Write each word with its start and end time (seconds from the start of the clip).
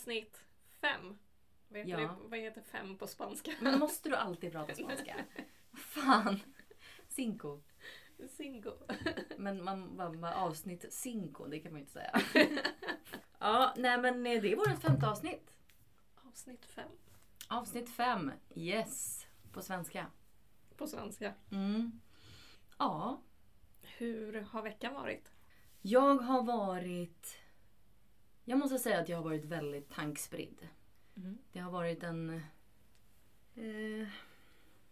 Avsnitt 0.00 0.40
fem. 0.80 1.18
Vad 1.68 1.78
heter, 1.78 1.90
Ja. 1.90 1.98
det, 1.98 2.28
vad 2.28 2.38
heter 2.38 2.62
fem 2.62 2.98
på 2.98 3.06
spanska? 3.06 3.52
Men 3.60 3.78
måste 3.78 4.08
du 4.08 4.16
alltid 4.16 4.52
prata 4.52 4.74
spanska? 4.74 5.16
Fan. 5.72 6.40
Cinco. 7.08 7.60
Cinco. 8.28 8.72
Men 9.36 9.64
man, 9.64 9.96
man, 9.96 10.20
man 10.20 10.32
avsnitt 10.32 10.92
cinco, 10.92 11.46
det 11.46 11.60
kan 11.60 11.72
man 11.72 11.78
ju 11.78 11.82
inte 11.82 11.92
säga. 11.92 12.20
ja, 13.38 13.74
nej 13.76 13.98
men 14.00 14.26
eh, 14.26 14.42
det 14.42 14.52
är 14.52 14.56
vårt 14.56 14.82
femte 14.82 15.08
avsnitt. 15.08 15.50
Avsnitt 16.28 16.66
fem 16.66 16.90
Avsnitt 17.48 17.90
fem. 17.90 18.32
Yes. 18.54 19.26
På 19.52 19.62
svenska. 19.62 20.06
på 20.76 20.86
svenska. 20.86 21.34
Mm. 21.52 22.00
Ja. 22.78 23.22
Hur 23.82 24.40
har 24.40 24.62
veckan 24.62 24.94
varit? 24.94 25.30
Jag 25.82 26.14
har 26.14 26.42
varit... 26.42 27.39
Jag 28.50 28.58
måste 28.58 28.78
säga 28.78 29.00
att 29.00 29.08
jag 29.08 29.16
har 29.16 29.24
varit 29.24 29.44
väldigt 29.44 29.90
tankspridd. 29.90 30.68
Mm. 31.16 31.38
Det 31.52 31.58
har 31.60 31.70
varit 31.70 32.02
en... 32.02 32.30
Eh, 33.54 34.00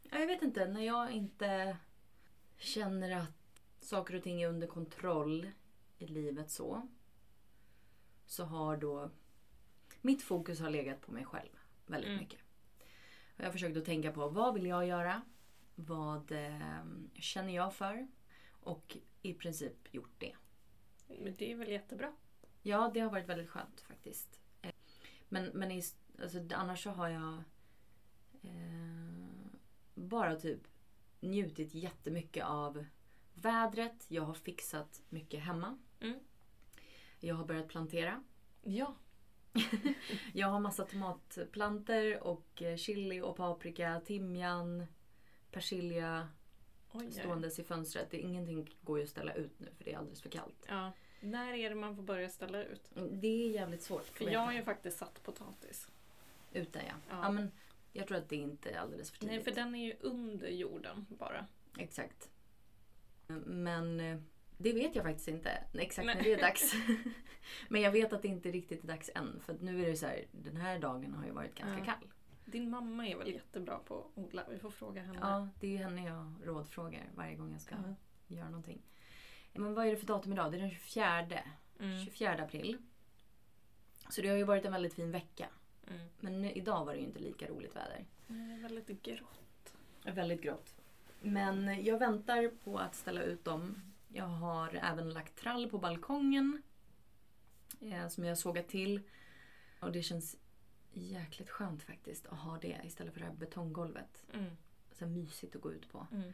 ja, 0.03 0.19
jag 0.19 0.27
vet 0.27 0.43
inte, 0.43 0.67
när 0.69 0.81
jag 0.81 1.11
inte 1.11 1.77
känner 2.57 3.11
att 3.17 3.63
saker 3.81 4.15
och 4.15 4.23
ting 4.23 4.43
är 4.43 4.49
under 4.49 4.67
kontroll 4.67 5.51
i 5.99 6.07
livet 6.07 6.51
så. 6.51 6.89
Så 8.27 8.45
har 8.45 8.77
då... 8.77 9.11
Mitt 10.01 10.23
fokus 10.23 10.61
har 10.61 10.71
legat 10.71 11.01
på 11.01 11.13
mig 11.13 11.25
själv 11.25 11.51
väldigt 11.87 12.09
Mm. 12.09 12.21
mycket. 12.21 12.41
Och 13.35 13.41
jag 13.41 13.45
har 13.45 13.53
försökt 13.53 13.77
att 13.77 13.85
tänka 13.85 14.13
på 14.13 14.29
vad 14.29 14.55
vill 14.55 14.67
jag 14.67 14.87
göra? 14.87 15.23
Vad 15.75 16.33
eh, 16.33 16.85
känner 17.15 17.55
jag 17.55 17.75
för? 17.75 18.09
Och 18.51 18.97
i 19.23 19.35
princip 19.35 19.95
gjort 19.95 20.15
det. 20.19 20.37
Men 21.09 21.35
det 21.39 21.53
är 21.53 21.57
väl 21.57 21.69
jättebra? 21.69 22.13
Ja, 22.69 22.91
det 22.95 23.01
har 23.01 23.11
varit 23.11 23.29
väldigt 23.29 23.49
skönt 23.51 23.81
faktiskt. 23.81 24.41
Eh, 24.63 24.73
Men, 25.29 25.45
men 25.45 25.71
i, 25.71 25.83
alltså, 26.23 26.39
annars 26.55 26.83
så 26.83 26.91
har 26.91 27.09
jag 27.09 27.35
eh, 28.43 29.51
bara 29.95 30.37
typ 30.37 30.61
njutit 31.21 31.75
jättemycket 31.75 32.45
av 32.45 32.85
vädret. 33.35 34.07
Jag 34.09 34.23
har 34.23 34.35
fixat 34.35 35.03
mycket 35.09 35.41
hemma. 35.41 35.79
Mm. 36.01 36.19
Jag 37.21 37.35
har 37.35 37.45
börjat 37.45 37.69
plantera. 37.69 38.25
Ja. 38.63 38.95
Jag 40.33 40.49
har 40.49 40.61
massa 40.61 40.85
tomatplanter 40.85 42.23
och 42.23 42.63
eh, 42.63 42.77
chili 42.77 43.21
och 43.21 43.37
paprika, 43.37 44.01
timjan, 44.01 44.87
persilja 45.51 46.29
Oj, 46.93 47.07
oj. 47.07 47.13
ståendes 47.13 47.59
i 47.59 47.65
fönstret. 47.65 48.11
Det, 48.11 48.19
ingenting 48.21 48.77
går 48.83 48.99
ju 48.99 49.05
att 49.05 49.11
ställa 49.11 49.35
ut 49.35 49.61
nu 49.61 49.69
för 49.77 49.85
det 49.85 49.93
är 49.93 49.99
alldeles 49.99 50.23
för 50.23 50.31
kallt. 50.31 50.65
Ja. 50.69 50.93
När 51.21 51.53
är 51.55 51.69
det 51.69 51.75
man 51.75 51.97
får 51.97 52.03
börja 52.03 52.29
ställa 52.29 52.65
ut? 52.65 52.91
Det 52.95 53.47
är 53.47 53.51
jävligt 53.51 53.83
svårt. 53.83 54.05
För 54.07 54.25
jag 54.31 54.41
har 54.41 54.53
ju 54.53 54.63
faktiskt 54.63 54.99
satt 54.99 55.23
potatis. 55.23 55.89
Ute 56.53 56.79
ja. 56.87 56.95
Ja. 57.11 57.21
ja. 57.23 57.31
men 57.31 57.51
jag 57.93 58.07
tror 58.07 58.19
att 58.19 58.29
det 58.29 58.37
inte 58.37 58.71
är 58.71 58.79
alldeles 58.79 59.11
för 59.11 59.19
tidigt. 59.19 59.35
Nej, 59.35 59.45
för 59.45 59.51
den 59.51 59.75
är 59.75 59.85
ju 59.87 59.97
under 60.01 60.49
jorden 60.49 61.07
bara. 61.09 61.47
Exakt. 61.79 62.31
Men 63.47 64.01
eh, 64.01 64.19
det 64.59 64.73
vet 64.73 64.95
jag 64.95 65.05
faktiskt 65.05 65.29
inte 65.29 65.51
exakt 65.75 66.07
Nej. 66.07 66.15
när 66.17 66.23
det 66.23 66.33
är 66.33 66.41
dags. 66.41 66.73
men 67.69 67.81
jag 67.81 67.91
vet 67.93 68.13
att 68.13 68.23
det 68.23 68.29
inte 68.29 68.51
riktigt 68.51 68.85
är 68.85 68.89
dags 68.89 69.11
än. 69.15 69.41
För 69.41 69.57
nu 69.61 69.85
är 69.85 69.91
det 69.91 69.97
så 69.97 70.07
här, 70.07 70.25
den 70.33 70.57
här 70.57 70.79
dagen 70.79 71.15
har 71.15 71.27
ju 71.27 71.33
varit 71.33 71.55
ganska 71.55 71.79
Ja. 71.79 71.85
kall. 71.85 72.09
Din 72.45 72.71
mamma 72.71 73.09
är 73.09 73.17
väl 73.17 73.33
jättebra 73.33 73.79
på 73.79 73.99
att 73.99 74.19
odla? 74.19 74.45
Vi 74.51 74.59
får 74.59 74.71
fråga 74.71 75.03
henne. 75.03 75.19
Ja, 75.23 75.49
det 75.61 75.77
är 75.77 75.79
henne 75.79 76.05
jag 76.05 76.35
rådfrågar 76.45 77.11
varje 77.15 77.35
gång 77.35 77.53
jag 77.53 77.61
ska 77.61 77.75
Ja. 77.75 77.95
göra 78.37 78.49
någonting. 78.49 78.83
Men 79.53 79.75
vad 79.75 79.87
är 79.87 79.91
det 79.91 79.97
för 79.97 80.07
datum 80.07 80.33
idag? 80.33 80.53
Det 80.53 80.59
är 80.59 80.61
den 80.61 80.71
24, 80.71 81.43
Mm. 81.81 82.05
24 82.05 82.43
april. 82.43 82.79
Så 84.11 84.23
det 84.23 84.29
har 84.29 84.37
ju 84.37 84.45
varit 84.45 84.65
en 84.65 84.73
väldigt 84.73 84.95
fin 84.95 85.11
vecka. 85.11 85.49
Mm. 85.91 86.09
Men 86.21 86.43
nu, 86.43 86.53
idag 86.53 86.85
var 86.85 86.93
det 86.93 86.99
ju 86.99 87.05
inte 87.07 87.19
lika 87.21 87.47
roligt 87.49 87.77
väder. 87.77 88.05
Är 88.29 88.63
väldigt 88.63 89.03
grått. 89.03 89.75
Väldigt 90.05 90.43
grått. 90.43 90.75
Men 91.21 91.85
jag 91.85 91.99
väntar 91.99 92.49
på 92.65 92.79
att 92.79 92.95
ställa 92.95 93.23
ut 93.23 93.45
dem. 93.45 93.83
Jag 94.09 94.25
har 94.25 94.75
även 94.83 95.11
lagt 95.11 95.37
trall 95.37 95.71
på 95.71 95.79
balkongen. 95.79 96.63
Eh, 97.81 98.09
som 98.09 98.25
jag 98.25 98.39
sågat 98.39 98.69
till. 98.69 99.01
Och 99.81 99.93
det 99.93 100.03
känns 100.03 100.37
jäkligt 100.93 101.51
skönt 101.51 101.83
faktiskt 101.83 102.27
att 102.27 102.39
ha 102.39 102.59
det 102.59 102.81
istället 102.85 103.13
för 103.13 103.21
det 103.21 103.27
här 103.27 103.35
betonggolvet. 103.35 104.27
Mm. 104.35 104.57
Så 104.93 105.07
mysigt 105.07 105.57
att 105.57 105.63
gå 105.63 105.73
ut 105.73 105.93
på. 105.93 106.07
Mm. 106.13 106.33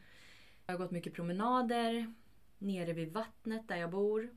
Jag 0.65 0.73
har 0.73 0.79
gått 0.79 0.91
mycket 0.91 1.13
promenader 1.13 2.13
nere 2.65 2.93
vid 2.93 3.13
vattnet 3.13 3.67
där 3.67 3.75
jag 3.75 3.89
bor. 3.89 4.29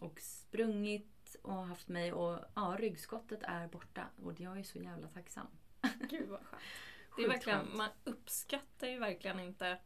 Och 0.00 0.20
sprungit 0.20 1.36
och 1.42 1.52
haft 1.66 1.88
mig 1.88 2.12
och 2.12 2.38
ja, 2.54 2.76
ryggskottet 2.78 3.42
är 3.42 3.68
borta. 3.68 4.06
Och 4.22 4.40
jag 4.40 4.58
är 4.58 4.62
så 4.62 4.78
jävla 4.78 5.08
tacksam. 5.08 5.46
Gud 6.10 6.28
vad 6.28 6.40
skönt. 6.40 6.62
Det 7.16 7.22
är 7.22 7.28
verkligen, 7.28 7.76
man 7.76 7.88
uppskattar 8.04 8.88
ju 8.88 8.98
verkligen 8.98 9.40
inte 9.40 9.78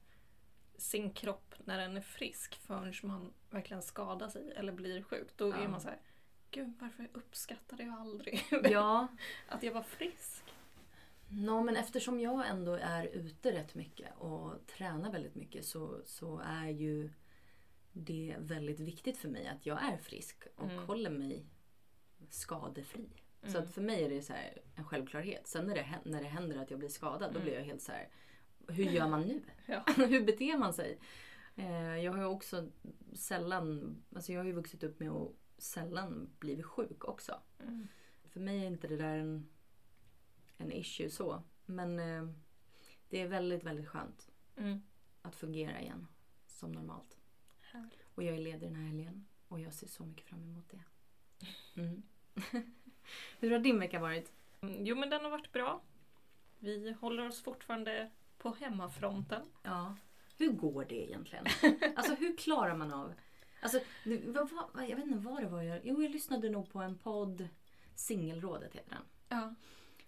sin 0.77 1.11
kropp 1.11 1.55
när 1.65 1.79
den 1.79 1.97
är 1.97 2.01
frisk 2.01 2.55
förrän 2.55 2.95
man 3.03 3.33
verkligen 3.51 3.83
skadar 3.83 4.29
sig 4.29 4.53
eller 4.57 4.73
blir 4.73 5.03
sjuk. 5.03 5.29
Då 5.37 5.53
är 5.53 5.63
Ja. 5.63 5.69
man 5.69 5.81
så 5.81 5.89
här, 5.89 6.01
Gud 6.51 6.75
varför 6.81 7.09
uppskattade 7.13 7.83
jag 7.83 7.95
aldrig 7.95 8.43
Ja, 8.71 9.09
att 9.49 9.63
jag 9.63 9.73
var 9.73 9.83
frisk? 9.83 10.43
Nå, 11.29 11.63
men 11.63 11.77
eftersom 11.77 12.21
jag 12.21 12.49
ändå 12.49 12.73
är 12.75 13.05
ute 13.07 13.53
rätt 13.53 13.75
mycket 13.75 14.17
och 14.19 14.67
tränar 14.67 15.13
väldigt 15.13 15.35
mycket 15.35 15.65
så, 15.65 16.01
så 16.05 16.39
är 16.45 16.69
ju 16.69 17.11
det 17.99 18.37
väldigt 18.39 18.81
viktigt 18.81 19.17
för 19.19 19.29
mig 19.29 19.47
att 19.47 19.67
jag 19.67 19.83
är 19.85 19.97
frisk 19.97 20.45
och 20.57 20.71
Mm. 20.71 20.85
håller 20.87 21.11
mig 21.11 21.47
skadefri. 22.29 23.09
Så 23.43 23.49
Mm. 23.49 23.63
att 23.63 23.75
för 23.75 23.83
mig 23.83 24.05
är 24.05 24.09
det 24.11 24.23
så 24.23 24.33
en 24.75 24.85
självklarhet. 24.85 25.47
Sen 25.47 25.67
när 25.67 25.75
det, 25.75 26.01
när 26.05 26.23
det 26.23 26.29
händer 26.29 26.57
att 26.59 26.71
jag 26.71 26.79
blir 26.79 26.89
skadad 26.89 27.31
då 27.33 27.39
Mm. 27.39 27.43
blir 27.43 27.55
jag 27.55 27.65
helt 27.65 27.83
så 27.83 27.93
här. 27.93 28.09
Hur 28.69 28.85
gör 28.85 29.09
man 29.09 29.23
nu? 29.23 29.43
Ja. 29.67 29.85
Hur 29.97 30.25
beter 30.27 30.59
man 30.59 30.73
sig? 30.75 30.99
Eh, 31.57 31.97
jag 31.97 32.13
har 32.13 32.19
ju 32.19 32.25
också 32.27 32.69
sällan, 33.13 33.97
alltså 34.15 34.33
jag 34.33 34.41
har 34.41 34.47
ju 34.47 34.53
vuxit 34.53 34.83
upp 34.83 35.01
med 35.01 35.11
att 35.11 35.33
sällan 35.59 36.31
blivit 36.39 36.67
sjuk 36.67 37.05
också. 37.05 37.41
Mm. 37.63 37.89
För 38.25 38.41
mig 38.41 38.61
är 38.63 38.67
inte 38.67 38.89
det 38.89 38.97
där 38.97 39.17
en, 39.19 39.49
en 40.57 40.73
issue 40.73 41.11
så. 41.11 41.43
Men 41.67 41.99
eh, 41.99 42.29
det 43.09 43.21
är 43.21 43.29
väldigt, 43.29 43.65
väldigt 43.65 43.89
skönt 43.89 44.31
Mm. 44.57 44.83
att 45.23 45.35
fungera 45.37 45.81
igen 45.81 46.07
som 46.47 46.73
normalt. 46.73 47.16
Och 48.15 48.23
jag 48.23 48.35
är 48.35 48.39
ledig 48.39 48.69
den 48.69 48.77
här 48.77 48.87
helgen 48.87 49.27
och 49.49 49.61
jag 49.61 49.73
ser 49.73 49.87
så 49.87 50.05
mycket 50.05 50.27
fram 50.27 50.43
emot 50.43 50.71
det. 50.71 50.83
Mm. 51.81 52.03
Hur 53.39 53.51
har 53.51 53.59
din 53.59 53.79
vecka 53.81 54.01
varit? 54.01 54.33
Mm, 54.61 54.85
Jo 54.87 54.97
men 54.97 55.11
den 55.11 55.25
har 55.25 55.31
varit 55.31 55.53
bra. 55.53 55.83
Vi 56.59 56.93
håller 57.01 57.29
oss 57.29 57.43
fortfarande 57.43 58.11
på 58.39 58.51
hemmafronten. 58.61 59.43
Ja. 59.63 59.97
Hur 60.39 60.53
går 60.53 60.85
det 60.85 61.09
egentligen? 61.09 61.47
Alltså 61.97 62.15
hur 62.15 62.37
klarar 62.37 62.77
man 62.77 62.93
av... 62.93 63.15
Alltså, 63.61 63.81
vad, 64.27 64.51
vad, 64.51 64.89
jag 64.89 64.97
vet 64.97 65.07
inte 65.07 65.19
vad 65.19 65.43
det 65.43 65.49
var 65.49 65.63
jag... 65.63 65.81
Jo, 65.85 66.03
jag 66.03 66.11
lyssnade 66.11 66.51
nog 66.51 66.73
på 66.73 66.79
en 66.79 66.99
podd. 66.99 67.49
Singelrådet 67.95 68.75
heter 68.75 68.91
den. 68.91 69.03
Ja. 69.29 69.55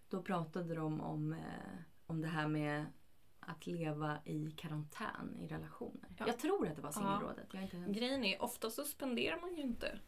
Då 0.08 0.22
pratade 0.22 0.74
de 0.74 1.00
om, 1.00 1.32
eh, 1.32 1.78
om 2.06 2.20
det 2.20 2.28
här 2.28 2.48
med 2.48 2.86
att 3.48 3.66
leva 3.66 4.18
i 4.24 4.50
karantän 4.50 5.36
i 5.38 5.46
relationer. 5.46 6.08
Ja. 6.18 6.26
Jag 6.26 6.38
tror 6.38 6.68
att 6.68 6.76
det 6.76 6.82
var 6.82 6.92
singelrådet. 6.92 7.54
Är 7.54 7.62
inte... 7.62 8.00
Grejen 8.00 8.24
är, 8.24 8.42
ofta 8.42 8.70
så 8.70 8.84
spenderar 8.84 9.40
man 9.40 9.56
ju 9.56 9.62
inte 9.62 9.98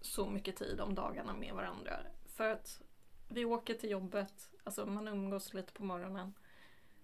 så 0.00 0.30
mycket 0.30 0.56
tid 0.56 0.80
om 0.80 0.94
dagarna 0.94 1.34
med 1.34 1.54
varandra. 1.54 1.92
För 2.26 2.48
att 2.48 2.82
vi 3.28 3.44
åker 3.44 3.74
till 3.74 3.90
jobbet, 3.90 4.50
alltså 4.64 4.86
man 4.86 5.08
umgås 5.08 5.54
lite 5.54 5.72
på 5.72 5.84
morgonen. 5.84 6.34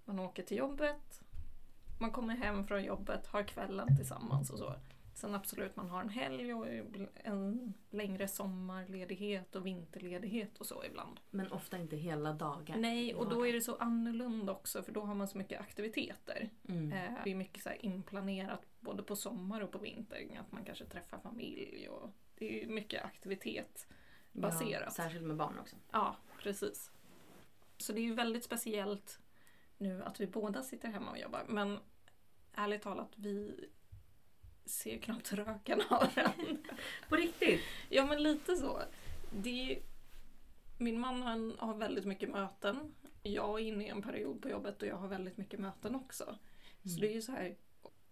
Man 0.04 0.18
åker 0.18 0.42
till 0.42 0.56
jobbet, 0.56 1.20
man 2.00 2.12
kommer 2.12 2.36
hem 2.36 2.66
från 2.66 2.84
jobbet, 2.84 3.26
har 3.26 3.42
kvällen 3.42 3.96
tillsammans 3.96 4.50
och 4.50 4.58
så. 4.58 4.74
Sen 5.18 5.34
absolut, 5.34 5.76
man 5.76 5.90
har 5.90 6.00
en 6.00 6.08
helg 6.08 6.54
och 6.54 6.66
en 7.14 7.74
längre 7.90 8.28
sommarledighet 8.28 9.56
och 9.56 9.66
vinterledighet 9.66 10.58
och 10.58 10.66
så 10.66 10.84
ibland. 10.84 11.20
Men 11.30 11.52
ofta 11.52 11.78
inte 11.78 11.96
hela 11.96 12.32
dagar. 12.32 12.76
Nej, 12.76 13.14
och 13.14 13.28
då 13.28 13.46
är 13.46 13.52
det 13.52 13.60
så 13.60 13.76
annorlunda 13.76 14.52
också 14.52 14.82
för 14.82 14.92
då 14.92 15.00
har 15.00 15.14
man 15.14 15.28
så 15.28 15.38
mycket 15.38 15.60
aktiviteter. 15.60 16.50
Mm. 16.68 16.92
Eh, 16.92 17.12
Det 17.24 17.30
är 17.30 17.34
mycket 17.34 17.62
så 17.62 17.68
här 17.68 17.84
inplanerat 17.84 18.66
både 18.80 19.02
på 19.02 19.16
sommar 19.16 19.60
och 19.60 19.70
på 19.72 19.78
vinter. 19.78 20.38
Att 20.40 20.52
man 20.52 20.64
kanske 20.64 20.84
träffar 20.84 21.18
familj 21.18 21.88
och 21.88 22.10
det 22.34 22.62
är 22.62 22.66
mycket 22.66 23.04
aktivitet 23.04 23.86
baserat. 24.32 24.82
Ja, 24.84 24.90
särskilt 24.90 25.24
med 25.24 25.36
barn 25.36 25.58
också. 25.58 25.76
Ja, 25.90 26.16
precis. 26.42 26.90
Så 27.78 27.92
det 27.92 28.00
är 28.00 28.04
ju 28.04 28.14
väldigt 28.14 28.44
speciellt 28.44 29.20
nu 29.78 30.02
att 30.04 30.20
vi 30.20 30.26
båda 30.26 30.62
sitter 30.62 30.88
hemma 30.88 31.10
och 31.10 31.18
jobbar. 31.18 31.44
Men 31.48 31.78
ärligt 32.54 32.82
talat, 32.82 33.12
vi 33.16 33.68
ser 34.68 34.90
ju 34.92 34.98
knappt 34.98 35.32
röken 35.32 35.80
av 35.90 36.14
varandra. 36.16 36.32
På 37.08 37.16
riktigt? 37.16 37.60
Ja, 37.88 38.06
men 38.06 38.22
lite 38.22 38.56
så. 38.56 38.82
Det 39.32 39.72
är 39.72 39.78
min 40.78 41.00
man 41.00 41.22
han 41.22 41.56
har 41.58 41.74
väldigt 41.74 42.04
mycket 42.04 42.28
möten. 42.30 42.94
Jag 43.22 43.60
är 43.60 43.64
inne 43.64 43.84
i 43.84 43.88
en 43.88 44.02
period 44.02 44.42
på 44.42 44.48
jobbet 44.48 44.82
och 44.82 44.88
jag 44.88 44.96
har 44.96 45.08
väldigt 45.08 45.36
mycket 45.36 45.60
möten 45.60 45.94
också. 45.94 46.24
Så 46.82 46.88
Mm. 46.88 47.00
det 47.00 47.08
är 47.08 47.14
ju 47.14 47.22
så 47.22 47.32
här, 47.32 47.56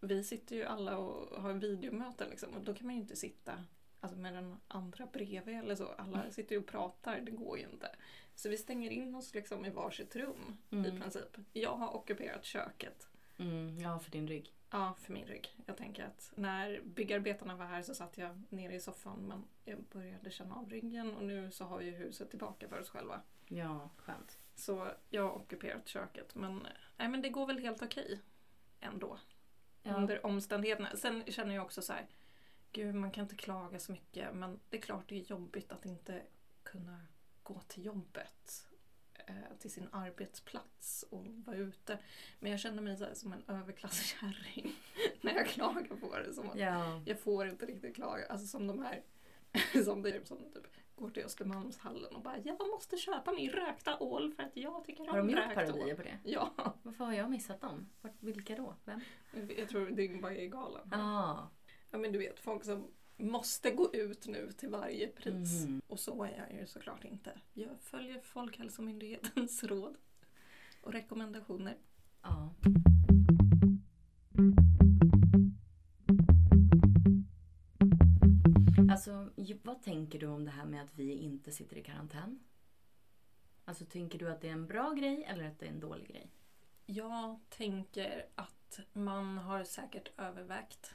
vi 0.00 0.24
sitter 0.24 0.56
ju 0.56 0.64
alla 0.64 0.98
och 0.98 1.42
har 1.42 1.52
videomöten 1.52 2.30
liksom, 2.30 2.54
och 2.54 2.60
då 2.64 2.74
kan 2.74 2.86
man 2.86 2.94
ju 2.96 3.00
inte 3.00 3.16
sitta 3.16 3.64
alltså 4.00 4.18
med 4.18 4.34
den 4.34 4.56
andra 4.68 5.06
bredvid 5.12 5.56
eller 5.58 5.74
så. 5.74 5.86
Alla 5.98 6.30
sitter 6.30 6.54
ju 6.54 6.60
och 6.60 6.66
pratar, 6.66 7.20
det 7.20 7.30
går 7.30 7.58
ju 7.58 7.64
inte. 7.64 7.88
Så 8.34 8.48
vi 8.48 8.56
stänger 8.58 8.90
in 8.90 9.14
oss 9.14 9.34
liksom 9.34 9.64
i 9.64 9.70
varsitt 9.70 10.16
rum 10.16 10.56
i 10.70 10.74
Mm. 10.74 11.00
princip. 11.00 11.36
Jag 11.52 11.76
har 11.76 11.96
ockuperat 11.96 12.44
köket. 12.44 13.08
Mm, 13.38 13.80
ja, 13.80 13.98
för 13.98 14.10
din 14.10 14.28
rygg. 14.28 14.52
Ja, 14.70 14.94
för 14.98 15.12
min 15.12 15.26
rygg. 15.26 15.56
Jag 15.66 15.76
tänker 15.76 16.04
att 16.04 16.32
när 16.34 16.80
byggarbetarna 16.80 17.56
var 17.56 17.66
här 17.66 17.82
så 17.82 17.94
satt 17.94 18.18
jag 18.18 18.42
nere 18.48 18.74
i 18.74 18.80
soffan 18.80 19.18
men 19.18 19.44
jag 19.64 19.82
började 19.82 20.30
känna 20.30 20.54
av 20.54 20.70
ryggen 20.70 21.14
och 21.14 21.24
nu 21.24 21.50
så 21.50 21.64
har 21.64 21.78
vi 21.78 21.84
ju 21.84 21.90
huset 21.90 22.30
tillbaka 22.30 22.68
för 22.68 22.80
oss 22.80 22.90
själva. 22.90 23.20
Ja, 23.48 23.90
skönt. 23.96 24.38
Så 24.54 24.90
jag 25.10 25.22
har 25.22 25.36
ockuperat 25.36 25.88
köket 25.88 26.34
men, 26.34 26.66
nej, 26.96 27.08
men 27.08 27.22
det 27.22 27.28
går 27.28 27.46
väl 27.46 27.58
helt 27.58 27.82
okej 27.82 28.20
ändå. 28.80 29.18
Ja. 29.82 29.94
Under 29.94 30.26
omständigheterna. 30.26 30.96
Sen 30.96 31.24
känner 31.26 31.54
jag 31.54 31.64
också 31.64 31.82
så 31.82 31.92
här, 31.92 32.06
gud 32.72 32.94
man 32.94 33.10
kan 33.10 33.22
inte 33.22 33.36
klaga 33.36 33.78
så 33.78 33.92
mycket 33.92 34.34
men 34.34 34.60
det 34.68 34.76
är 34.76 34.80
klart 34.80 35.08
det 35.08 35.16
är 35.20 35.30
jobbigt 35.30 35.72
att 35.72 35.86
inte 35.86 36.22
kunna 36.62 37.00
gå 37.42 37.60
till 37.60 37.84
jobbet. 37.84 38.66
Eh, 39.26 39.34
Till 39.58 39.70
sin 39.70 39.88
arbetsplats 39.92 41.04
och 41.10 41.24
vara 41.26 41.56
ute. 41.56 41.98
Men 42.40 42.50
jag 42.50 42.60
känner 42.60 42.82
mig 42.82 42.96
så 42.96 43.06
som 43.14 43.32
en 43.32 43.42
överklasskärring 43.48 44.72
när 45.20 45.34
jag 45.34 45.46
klagar 45.46 45.96
på 45.96 46.18
det. 46.18 46.34
Som 46.34 46.50
att 46.50 46.58
Ja. 46.58 47.02
jag 47.06 47.20
får 47.20 47.48
inte 47.48 47.66
riktigt 47.66 47.94
klaga. 47.94 48.26
Alltså 48.26 48.46
som 48.46 48.66
de 48.66 48.82
här 48.82 49.02
som, 49.84 50.02
det, 50.02 50.26
som 50.28 50.38
typ 50.38 50.66
går 50.96 51.10
till 51.10 51.24
Östermalmshallen 51.24 52.14
och 52.14 52.22
bara 52.22 52.38
jag 52.38 52.68
måste 52.68 52.96
köpa 52.96 53.32
min 53.32 53.50
rökta 53.50 53.98
ål 53.98 54.32
för 54.32 54.42
att 54.42 54.56
jag 54.56 54.84
tycker 54.84 55.04
Har 55.06 55.20
om 55.20 55.26
de 55.26 55.32
gjort 55.32 55.40
rökt 55.44 55.54
parodier 55.54 55.90
ål. 55.90 55.96
på 55.96 56.02
det? 56.02 56.18
Ja, 56.24 56.54
Varför 56.82 57.04
har 57.04 57.12
jag 57.12 57.30
missat 57.30 57.60
dem? 57.60 57.88
Vart- 58.00 58.16
Vilka 58.22 58.56
då? 58.56 58.74
Vem? 58.84 59.00
jag 59.56 59.68
tror 59.68 59.90
det 59.90 60.20
bara 60.22 60.34
är 60.34 60.46
galen. 60.46 60.92
Ah. 60.94 61.50
Ja 61.90 61.98
men 61.98 62.12
du 62.12 62.18
vet 62.18 62.38
folk 62.40 62.64
som 62.64 62.90
måste 63.16 63.70
gå 63.70 63.94
ut 63.94 64.26
nu 64.26 64.52
till 64.52 64.68
varje 64.68 65.08
pris. 65.08 65.64
Mhm. 65.64 65.82
Och 65.86 66.00
så 66.00 66.24
är 66.24 66.46
jag 66.48 66.60
ju 66.60 66.66
såklart 66.66 67.04
inte. 67.04 67.40
Jag 67.52 67.80
följer 67.80 68.20
Folkhälsomyndighetens 68.20 69.64
råd 69.64 69.96
och 70.82 70.92
rekommendationer. 70.92 71.76
Ja. 72.22 72.54
Alltså, 78.90 79.30
vad 79.62 79.82
tänker 79.82 80.18
du 80.18 80.26
om 80.26 80.44
det 80.44 80.50
här 80.50 80.66
med 80.66 80.82
att 80.82 80.94
vi 80.94 81.12
inte 81.12 81.52
sitter 81.52 81.76
i 81.76 81.82
karantän? 81.82 82.40
Alltså, 83.64 83.84
tänker 83.84 84.18
du 84.18 84.30
att 84.30 84.40
det 84.40 84.48
är 84.48 84.52
en 84.52 84.66
bra 84.66 84.92
grej 84.92 85.24
eller 85.24 85.48
att 85.48 85.58
det 85.58 85.66
är 85.66 85.70
en 85.70 85.80
dålig 85.80 86.08
grej? 86.08 86.30
Jag 86.86 87.40
tänker 87.48 88.26
att 88.34 88.80
man 88.92 89.38
har 89.38 89.64
säkert 89.64 90.12
övervägt 90.18 90.94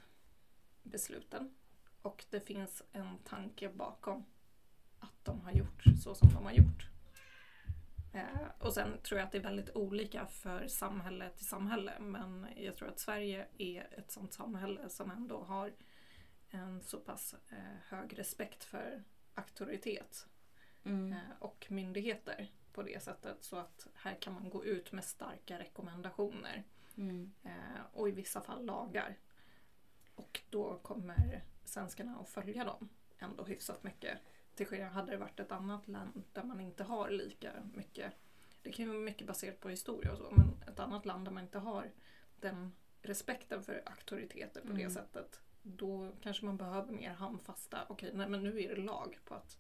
besluten. 0.83 1.55
Och 2.01 2.25
det 2.29 2.39
finns 2.39 2.83
en 2.91 3.17
tanke 3.17 3.69
bakom 3.69 4.25
att 4.99 5.25
de 5.25 5.41
har 5.41 5.51
gjort 5.51 5.83
så 6.03 6.15
som 6.15 6.29
de 6.33 6.43
har 6.45 6.51
gjort. 6.51 6.87
Eh, 8.13 8.47
och 8.59 8.73
sen 8.73 8.97
tror 9.03 9.19
jag 9.19 9.25
att 9.25 9.31
det 9.31 9.37
är 9.37 9.43
väldigt 9.43 9.75
olika 9.75 10.25
för 10.25 10.67
samhälle 10.67 11.29
till 11.29 11.47
samhälle. 11.47 11.99
Men 11.99 12.47
jag 12.57 12.75
tror 12.75 12.87
att 12.89 12.99
Sverige 12.99 13.47
är 13.57 13.87
ett 13.99 14.11
sånt 14.11 14.33
samhälle 14.33 14.89
som 14.89 15.11
ändå 15.11 15.43
har 15.43 15.73
en 16.49 16.81
så 16.81 16.99
pass 16.99 17.35
eh, 17.49 17.57
hög 17.87 18.19
respekt 18.19 18.63
för 18.63 19.03
auktoritet 19.35 20.27
Mm. 20.83 21.13
eh, 21.13 21.19
och 21.39 21.65
myndigheter 21.69 22.47
på 22.73 22.83
det 22.83 23.03
sättet. 23.03 23.43
Så 23.43 23.57
att 23.57 23.87
här 23.93 24.15
kan 24.15 24.33
man 24.33 24.49
gå 24.49 24.65
ut 24.65 24.91
med 24.91 25.03
starka 25.03 25.59
rekommendationer 25.59 26.63
Mm. 26.97 27.31
eh, 27.43 27.81
och 27.93 28.09
i 28.09 28.11
vissa 28.11 28.41
fall 28.41 28.65
lagar. 28.65 29.17
Och 30.15 30.41
då 30.49 30.79
kommer 30.83 31.43
svenskarna 31.65 32.17
att 32.19 32.29
följa 32.29 32.63
dem 32.65 32.89
ändå 33.19 33.43
hyfsat 33.43 33.83
mycket. 33.83 34.17
Till 34.55 34.65
skillnad 34.67 34.91
hade 34.91 35.11
det 35.11 35.17
varit 35.17 35.39
ett 35.39 35.51
annat 35.51 35.87
land 35.87 36.23
där 36.33 36.43
man 36.43 36.59
inte 36.59 36.83
har 36.83 37.09
lika 37.09 37.51
mycket. 37.73 38.13
Det 38.61 38.71
kan 38.71 38.85
ju 38.85 38.91
vara 38.91 39.01
mycket 39.01 39.27
baserat 39.27 39.59
på 39.59 39.69
historia 39.69 40.11
och 40.11 40.17
så 40.17 40.31
men 40.31 40.63
ett 40.67 40.79
annat 40.79 41.05
land 41.05 41.25
där 41.25 41.31
man 41.31 41.43
inte 41.43 41.59
har 41.59 41.91
den 42.39 42.71
respekten 43.01 43.63
för 43.63 43.83
auktoriteter 43.85 44.61
på 44.61 44.67
det 44.67 44.73
Mm. 44.81 44.89
sättet. 44.91 45.41
Då 45.63 46.11
kanske 46.21 46.45
man 46.45 46.57
behöver 46.57 46.91
mer 46.93 47.13
handfasta. 47.13 47.85
Okej, 47.89 48.11
nej 48.13 48.29
men 48.29 48.43
nu 48.43 48.61
är 48.63 48.75
det 48.75 48.81
lag 48.81 49.19
på 49.25 49.35
att 49.35 49.57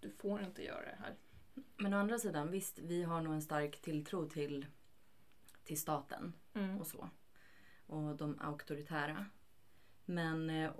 du 0.00 0.10
får 0.10 0.42
inte 0.42 0.64
göra 0.64 0.84
det 0.84 0.96
här. 1.00 1.16
Men 1.76 1.94
å 1.94 1.96
andra 1.96 2.18
sidan, 2.18 2.50
visst, 2.50 2.78
vi 2.78 3.02
har 3.02 3.20
nog 3.20 3.34
en 3.34 3.42
stark 3.42 3.80
tilltro 3.80 4.28
till, 4.28 4.66
till 5.64 5.80
staten 5.80 6.32
Mm. 6.54 6.78
och 6.80 6.86
så. 6.86 7.08
Och 7.86 8.16
de 8.16 8.38
auktoritära. 8.40 9.26
Men 10.04 10.50
eh, 10.50 10.70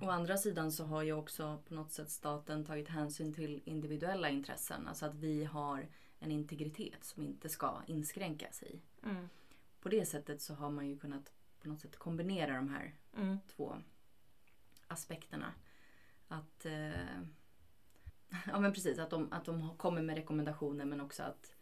å 0.00 0.10
andra 0.10 0.36
sidan 0.36 0.72
så 0.72 0.84
har 0.84 1.02
ju 1.02 1.12
också 1.12 1.62
på 1.68 1.74
något 1.74 1.92
sätt 1.92 2.10
staten 2.10 2.64
tagit 2.64 2.88
hänsyn 2.88 3.32
till 3.34 3.62
individuella 3.64 4.28
intressen. 4.28 4.86
Alltså 4.88 5.06
att 5.06 5.14
vi 5.14 5.44
har 5.44 5.88
en 6.18 6.30
integritet 6.32 7.04
som 7.04 7.22
inte 7.22 7.48
ska 7.48 7.82
inskränkas 7.86 8.62
i. 8.62 8.80
Mm. 9.04 9.28
På 9.80 9.88
det 9.88 10.06
sättet 10.06 10.40
så 10.40 10.54
har 10.54 10.70
man 10.70 10.88
ju 10.88 10.98
kunnat 10.98 11.32
på 11.60 11.68
något 11.68 11.80
sätt 11.80 11.96
kombinera 11.96 12.56
de 12.56 12.68
här 12.68 12.94
Mm. 13.16 13.38
två 13.56 13.76
aspekterna. 14.86 15.54
Att, 16.28 16.66
eh, 16.66 17.20
ja 18.46 18.60
men 18.60 18.72
precis, 18.72 18.98
att 18.98 19.10
de, 19.10 19.32
att 19.32 19.44
de 19.44 19.76
kommer 19.76 20.02
med 20.02 20.16
rekommendationer 20.16 20.84
men 20.84 21.00
också 21.00 21.22
att, 21.22 21.54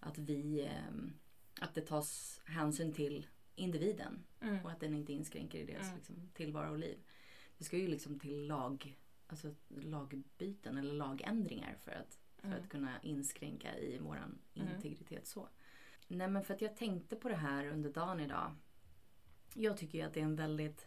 att 0.00 0.18
vi, 0.18 0.60
eh, 0.64 0.94
att 1.60 1.74
det 1.74 1.80
tas 1.86 2.40
hänsyn 2.44 2.92
till 2.92 3.26
individen 3.54 4.24
Mm. 4.40 4.64
och 4.64 4.70
att 4.70 4.80
den 4.80 4.94
inte 4.94 5.12
inskränker 5.12 5.58
i 5.58 5.64
deras 5.64 5.86
Mm. 5.86 5.96
liksom, 5.96 6.30
tillvaro 6.34 6.70
och 6.70 6.78
liv. 6.78 6.98
Det 7.58 7.64
ska 7.64 7.76
ju 7.78 7.88
liksom 7.88 8.18
till 8.18 8.46
lag, 8.46 8.98
alltså 9.26 9.54
lagbyten 9.68 10.76
eller 10.78 10.92
lagändringar 10.94 11.76
för 11.80 11.90
att, 11.92 12.18
för 12.36 12.46
Mm. 12.48 12.60
att 12.62 12.68
kunna 12.68 13.02
inskränka 13.02 13.78
i 13.78 13.98
våran 13.98 14.38
Mm. 14.54 14.68
integritet 14.74 15.26
så. 15.26 15.48
Nej 16.08 16.28
men 16.28 16.44
för 16.44 16.54
att 16.54 16.60
jag 16.60 16.76
tänkte 16.76 17.16
på 17.16 17.28
det 17.28 17.36
här 17.36 17.66
under 17.66 17.90
dagen 17.92 18.20
idag. 18.20 18.54
Jag 19.54 19.76
tycker 19.76 19.98
ju 19.98 20.04
att 20.04 20.14
det 20.14 20.20
är 20.20 20.24
en 20.24 20.36
väldigt, 20.36 20.86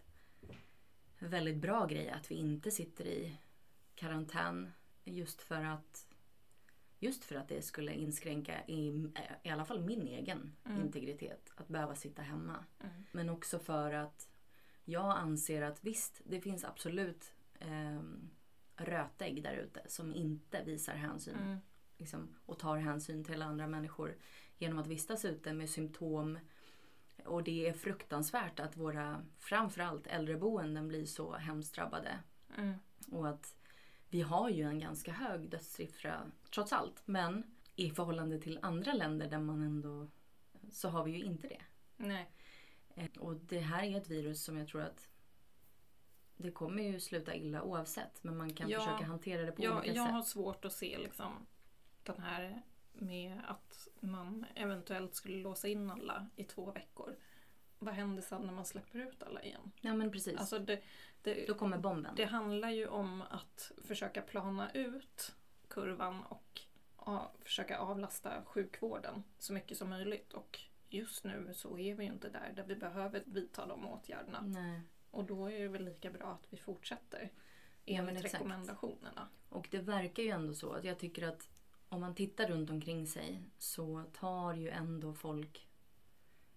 väldigt 1.19 1.57
bra 1.57 1.85
grej 1.85 2.09
att 2.09 2.31
vi 2.31 2.35
inte 2.35 2.71
sitter 2.71 3.05
i 3.05 3.37
karantän 3.95 4.71
just 5.03 5.41
för 5.41 5.63
att 5.63 6.07
Just 7.03 7.23
för 7.25 7.35
att 7.35 7.47
det 7.47 7.61
skulle 7.61 7.93
inskränka 7.93 8.65
i, 8.67 9.07
i 9.43 9.49
alla 9.49 9.65
fall 9.65 9.81
min 9.81 10.07
egen 10.07 10.55
Mm. 10.65 10.81
integritet 10.81 11.51
att 11.55 11.67
behöva 11.67 11.95
sitta 11.95 12.21
hemma. 12.21 12.65
Mm. 12.79 12.91
Men 13.11 13.29
också 13.29 13.59
för 13.59 13.93
att 13.93 14.29
jag 14.91 15.17
anser 15.17 15.61
att 15.61 15.83
visst, 15.83 16.21
det 16.25 16.41
finns 16.41 16.63
absolut 16.63 17.33
eh, 17.59 18.01
rötägg 18.75 19.43
där 19.43 19.53
ute 19.53 19.81
som 19.87 20.13
inte 20.13 20.63
visar 20.63 20.93
hänsyn 20.93 21.35
Mm. 21.39 21.57
liksom, 21.97 22.35
och 22.45 22.59
tar 22.59 22.77
hänsyn 22.77 23.23
till 23.23 23.41
andra 23.41 23.67
människor 23.67 24.15
genom 24.57 24.79
att 24.79 24.87
vistas 24.87 25.25
ute 25.25 25.53
med 25.53 25.69
symptom. 25.69 26.39
Och 27.25 27.43
det 27.43 27.67
är 27.67 27.73
fruktansvärt 27.73 28.59
att 28.59 28.77
våra, 28.77 29.25
framförallt 29.37 30.07
äldreboenden, 30.07 30.87
blir 30.87 31.05
så 31.05 31.33
hemskt 31.33 31.75
drabbade. 31.75 32.19
Mm. 32.57 32.73
Och 33.11 33.29
att 33.29 33.55
vi 34.09 34.21
har 34.21 34.49
ju 34.49 34.63
en 34.63 34.79
ganska 34.79 35.11
hög 35.11 35.49
dödssiffra 35.49 36.31
trots 36.53 36.73
allt. 36.73 37.01
Men 37.05 37.43
i 37.75 37.89
förhållande 37.89 38.39
till 38.39 38.59
andra 38.61 38.93
länder 38.93 39.29
där 39.29 39.39
man 39.39 39.61
ändå 39.61 40.07
så 40.71 40.89
har 40.89 41.03
vi 41.03 41.11
ju 41.11 41.23
inte 41.23 41.47
det. 41.47 41.61
Nej. 41.97 42.31
Eh, 43.01 43.21
Och 43.21 43.35
det 43.35 43.59
här 43.59 43.83
är 43.83 43.97
ett 43.97 44.09
virus 44.09 44.43
som 44.43 44.57
jag 44.57 44.67
tror 44.67 44.81
att 44.81 45.07
det 46.37 46.51
kommer 46.51 46.83
ju 46.83 46.99
sluta 46.99 47.35
illa 47.35 47.63
oavsett. 47.63 48.23
Men 48.23 48.37
man 48.37 48.53
kan 48.53 48.69
Ja. 48.69 48.79
försöka 48.79 49.05
hantera 49.05 49.41
det 49.45 49.51
på 49.51 49.63
Jag, 49.63 49.77
olika 49.77 49.93
jag 49.93 50.05
sätt. 50.05 50.13
har 50.13 50.21
svårt 50.21 50.65
att 50.65 50.73
se 50.73 50.97
liksom 50.97 51.47
den 52.03 52.19
här 52.21 52.61
med 52.93 53.41
att 53.47 53.87
man 53.99 54.45
eventuellt 54.55 55.15
skulle 55.15 55.37
låsa 55.37 55.67
in 55.67 55.91
alla 55.91 56.27
i 56.35 56.43
två 56.43 56.71
veckor. 56.71 57.15
Vad 57.79 57.93
händer 57.93 58.21
sen 58.21 58.41
när 58.41 58.53
man 58.53 58.65
släpper 58.65 58.99
ut 58.99 59.23
alla 59.23 59.43
igen? 59.43 59.71
Ja 59.81 59.93
men 59.93 60.11
precis. 60.11 60.37
Alltså 60.39 60.59
det, 60.59 60.81
det, 61.21 61.47
Då 61.47 61.53
kommer 61.53 61.77
bomben. 61.77 62.15
det 62.15 62.25
handlar 62.25 62.69
ju 62.69 62.87
om 62.87 63.21
att 63.21 63.71
försöka 63.83 64.21
plana 64.21 64.71
ut 64.71 65.35
kurvan 65.67 66.23
och 66.23 66.61
ja, 67.05 67.31
försöka 67.39 67.77
avlasta 67.77 68.43
sjukvården 68.45 69.23
så 69.37 69.53
mycket 69.53 69.77
som 69.77 69.89
möjligt. 69.89 70.33
Och 70.33 70.59
just 70.93 71.23
nu 71.23 71.49
så 71.53 71.77
är 71.77 71.95
vi 71.95 72.03
ju 72.05 72.11
inte 72.11 72.29
där, 72.29 72.53
där 72.55 72.63
vi 72.63 72.75
behöver 72.75 73.23
vidta 73.25 73.65
de 73.65 73.85
åtgärderna. 73.87 74.41
Nej. 74.41 74.81
Och 75.11 75.23
då 75.25 75.51
är 75.51 75.59
det 75.59 75.67
väl 75.67 75.85
lika 75.85 76.11
bra 76.11 76.27
att 76.27 76.47
vi 76.53 76.57
fortsätter 76.57 77.31
Ja, 77.85 77.97
enligt 77.99 78.15
exakt. 78.15 78.33
rekommendationerna. 78.33 79.27
Och 79.49 79.67
det 79.71 79.79
verkar 79.79 80.23
ju 80.23 80.29
ändå 80.29 80.53
så 80.53 80.71
att 80.73 80.83
jag 80.83 80.99
tycker 80.99 81.27
att 81.27 81.49
om 81.89 82.01
man 82.01 82.15
tittar 82.15 82.47
runt 82.47 82.69
omkring 82.69 83.07
sig 83.07 83.43
så 83.57 84.03
tar 84.13 84.53
ju 84.53 84.69
ändå 84.69 85.13
folk 85.13 85.67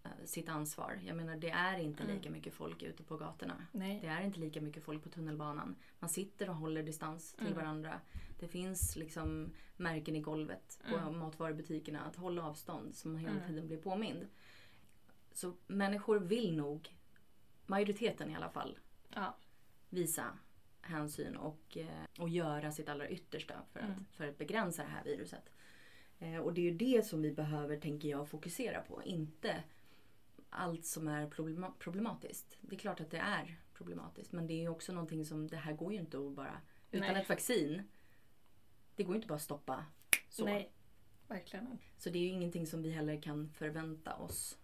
eh, 0.02 0.10
sitt 0.24 0.48
ansvar. 0.48 1.00
Jag 1.06 1.16
menar 1.16 1.36
det 1.36 1.50
är 1.50 1.78
inte 1.78 2.02
Mm. 2.02 2.16
lika 2.16 2.30
mycket 2.30 2.54
folk 2.54 2.82
ute 2.82 3.02
på 3.02 3.16
gatorna. 3.16 3.66
Nej. 3.72 4.00
Det 4.00 4.06
är 4.06 4.20
inte 4.22 4.40
lika 4.40 4.60
mycket 4.60 4.82
folk 4.84 5.02
på 5.02 5.08
tunnelbanan. 5.08 5.76
Man 5.98 6.10
sitter 6.10 6.48
och 6.50 6.56
håller 6.56 6.82
distans 6.82 7.32
till 7.32 7.46
Mm. 7.46 7.58
varandra. 7.58 8.00
Det 8.44 8.48
finns 8.48 8.96
liksom 8.96 9.52
märken 9.76 10.16
i 10.16 10.20
golvet 10.20 10.80
på 10.90 10.96
Mm. 10.96 11.18
matvarubutikerna 11.18 12.00
att 12.04 12.16
hålla 12.16 12.42
avstånd 12.42 12.94
som 12.94 13.12
man 13.12 13.20
hela 13.20 13.32
Mm. 13.34 13.46
tiden 13.48 13.66
blir 13.66 13.76
påmind. 13.76 14.26
Så 15.32 15.52
människor 15.66 16.18
vill 16.20 16.56
nog, 16.56 16.94
majoriteten 17.66 18.30
i 18.30 18.36
alla 18.36 18.48
fall, 18.48 18.78
Ja. 19.14 19.36
visa 19.90 20.38
hänsyn 20.80 21.36
och, 21.36 21.76
eh, 21.76 22.04
och 22.20 22.28
göra 22.28 22.72
sitt 22.72 22.88
allra 22.88 23.08
yttersta 23.08 23.54
för 23.72 23.80
att, 23.80 23.86
Mm. 23.88 24.04
för 24.12 24.28
att 24.28 24.38
begränsa 24.38 24.82
det 24.82 24.88
här 24.88 25.04
viruset. 25.04 25.50
Eh, 26.18 26.36
och 26.38 26.54
det 26.54 26.60
är 26.60 26.72
ju 26.72 26.76
det 26.76 27.06
som 27.06 27.22
vi 27.22 27.32
behöver, 27.32 27.76
tänker 27.76 28.08
jag, 28.08 28.28
fokusera 28.28 28.80
på. 28.80 29.02
Inte 29.04 29.62
allt 30.50 30.84
som 30.86 31.08
är 31.08 31.26
problema- 31.28 31.74
problematiskt. 31.78 32.56
Det 32.60 32.74
är 32.76 32.78
klart 32.80 33.00
att 33.00 33.10
det 33.10 33.18
är 33.18 33.56
problematiskt. 33.74 34.32
Men 34.32 34.46
det 34.46 34.52
är 34.54 34.60
ju 34.60 34.68
också 34.68 34.92
någonting 34.92 35.24
som, 35.24 35.48
det 35.48 35.56
här 35.56 35.72
går 35.72 35.92
ju 35.92 35.98
inte 35.98 36.18
att 36.18 36.32
bara, 36.32 36.60
utan 36.90 37.12
Nej. 37.12 37.22
ett 37.22 37.28
vaccin, 37.28 37.82
det 38.96 39.02
går 39.02 39.14
ju 39.14 39.16
inte 39.16 39.28
bara 39.28 39.34
att 39.34 39.42
stoppa 39.42 39.84
så. 40.28 40.44
Nej, 40.44 40.72
verkligen. 41.28 41.78
Så 41.98 42.10
det 42.10 42.18
är 42.18 42.22
ju 42.22 42.28
ingenting 42.28 42.66
som 42.66 42.82
vi 42.82 42.90
heller 42.90 43.22
kan 43.22 43.50
förvänta 43.50 44.16
oss. 44.16 44.58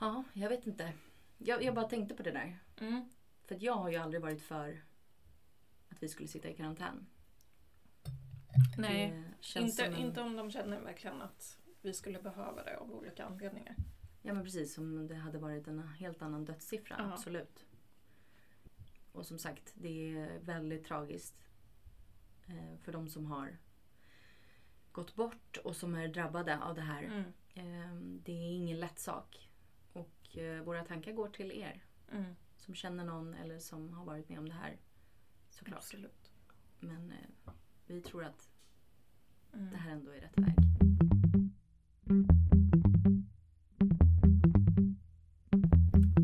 Ja, 0.00 0.24
jag 0.32 0.48
vet 0.48 0.66
inte. 0.66 0.92
Jag, 1.38 1.62
jag 1.62 1.74
bara 1.74 1.88
tänkte 1.88 2.14
på 2.14 2.22
det 2.22 2.30
där. 2.30 2.58
Mm. 2.80 3.10
För 3.44 3.56
jag 3.60 3.74
har 3.74 3.90
ju 3.90 3.96
aldrig 3.96 4.22
varit 4.22 4.42
för 4.42 4.82
att 5.88 6.02
vi 6.02 6.08
skulle 6.08 6.28
sitta 6.28 6.48
i 6.48 6.54
karantän. 6.54 7.06
Nej, 8.78 9.24
inte, 9.56 9.84
en, 9.84 9.96
inte 9.96 10.20
om 10.20 10.36
de 10.36 10.50
känner 10.50 10.80
verkligen 10.80 11.22
att 11.22 11.58
vi 11.82 11.92
skulle 11.92 12.22
behöva 12.22 12.62
det 12.62 12.76
av 12.76 12.92
olika 12.92 13.24
anledningar. 13.24 13.76
Ja 14.22 14.34
men 14.34 14.44
precis, 14.44 14.74
som 14.74 15.06
det 15.06 15.14
hade 15.14 15.38
varit 15.38 15.68
en 15.68 15.88
helt 15.88 16.22
annan 16.22 16.44
dödssiffra. 16.44 16.96
Ja. 16.98 17.12
Absolut. 17.12 17.64
Och 19.12 19.26
som 19.26 19.38
sagt, 19.38 19.72
det 19.74 20.16
är 20.16 20.38
väldigt 20.38 20.84
tragiskt 20.84 21.51
för 22.80 22.92
de 22.92 23.08
som 23.08 23.26
har 23.26 23.56
gått 24.92 25.14
bort 25.14 25.56
och 25.64 25.76
som 25.76 25.94
är 25.94 26.08
drabbade 26.08 26.58
av 26.62 26.74
det 26.74 26.80
här. 26.82 27.02
Mm. 27.02 27.24
Eh, 27.54 27.94
det 28.24 28.32
är 28.32 28.56
ingen 28.56 28.80
lätt 28.80 28.98
sak. 28.98 29.48
Och 29.92 30.36
eh, 30.38 30.62
våra 30.62 30.84
tankar 30.84 31.12
går 31.12 31.28
till 31.28 31.52
er 31.52 31.84
Mm. 32.12 32.34
som 32.56 32.74
känner 32.74 33.04
någon 33.04 33.34
eller 33.34 33.58
som 33.58 33.92
har 33.92 34.04
varit 34.04 34.28
med 34.28 34.38
om 34.38 34.48
det 34.48 34.54
här. 34.54 34.76
Såklart. 35.50 35.78
Absolut. 35.78 36.32
Men 36.80 37.12
eh, 37.12 37.52
vi 37.86 38.00
tror 38.02 38.24
att 38.24 38.48
Mm. 39.54 39.70
det 39.70 39.76
här 39.76 39.90
ändå 39.90 40.10
är 40.10 40.20
rätt 40.20 40.38
väg. 40.38 40.54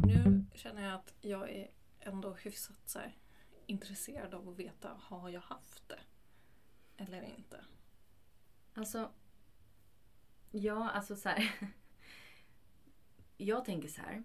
Nu 0.06 0.44
känner 0.54 0.82
jag 0.82 0.94
att 0.94 1.14
jag 1.20 1.50
är 1.50 1.70
ändå 2.00 2.34
hyfsat 2.34 2.76
så 2.88 2.98
här, 2.98 3.16
intresserad 3.68 4.34
av 4.34 4.48
att 4.48 4.56
veta, 4.58 4.90
har 5.00 5.28
jag 5.28 5.40
haft 5.40 5.88
det? 5.88 6.00
Eller 6.96 7.22
inte? 7.22 7.64
Alltså, 8.74 9.10
ja, 10.50 10.90
alltså 10.90 11.16
så 11.16 11.28
här. 11.28 11.70
Jag 13.36 13.64
tänker 13.64 13.88
så 13.88 14.00
här. 14.00 14.22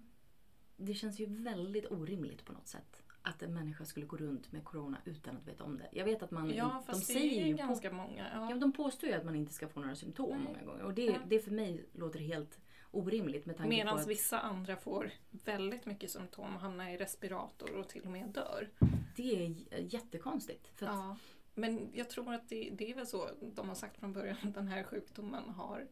Det 0.78 0.94
känns 0.94 1.20
ju 1.20 1.26
väldigt 1.26 1.92
orimligt 1.92 2.46
på 2.46 2.54
något 2.54 2.68
sätt. 2.68 3.04
Att 3.22 3.42
en 3.42 3.54
människa 3.54 3.86
skulle 3.86 4.06
gå 4.06 4.18
runt 4.18 4.52
med 4.52 4.64
corona 4.64 4.98
utan 5.06 5.38
att 5.38 5.48
veta 5.48 5.64
om 5.64 5.78
det. 5.78 5.90
Jag 5.92 6.06
vet 6.06 6.24
att 6.24 6.32
man... 6.32 6.50
Ja, 6.54 6.64
de 6.64 6.84
fast 6.84 7.08
det 7.08 7.14
säger 7.14 7.42
ju 7.42 7.48
ju 7.48 7.58
på, 7.58 7.64
ganska 7.64 7.92
många. 7.92 8.28
ja, 8.34 8.50
Ja. 8.50 8.56
de 8.56 8.74
påstår 8.74 9.10
ju 9.10 9.16
att 9.16 9.26
man 9.26 9.36
inte 9.36 9.54
ska 9.54 9.68
få 9.68 9.80
några 9.80 9.96
symptom 9.96 10.30
Nej. 10.30 10.40
många 10.48 10.64
gånger. 10.64 10.84
Och 10.84 10.94
det, 10.94 11.06
Ja. 11.06 11.18
det 11.28 11.40
för 11.40 11.52
mig 11.52 11.86
låter 11.94 12.20
helt 12.20 12.60
orimligt 12.92 13.46
med 13.46 13.58
tanke 13.58 13.70
på 13.72 13.78
Medan 13.78 14.00
att... 14.00 14.08
vissa 14.08 14.40
andra 14.40 14.76
får 14.78 15.12
väldigt 15.32 15.86
mycket 15.86 16.12
symptom 16.12 16.56
och 16.56 16.62
hamnar 16.62 16.90
i 16.90 16.98
respirator 16.98 17.76
och 17.76 17.90
till 17.90 18.04
och 18.06 18.12
med 18.12 18.30
dör. 18.30 18.70
Det 19.16 19.46
är 19.46 19.80
jättekonstigt. 19.80 20.72
Ja. 20.80 21.18
Men 21.56 21.90
jag 21.94 22.10
tror 22.10 22.34
att 22.34 22.50
det, 22.50 22.70
det 22.78 22.92
är 22.92 22.96
väl 22.96 23.08
så 23.08 23.30
de 23.56 23.68
har 23.68 23.76
sagt 23.76 24.00
från 24.00 24.14
början 24.14 24.38
att 24.44 24.54
den 24.54 24.68
här 24.68 24.84
sjukdomen 24.84 25.50
har 25.50 25.88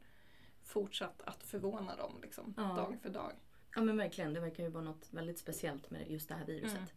fortsatt 0.63 1.21
att 1.21 1.43
förvåna 1.43 1.95
dem 1.95 2.13
liksom, 2.21 2.53
Ja. 2.57 2.63
dag 2.63 2.97
för 3.01 3.09
dag. 3.09 3.31
Ja 3.75 3.81
men 3.81 3.97
verkligen, 3.97 4.33
det 4.33 4.39
verkar 4.39 4.63
ju 4.63 4.69
vara 4.69 4.83
något 4.83 5.07
väldigt 5.11 5.39
speciellt 5.39 5.91
med 5.91 6.11
just 6.11 6.29
det 6.29 6.35
här 6.35 6.45
viruset. 6.45 6.77
Mm. 6.77 6.89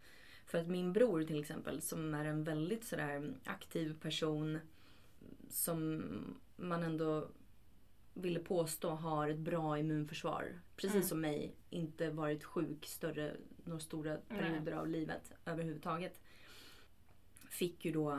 För 0.46 0.58
att 0.58 0.66
min 0.68 0.92
bror 0.92 1.22
till 1.24 1.40
exempel 1.40 1.82
som 1.82 2.14
är 2.14 2.24
en 2.24 2.44
väldigt 2.44 2.84
sådär 2.84 3.34
aktiv 3.44 4.00
person 4.00 4.58
som 5.50 6.02
man 6.56 6.82
ändå 6.82 7.28
ville 8.14 8.40
påstå 8.40 8.90
har 8.90 9.28
ett 9.28 9.38
bra 9.38 9.78
immunförsvar. 9.78 10.60
Precis 10.76 10.94
Mm. 10.94 11.08
som 11.08 11.20
mig, 11.20 11.54
inte 11.70 12.10
varit 12.10 12.44
sjuk 12.44 12.86
större, 12.86 13.36
några 13.66 13.80
stora 13.80 14.16
perioder 14.16 14.72
av 14.72 14.88
livet 14.88 15.32
överhuvudtaget. 15.44 16.20
Fick 17.48 17.84
ju 17.84 17.92
då, 17.92 18.18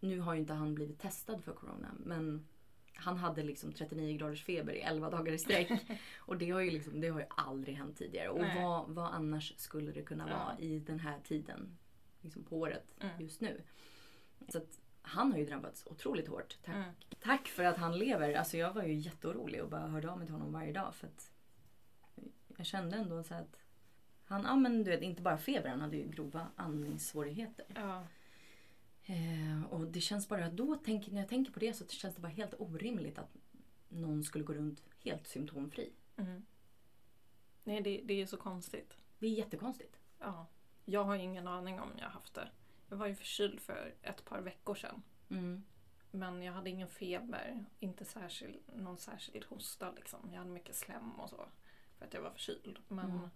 nu 0.00 0.20
har 0.20 0.34
ju 0.34 0.40
inte 0.40 0.52
han 0.54 0.74
blivit 0.74 0.98
testad 1.00 1.44
för 1.44 1.52
corona 1.52 1.94
men 1.98 2.46
han 2.94 3.16
hade 3.16 3.42
liksom 3.42 3.72
39 3.72 4.18
graders 4.18 4.44
feber 4.44 4.72
i 4.72 4.80
11 4.80 5.10
dagar 5.10 5.32
i 5.32 5.38
sträck. 5.38 5.70
Och 6.18 6.36
det 6.38 6.50
har 6.50 6.60
ju, 6.60 6.70
liksom, 6.70 7.00
det 7.00 7.08
har 7.08 7.20
ju 7.20 7.26
aldrig 7.30 7.76
hänt 7.76 7.96
tidigare. 7.98 8.28
Och 8.28 8.40
Nej. 8.40 8.62
vad, 8.64 8.90
vad 8.90 9.12
annars 9.14 9.54
skulle 9.56 9.92
det 9.92 10.02
kunna 10.02 10.28
Ja. 10.28 10.36
vara 10.44 10.58
i 10.58 10.78
den 10.78 11.00
här 11.00 11.18
tiden 11.24 11.76
liksom 12.20 12.44
på 12.44 12.56
året 12.58 12.94
Mm. 13.00 13.20
just 13.20 13.40
nu. 13.40 13.62
Så 14.48 14.58
att 14.58 14.80
han 15.02 15.32
har 15.32 15.38
ju 15.38 15.46
drabbats 15.46 15.86
otroligt 15.86 16.28
hårt. 16.28 16.58
Tack, 16.62 16.74
Mm. 16.74 16.90
tack 17.20 17.48
för 17.48 17.64
att 17.64 17.76
han 17.76 17.98
lever. 17.98 18.34
Alltså 18.34 18.56
jag 18.56 18.72
var 18.72 18.82
ju 18.82 18.94
jätteorolig 18.94 19.62
och 19.62 19.70
bara 19.70 19.86
hörde 19.88 20.10
av 20.10 20.18
mig 20.18 20.26
till 20.26 20.34
honom 20.34 20.52
varje 20.52 20.72
dag. 20.72 20.94
För 20.94 21.06
att 21.06 21.32
jag 22.56 22.66
kände 22.66 22.96
ändå 22.96 23.22
så 23.22 23.34
att 23.34 23.56
han, 24.30 24.42
ja 24.44 24.56
men 24.56 24.84
du 24.84 24.90
vet 24.90 25.02
inte 25.02 25.22
bara 25.22 25.38
feber, 25.38 25.68
han 25.70 25.80
hade 25.80 25.96
ju 25.96 26.08
grova 26.08 26.46
andningssvårigheter. 26.56 27.66
Ja. 27.74 28.04
Eh, 29.04 29.64
och 29.70 29.86
det 29.86 30.00
känns 30.00 30.28
bara, 30.28 30.50
då 30.50 30.78
tänk, 30.84 31.10
när 31.10 31.20
jag 31.20 31.28
tänker 31.28 31.52
på 31.52 31.60
det 31.60 31.74
så 31.74 31.86
känns 31.86 32.14
det 32.14 32.20
bara 32.20 32.28
helt 32.28 32.54
orimligt 32.58 33.18
att 33.18 33.36
någon 33.88 34.24
skulle 34.24 34.44
gå 34.44 34.52
runt 34.52 34.82
helt 35.04 35.26
symptomfri. 35.26 35.92
Mm. 36.16 36.42
Nej, 37.64 37.80
det, 37.80 38.00
det 38.04 38.14
är 38.22 38.26
så 38.26 38.36
konstigt. 38.36 38.96
Det 39.18 39.26
är 39.26 39.30
jättekonstigt. 39.30 39.96
Ja. 40.18 40.46
Jag 40.84 41.04
har 41.04 41.16
ingen 41.16 41.48
aning 41.48 41.80
om 41.80 41.90
jag 41.96 42.04
har 42.04 42.10
haft 42.10 42.34
det. 42.34 42.48
Jag 42.88 42.96
var 42.96 43.06
ju 43.06 43.14
förkyld 43.14 43.60
för 43.60 43.94
ett 44.02 44.24
par 44.24 44.40
veckor 44.40 44.74
sedan. 44.74 45.02
Mm. 45.30 45.64
Men 46.10 46.42
jag 46.42 46.52
hade 46.52 46.70
ingen 46.70 46.88
feber, 46.88 47.64
inte 47.78 48.04
särskild, 48.04 48.56
någon 48.76 48.98
särskild 48.98 49.44
hosta. 49.44 49.92
Liksom. 49.92 50.18
Jag 50.32 50.38
hade 50.38 50.50
mycket 50.50 50.76
slem 50.76 51.10
och 51.20 51.30
så. 51.30 51.48
För 51.98 52.06
att 52.06 52.14
jag 52.14 52.22
var 52.22 52.30
förkyld. 52.30 52.78
Men, 52.88 53.10
Mm. 53.10 53.30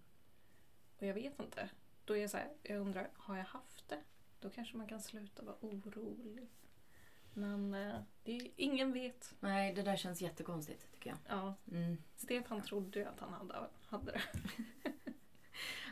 Och 0.99 1.05
jag 1.07 1.13
vet 1.13 1.39
inte. 1.39 1.69
Då 2.05 2.17
är 2.17 2.21
jag 2.21 2.29
så 2.29 2.37
här, 2.37 2.49
jag 2.63 2.77
undrar, 2.79 3.09
har 3.13 3.37
jag 3.37 3.43
haft 3.43 3.89
det? 3.89 3.99
Då 4.39 4.49
kanske 4.49 4.77
man 4.77 4.87
kan 4.87 5.01
sluta 5.01 5.43
vara 5.43 5.55
orolig. 5.61 6.47
Men 7.33 7.73
eh, 7.73 7.95
det 8.23 8.37
är, 8.37 8.47
ingen 8.55 8.93
vet. 8.93 9.35
Nej, 9.39 9.73
det 9.73 9.81
där 9.81 9.95
känns 9.97 10.21
jättekonstigt 10.21 10.91
tycker 10.93 11.09
jag. 11.09 11.17
Ja, 11.27 11.55
Mm. 11.71 11.97
Stefan 12.15 12.61
trodde 12.61 12.99
ju 12.99 13.05
att 13.05 13.19
han 13.19 13.33
hade, 13.33 13.55
hade 13.87 14.11
det. 14.11 14.21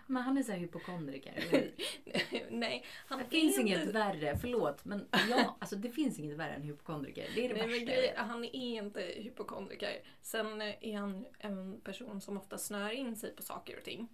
Men 0.08 0.24
han 0.24 0.38
är 0.38 0.44
så 0.44 0.52
här 0.52 0.60
hypokondriker. 0.60 1.34
eller? 1.34 1.72
Nej, 2.50 2.86
han 3.08 3.20
Det 3.20 3.26
finns 3.26 3.58
är 3.58 3.62
inget 3.62 3.80
inte- 3.82 3.92
värre, 3.94 4.38
förlåt. 4.38 4.86
Men 4.86 5.08
ja, 5.30 5.56
alltså 5.60 5.76
det 5.76 5.90
finns 5.92 6.20
inget 6.20 6.38
värre 6.38 6.54
än 6.54 6.62
hypokondriker. 6.62 7.30
Det 7.36 7.46
är 7.46 7.50
det 7.50 7.56
Nej, 7.56 7.68
värsta. 7.68 7.86
grejen, 7.86 8.14
han 8.18 8.44
är 8.46 8.56
inte 8.56 9.02
hypokondriker. 9.02 10.02
Sen 10.22 10.62
är 10.62 10.98
han 10.98 11.26
en 11.40 11.82
person 11.82 12.22
som 12.22 12.38
ofta 12.38 12.58
snör 12.58 12.90
in 12.90 13.16
sig 13.16 13.36
på 13.36 13.44
saker 13.44 13.78
och 13.78 13.84
ting. 13.84 14.08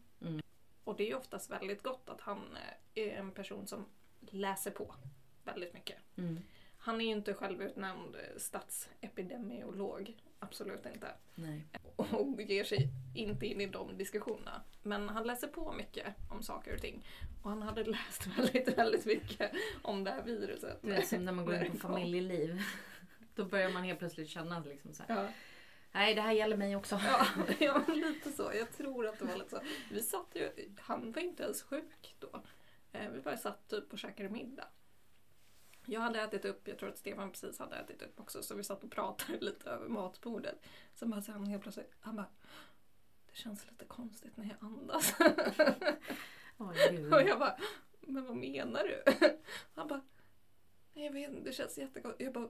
Och 0.90 0.96
det 0.96 1.12
är 1.12 1.16
oftast 1.16 1.52
väldigt 1.52 1.84
gott 1.84 2.10
att 2.10 2.22
han 2.22 2.58
är 2.96 3.08
en 3.08 3.32
person 3.32 3.68
som 3.68 3.86
läser 4.20 4.72
på 4.72 4.96
väldigt 5.44 5.74
mycket. 5.74 5.98
Mm. 6.18 6.40
Han 6.78 7.02
är 7.02 7.06
ju 7.06 7.12
inte 7.12 7.34
självutnämnd 7.34 8.16
statsepidemiolog. 8.38 10.18
Absolut 10.40 10.86
inte. 10.86 11.08
Nej. 11.36 11.68
Och 11.96 12.42
ger 12.42 12.64
sig 12.64 12.90
inte 13.16 13.46
in 13.46 13.62
i 13.62 13.66
de 13.66 13.98
diskussionerna. 13.98 14.62
Men 14.84 15.10
han 15.10 15.28
läser 15.28 15.48
på 15.48 15.74
mycket 15.74 16.16
om 16.30 16.44
saker 16.44 16.74
och 16.74 16.82
ting. 16.82 17.06
Och 17.42 17.50
han 17.50 17.62
hade 17.62 17.84
läst 17.92 18.28
väldigt, 18.38 18.78
väldigt 18.78 19.06
mycket 19.06 19.52
om 19.82 20.04
det 20.04 20.12
här 20.12 20.24
viruset. 20.24 20.82
Du 20.82 20.90
vet 20.90 21.08
som 21.08 21.26
när 21.26 21.32
man 21.32 21.46
går 21.46 21.56
in 21.56 21.62
det 21.64 21.70
på 21.70 21.78
familjeliv. 21.88 22.62
Då 23.36 23.46
börjar 23.46 23.70
man 23.70 23.84
helt 23.84 24.00
plötsligt 24.00 24.30
känna 24.30 24.60
liksom 24.60 24.94
så 24.94 25.04
här. 25.08 25.24
Ja. 25.24 25.30
Nej, 25.92 26.16
det 26.16 26.22
här 26.22 26.32
gäller 26.32 26.58
mig 26.58 26.76
också. 26.76 27.00
Ja, 27.06 27.26
ja, 27.60 27.84
lite 27.88 28.32
så. 28.32 28.52
Jag 28.54 28.72
tror 28.72 29.08
att 29.08 29.20
det 29.20 29.26
var 29.26 29.36
lite 29.36 29.50
så. 29.50 29.60
Vi 29.92 30.02
satt 30.02 30.28
ju, 30.36 30.52
han 30.80 31.12
var 31.12 31.22
inte 31.22 31.44
ens 31.44 31.62
sjuk 31.62 32.16
då. 32.20 32.44
Eh, 32.92 33.10
Vi 33.10 33.22
bara 33.22 33.38
satt 33.38 33.68
typ 33.68 33.94
och 33.94 34.00
käkade 34.00 34.30
middag. 34.30 34.68
Jag 35.86 36.02
hade 36.02 36.22
ätit 36.22 36.46
upp, 36.46 36.68
jag 36.68 36.80
tror 36.80 36.90
att 36.90 36.98
Stefan 36.98 37.32
precis 37.32 37.60
hade 37.60 37.76
ätit 37.76 38.02
upp 38.02 38.20
också, 38.20 38.44
så 38.44 38.56
vi 38.56 38.64
satt 38.64 38.84
och 38.84 38.92
pratade 38.92 39.40
lite 39.46 39.70
över 39.70 39.88
matbordet. 39.88 40.66
Sen 40.96 41.10
bara 41.10 41.22
så 41.22 41.32
han 41.32 41.48
helt 41.48 41.64
plötsligt, 41.64 41.92
han 42.00 42.16
bara 42.16 42.28
Det 43.32 43.36
känns 43.38 43.66
lite 43.72 43.86
konstigt 43.86 44.38
när 44.38 44.46
jag 44.46 44.70
andas. 44.70 45.16
Gud. 46.90 47.14
och 47.14 47.22
jag 47.22 47.40
bara 47.40 47.58
Men 48.02 48.26
vad 48.26 48.36
menar 48.38 48.84
du? 48.84 49.04
Han 49.76 49.88
bara 49.88 50.02
Nej 50.94 51.06
jag 51.06 51.14
vet 51.14 51.30
inte, 51.32 51.50
det 51.50 51.54
känns 51.56 51.78
jättekonstigt. 51.78 52.24
Jag 52.24 52.34
bara 52.34 52.50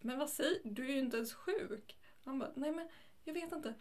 Men 0.00 0.18
vad 0.18 0.30
säger 0.30 0.60
du? 0.64 0.70
Du 0.70 0.84
är 0.88 0.92
ju 0.92 0.98
inte 0.98 1.16
ens 1.16 1.34
sjuk. 1.34 1.96
Han 2.24 2.38
bara 2.38 2.50
Nej 2.54 2.72
men 2.72 2.88
jag 3.24 3.34
vet 3.34 3.52
inte. 3.52 3.74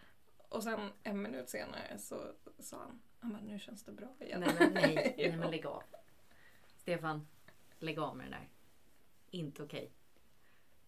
Och 0.50 0.64
sen 0.64 0.90
en 1.04 1.22
minut 1.22 1.50
senare 1.50 1.98
så 1.98 2.32
sa 2.60 2.78
han 2.80 3.02
han 3.20 3.32
bara, 3.32 3.42
nu 3.42 3.60
känns 3.60 3.84
det 3.84 3.92
bra 3.92 4.08
igen. 4.20 4.40
Nej, 4.40 4.56
men 4.60 4.74
nej. 4.74 5.14
nej 5.18 5.38
men 5.38 5.52
lägg 5.52 5.66
av. 5.66 5.84
Stefan, 6.78 7.28
lägg 7.80 8.00
av 8.00 8.18
med 8.18 8.26
det 8.26 8.30
där. 8.30 8.50
Inte 9.32 9.64
okej. 9.64 9.92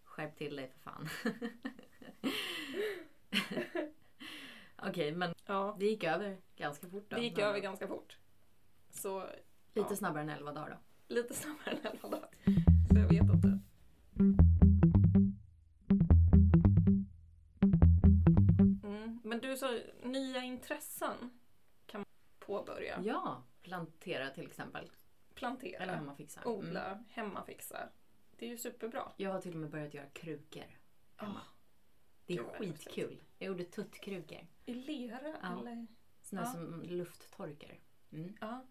Skärp 0.04 0.36
till 0.38 0.56
dig 0.56 0.68
för 0.68 0.80
fan. 0.80 1.10
okej, 4.76 5.12
men 5.12 5.34
Ja, 5.46 5.76
det 5.80 5.86
gick 5.86 6.04
över 6.04 6.38
ganska 6.56 6.88
fort 6.90 7.06
då. 7.10 7.16
det 7.16 7.22
gick 7.24 7.38
över 7.38 7.60
ganska 7.60 7.88
fort. 7.88 8.18
Så 8.90 9.20
Lite 9.74 9.88
ja. 9.90 9.96
snabbare 9.96 10.22
än 10.24 10.30
11 10.30 10.52
dagar 10.52 10.70
då. 10.70 10.78
lite 11.16 11.34
snabbare 11.34 11.72
än 11.72 11.86
11 11.94 12.10
dagar. 12.10 12.30
Så 12.94 13.00
jag 13.00 13.08
vet 13.10 13.22
inte. 13.34 13.60
Men 19.26 19.40
du 19.40 19.58
sa 19.58 19.80
nya 20.04 20.44
intressen 20.44 21.40
kan 21.86 22.00
man 22.02 22.06
påbörja. 22.40 23.02
Ja, 23.04 23.44
plantera 23.62 24.30
till 24.30 24.46
exempel. 24.48 24.92
Plantera, 25.34 25.84
Eller 25.84 25.96
hemmafixa. 25.96 26.42
odla, 26.46 26.86
Mm. 26.92 27.04
hemmafixa. 27.10 27.90
Det 28.38 28.46
är 28.46 28.50
ju 28.50 28.58
superbra. 28.58 29.12
Jag 29.18 29.32
har 29.32 29.42
till 29.42 29.52
och 29.54 29.58
med 29.60 29.70
börjat 29.70 29.94
göra 29.94 30.10
krukor. 30.10 30.66
Hemma. 31.16 31.40
Ah, 31.40 31.48
Det 32.26 32.34
är 32.38 32.44
skitkul. 32.44 33.24
Jag 33.38 33.48
gjorde 33.48 33.64
tuttkrukor. 33.64 34.48
I 34.66 34.74
lera 34.74 35.20
Ja. 35.42 35.60
eller? 35.60 35.88
Såna 36.22 36.42
Ja. 36.42 36.52
som 36.52 36.82
lufttorkar. 36.84 37.80
Mm. 38.12 38.38
Ja. 38.42 38.66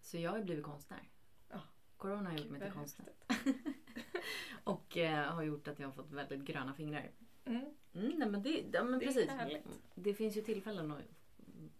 Så 0.00 0.18
jag 0.18 0.30
har 0.30 0.42
blivit 0.42 0.64
konstnär. 0.64 1.08
Ja. 1.48 1.60
Corona 1.96 2.30
har 2.30 2.38
gjort 2.38 2.50
mig 2.50 2.60
till 2.60 2.72
konstnär. 2.72 3.08
Och 4.64 4.96
eh, 4.96 5.32
har 5.34 5.42
gjort 5.42 5.68
att 5.68 5.78
jag 5.78 5.88
har 5.88 5.92
fått 5.92 6.10
väldigt 6.12 6.40
gröna 6.40 6.74
fingrar. 6.74 7.10
Mm. 7.44 7.74
Mm, 7.94 8.18
nej, 8.18 8.28
men 8.28 8.42
det, 8.42 8.64
ja, 8.72 8.84
men 8.84 8.98
Det 8.98 9.04
är 9.04 9.06
precis. 9.06 9.30
härligt. 9.30 9.64
Det 9.94 10.14
finns 10.14 10.36
ju 10.36 10.42
tillfällen 10.42 10.90
att 10.90 11.04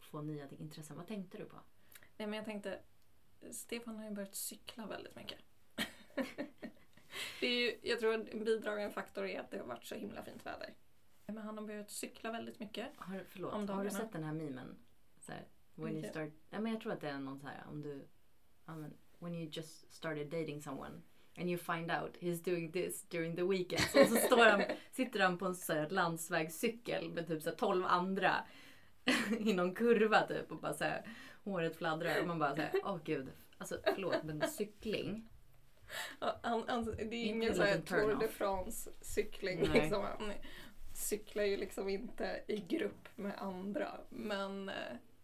få 0.01 0.23
nya 0.23 0.49
intressen. 0.59 0.97
Vad 0.97 1.07
tänkte 1.07 1.39
du 1.39 1.45
på? 1.45 1.57
Nej 2.17 2.27
men 2.27 2.33
jag 2.33 2.45
tänkte, 2.45 2.81
Stefan 3.51 3.97
har 3.97 4.05
ju 4.05 4.11
börjat 4.11 4.35
cykla 4.35 4.87
väldigt 4.87 5.17
mycket. 5.17 5.39
det 7.41 7.47
är 7.47 7.61
ju, 7.61 7.79
jag 7.83 8.01
tror 8.01 8.15
en 8.15 8.45
bidragande 8.45 8.91
faktor 8.95 9.27
är 9.27 9.41
att 9.41 9.51
det 9.51 9.59
har 9.59 9.67
varit 9.67 9.85
så 9.85 9.95
himla 9.95 10.23
fint 10.25 10.47
väder. 10.47 10.75
Men 11.27 11.39
han 11.39 11.59
har 11.59 11.67
börjat 11.67 11.91
cykla 11.91 12.33
väldigt 12.33 12.61
mycket. 12.61 12.89
Har, 12.97 13.25
förlåt, 13.29 13.55
Om 13.55 13.69
har 13.69 13.85
du 13.85 13.91
sett 13.91 14.13
den 14.13 14.25
här 14.25 14.33
memen? 14.33 14.77
Så 15.21 15.33
här, 15.33 15.45
when 15.75 15.87
you 15.87 15.95
Vilken? 15.95 16.11
start, 16.11 16.31
ja, 16.51 16.61
men 16.61 16.73
jag 16.73 16.81
tror 16.81 16.93
att 16.93 17.01
det 17.01 17.09
är 17.09 17.19
någon 17.19 17.41
så 17.41 17.47
här 17.47 17.65
om 17.69 17.83
du, 17.83 18.09
ja, 18.67 18.77
men, 18.77 18.95
when 19.19 19.35
you 19.35 19.49
just 19.53 19.93
started 19.93 20.27
dating 20.31 20.63
someone 20.63 21.01
and 21.41 21.51
you 21.51 21.59
find 21.59 21.91
out 21.91 22.17
he's 22.21 22.41
doing 22.45 22.73
this 22.73 23.03
during 23.09 23.37
the 23.37 23.43
weekend. 23.43 23.83
Och 24.03 24.09
så 24.09 24.17
står 24.17 24.47
han, 24.47 24.63
sitter 24.93 25.21
han 25.21 25.39
på 25.39 25.47
en 25.47 25.55
så 25.55 25.73
här 25.73 25.89
landsvägscykel 25.91 27.11
med 27.11 27.27
typ 27.27 27.43
så 27.43 27.51
här 27.51 27.57
12 27.57 27.85
andra 27.87 28.35
i 29.39 29.53
någon 29.53 29.75
kurva 29.75 30.27
typ 30.27 30.51
och 30.53 30.61
bara 30.61 30.75
så 30.75 30.85
här, 30.85 31.03
håret 31.45 31.77
fladdrar 31.77 32.21
och 32.21 32.27
man 32.27 32.39
bara 32.39 32.57
så 32.57 32.63
här, 32.63 32.73
åh 32.85 32.99
gud. 33.05 33.29
Alltså 33.59 33.79
förlåt 33.85 34.23
men 34.23 34.49
cykling. 34.49 35.29
Ja, 36.21 36.41
Han, 36.43 36.65
han, 36.69 36.85
det 36.85 37.17
är 37.17 37.27
ingen 37.27 37.51
en 37.51 37.57
så 37.57 37.63
här 37.63 37.77
liten 37.77 37.87
turn 37.87 38.11
Tour 38.11 38.21
de. 38.21 38.29
France 38.29 38.91
cykling. 39.01 39.59
Nej. 39.61 39.81
Liksom. 39.81 40.03
Han 40.03 40.33
cyklar 40.95 41.45
ju 41.45 41.57
liksom 41.57 41.89
inte 41.89 42.41
i 42.49 42.57
grupp 42.57 43.09
med 43.17 43.33
andra. 43.39 44.01
Men 44.09 44.69
eh, 44.69 44.75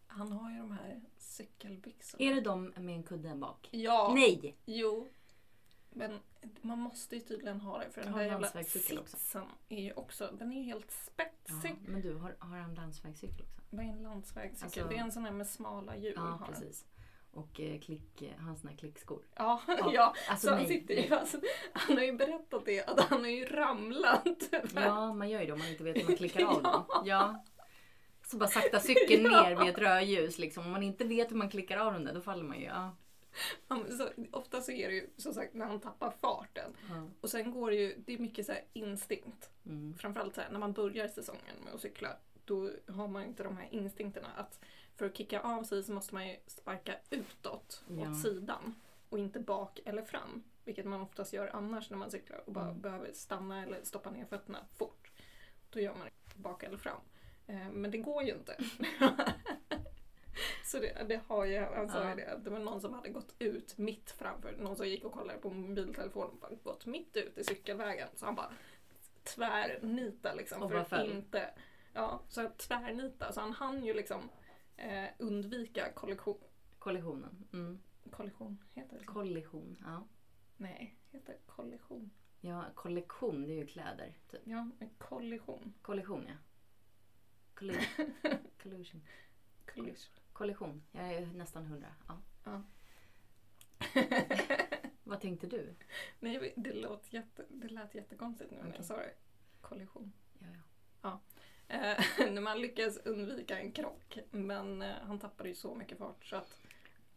han 0.07 0.33
har 0.33 0.51
ju 0.51 0.59
de 0.59 0.73
här 0.73 1.01
cykelbyxorna. 1.19 2.25
Är 2.25 2.35
det 2.35 2.41
de 2.41 2.73
med 2.77 2.95
en 2.95 3.03
kudde 3.03 3.35
bak? 3.35 3.69
Ja, 3.71 4.13
Nej! 4.15 4.57
jo. 4.65 5.09
Men 5.97 6.19
man 6.63 6.79
måste 6.79 7.15
ju 7.17 7.21
tydligen 7.21 7.61
ha 7.61 7.79
det 7.79 7.91
för 7.91 8.03
den 8.03 8.13
där 8.13 8.19
en 8.21 8.27
jävla 8.27 8.39
landsvägscykel 8.41 8.99
också. 8.99 9.17
sitsen 9.17 9.45
är 9.69 9.83
ju 9.83 9.93
också, 9.93 10.31
den 10.39 10.53
är 10.53 10.57
ju 10.57 10.63
helt 10.63 10.87
Ja, 11.09 11.13
spetsig. 11.13 11.77
men 11.81 12.01
du, 12.01 12.15
har, 12.15 12.37
har 12.39 12.57
han 12.59 12.75
landsvägscykel 12.75 13.47
också? 13.47 13.63
Vad 13.71 13.85
är 13.85 13.89
en 13.89 14.03
landsvägscykel? 14.03 14.65
Alltså- 14.65 14.89
det 14.89 14.97
är 14.97 15.01
en 15.01 15.13
sån 15.13 15.25
här 15.25 15.33
med 15.33 15.47
smala 15.47 15.97
hjul. 15.97 16.13
Ja, 16.17 16.41
precis. 16.49 16.85
Och 17.31 17.61
eh, 17.61 17.81
klick, 17.81 18.23
eh, 18.23 18.37
hans 18.39 18.61
såna 18.61 18.71
här 18.71 18.79
klickskor. 18.79 19.23
Ja, 19.37 19.63
Ja, 19.69 19.91
ja. 19.95 20.15
Alltså 20.31 20.47
så 20.47 20.55
han, 20.55 20.67
sitter 20.67 20.95
ju, 20.95 21.15
alltså, 21.15 21.39
han 21.73 21.97
har 21.97 22.05
ju 22.05 22.13
berättat 22.13 22.65
det, 22.65 22.85
att 22.89 23.01
han 23.01 23.21
har 23.21 23.31
ju 23.31 23.45
ramlat. 23.45 24.27
Ja, 24.75 25.15
man 25.15 25.29
gör 25.31 25.41
ju 25.41 25.47
det 25.47 25.53
om 25.53 25.59
man 25.59 25.69
inte 25.69 25.85
vet 25.85 25.97
hur 25.97 26.05
man 26.05 26.17
klickar 26.17 26.45
av 26.47 26.61
Ja. 26.65 26.87
den. 26.99 27.07
Ja. 27.07 27.45
Så 28.23 28.37
bara 28.37 28.49
sakta 28.49 28.81
cykeln 28.81 29.25
Ja. 29.25 29.43
ner 29.43 29.57
vid 29.57 29.69
ett 29.75 29.79
rödljus. 29.79 30.39
Liksom. 30.39 30.65
Om 30.67 30.73
man 30.73 30.83
inte 30.83 31.05
vet 31.05 31.31
hur 31.31 31.37
man 31.37 31.51
klickar 31.51 31.77
av 31.79 31.93
den 31.93 32.05
där, 32.05 32.15
då 32.15 32.21
faller 32.21 32.45
man 32.45 32.59
ju. 32.59 32.65
Ja. 32.65 32.97
Han, 33.69 33.99
så, 33.99 34.09
ofta 34.33 34.61
så 34.61 34.73
är 34.73 34.89
det 34.89 34.95
ju 34.95 35.11
som 35.17 35.35
sagt 35.35 35.55
när 35.55 35.67
han 35.67 35.81
tappar 35.81 36.11
farten. 36.11 36.77
Ja. 36.89 37.09
Och 37.21 37.31
sen 37.31 37.51
går 37.51 37.71
det 37.71 37.77
ju, 37.77 37.95
det 38.07 38.15
är 38.15 38.19
mycket 38.19 38.47
så 38.47 38.53
här 38.53 38.65
instinkt. 38.73 39.51
Mm. 39.67 39.95
Framförallt 39.99 40.35
så 40.35 40.41
här, 40.41 40.51
när 40.51 40.59
man 40.59 40.73
börjar 40.73 41.09
säsongen 41.09 41.57
med 41.65 41.75
att 41.75 41.81
cykla. 41.81 42.17
Då 42.45 42.71
har 42.89 43.09
man 43.09 43.23
inte 43.25 43.43
de 43.43 43.57
här 43.57 43.69
instinkterna 43.71 44.29
att 44.37 44.61
för 44.97 45.07
att 45.07 45.17
kicka 45.17 45.41
av 45.41 45.63
sig 45.63 45.83
så 45.83 45.93
måste 45.93 46.15
man 46.15 46.29
ju 46.29 46.37
sparka 46.47 46.95
utåt, 47.11 47.85
Ja. 47.89 48.11
åt 48.11 48.21
sidan. 48.23 48.75
Och 49.09 49.19
inte 49.19 49.41
bak 49.41 49.81
eller 49.85 50.03
fram. 50.03 50.43
Vilket 50.65 50.87
man 50.87 51.01
oftast 51.01 51.33
gör 51.33 51.51
annars 51.57 51.91
när 51.91 51.99
man 51.99 52.11
cyklar 52.11 52.43
och 52.47 52.53
bara 52.53 52.69
Mm. 52.69 52.81
behöver 52.81 53.13
stanna 53.13 53.63
eller 53.63 53.83
stoppa 53.83 54.11
ner 54.11 54.25
fötterna 54.25 54.59
fort. 54.79 55.11
Då 55.71 55.81
gör 55.81 55.95
man 55.95 56.07
det 56.07 56.43
bak 56.43 56.63
eller 56.63 56.77
fram. 56.79 57.01
Eh, 57.47 57.71
men 57.73 57.91
det 57.91 57.99
går 57.99 58.23
ju 58.23 58.35
inte. 58.35 58.57
Så 60.65 60.79
det, 60.79 61.07
det 61.09 61.21
har 61.27 61.45
ju, 61.45 61.59
han 61.59 61.89
sa 61.89 62.09
ju 62.09 62.15
det, 62.15 62.41
det 62.45 62.51
var 62.51 62.59
någon 62.59 62.81
som 62.81 62.93
hade 62.93 63.09
gått 63.09 63.35
ut 63.39 63.79
mitt 63.79 64.11
framför, 64.11 64.53
någon 64.53 64.77
som 64.77 64.89
gick 64.89 65.05
och 65.05 65.13
kollade 65.13 65.39
på 65.39 65.51
mobiltelefonen 65.51 66.39
och 66.41 66.63
gått 66.65 66.87
mitt 66.87 67.17
ut 67.17 67.39
i 67.39 67.45
cykelvägen. 67.45 68.09
Så 68.15 68.25
han 68.25 68.35
bara 68.35 68.53
tvärnita 69.25 70.35
liksom. 70.35 70.63
Och 70.63 70.71
för 70.71 70.79
att 70.79 71.07
inte, 71.07 71.51
ja, 71.93 72.21
så 72.29 72.49
tvärnita. 72.57 73.33
Så 73.33 73.41
han 73.41 73.53
hann 73.53 73.85
ju 73.85 73.95
liksom 73.95 74.31
eh, 74.77 75.09
undvika 75.19 75.93
kollision. 75.93 76.39
Kollisionen. 76.79 77.47
Mm. 77.53 77.79
Kollision, 78.11 78.65
heter 78.75 78.99
det 78.99 79.05
så? 79.05 79.13
Kollision. 79.13 79.77
Ja. 79.85 80.07
Nej, 80.57 80.97
heter 81.11 81.33
det 81.33 81.39
kollision? 81.47 82.11
ja, 82.41 82.65
kollektion 82.75 83.47
det 83.47 83.53
är 83.53 83.57
ju 83.57 83.67
kläder. 83.67 84.15
Typ. 84.29 84.41
Ja, 84.45 84.71
en 84.79 84.91
kollision. 84.99 85.75
Kollision 85.83 86.25
ja. 86.29 86.35
Colli 87.55 87.79
collusion. 88.63 89.03
Collision. 89.75 90.11
Kollision. 90.37 90.83
Jag 90.93 91.13
är 91.13 91.27
nästan 91.27 91.67
hundra. 91.67 91.95
Ja. 92.09 92.23
Ja. 92.45 92.63
Vad 95.05 95.21
tänkte 95.21 95.47
du? 95.47 95.75
Nej, 96.21 96.53
det 96.57 96.73
lät, 96.73 97.13
jätte, 97.13 97.45
det 97.49 97.69
lät 97.69 97.95
jättekonstigt 97.95 98.51
nu 98.51 98.57
när 98.57 98.65
Okej. 98.65 98.75
jag 98.77 98.85
sa 98.85 98.97
det. 98.97 99.15
Kollision. 99.61 100.13
Ja, 100.39 100.47
ja. 101.03 101.21
Eh, 101.69 101.99
när 102.33 102.41
man 102.41 102.61
lyckas 102.61 102.97
undvika 102.97 103.59
en 103.59 103.73
krock. 103.73 104.19
Men 104.31 104.83
eh, 104.83 104.95
han 105.03 105.19
tappade 105.19 105.49
ju 105.49 105.55
så 105.55 105.75
mycket 105.75 105.99
fart 105.99 106.25
så 106.25 106.37
att 106.37 106.61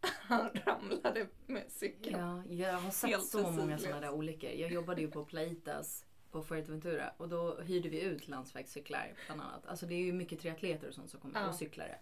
han 0.02 0.50
ramlade 0.54 1.26
med 1.46 1.64
cykeln. 1.72 2.18
Ja, 2.20 2.44
jag 2.54 2.72
har 2.72 2.90
sett 2.90 3.10
Helt 3.10 3.26
så 3.26 3.50
många 3.50 3.78
sådana 3.78 4.00
där 4.00 4.10
olyckor. 4.10 4.50
Jag 4.50 4.72
jobbade 4.72 5.00
ju 5.00 5.10
på 5.10 5.24
Plaitas 5.24 6.04
på 6.30 6.42
Fuerteventura 6.42 7.12
och 7.16 7.28
då 7.28 7.60
hyrde 7.60 7.88
vi 7.88 8.00
ut 8.00 8.28
landsvägscyklar 8.28 9.12
bland 9.26 9.40
annat. 9.40 9.66
Alltså 9.66 9.86
det 9.86 9.94
är 9.94 10.04
ju 10.04 10.12
mycket 10.12 10.40
triatleter 10.40 10.88
och 10.88 10.94
sånt 10.94 11.10
som 11.10 11.20
kommer 11.20 11.40
Ja. 11.40 11.48
och 11.48 11.54
cyklare. 11.54 11.98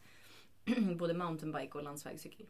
Både 0.98 1.14
mountainbike 1.14 1.78
och 1.78 1.84
landsvägscykel. 1.84 2.46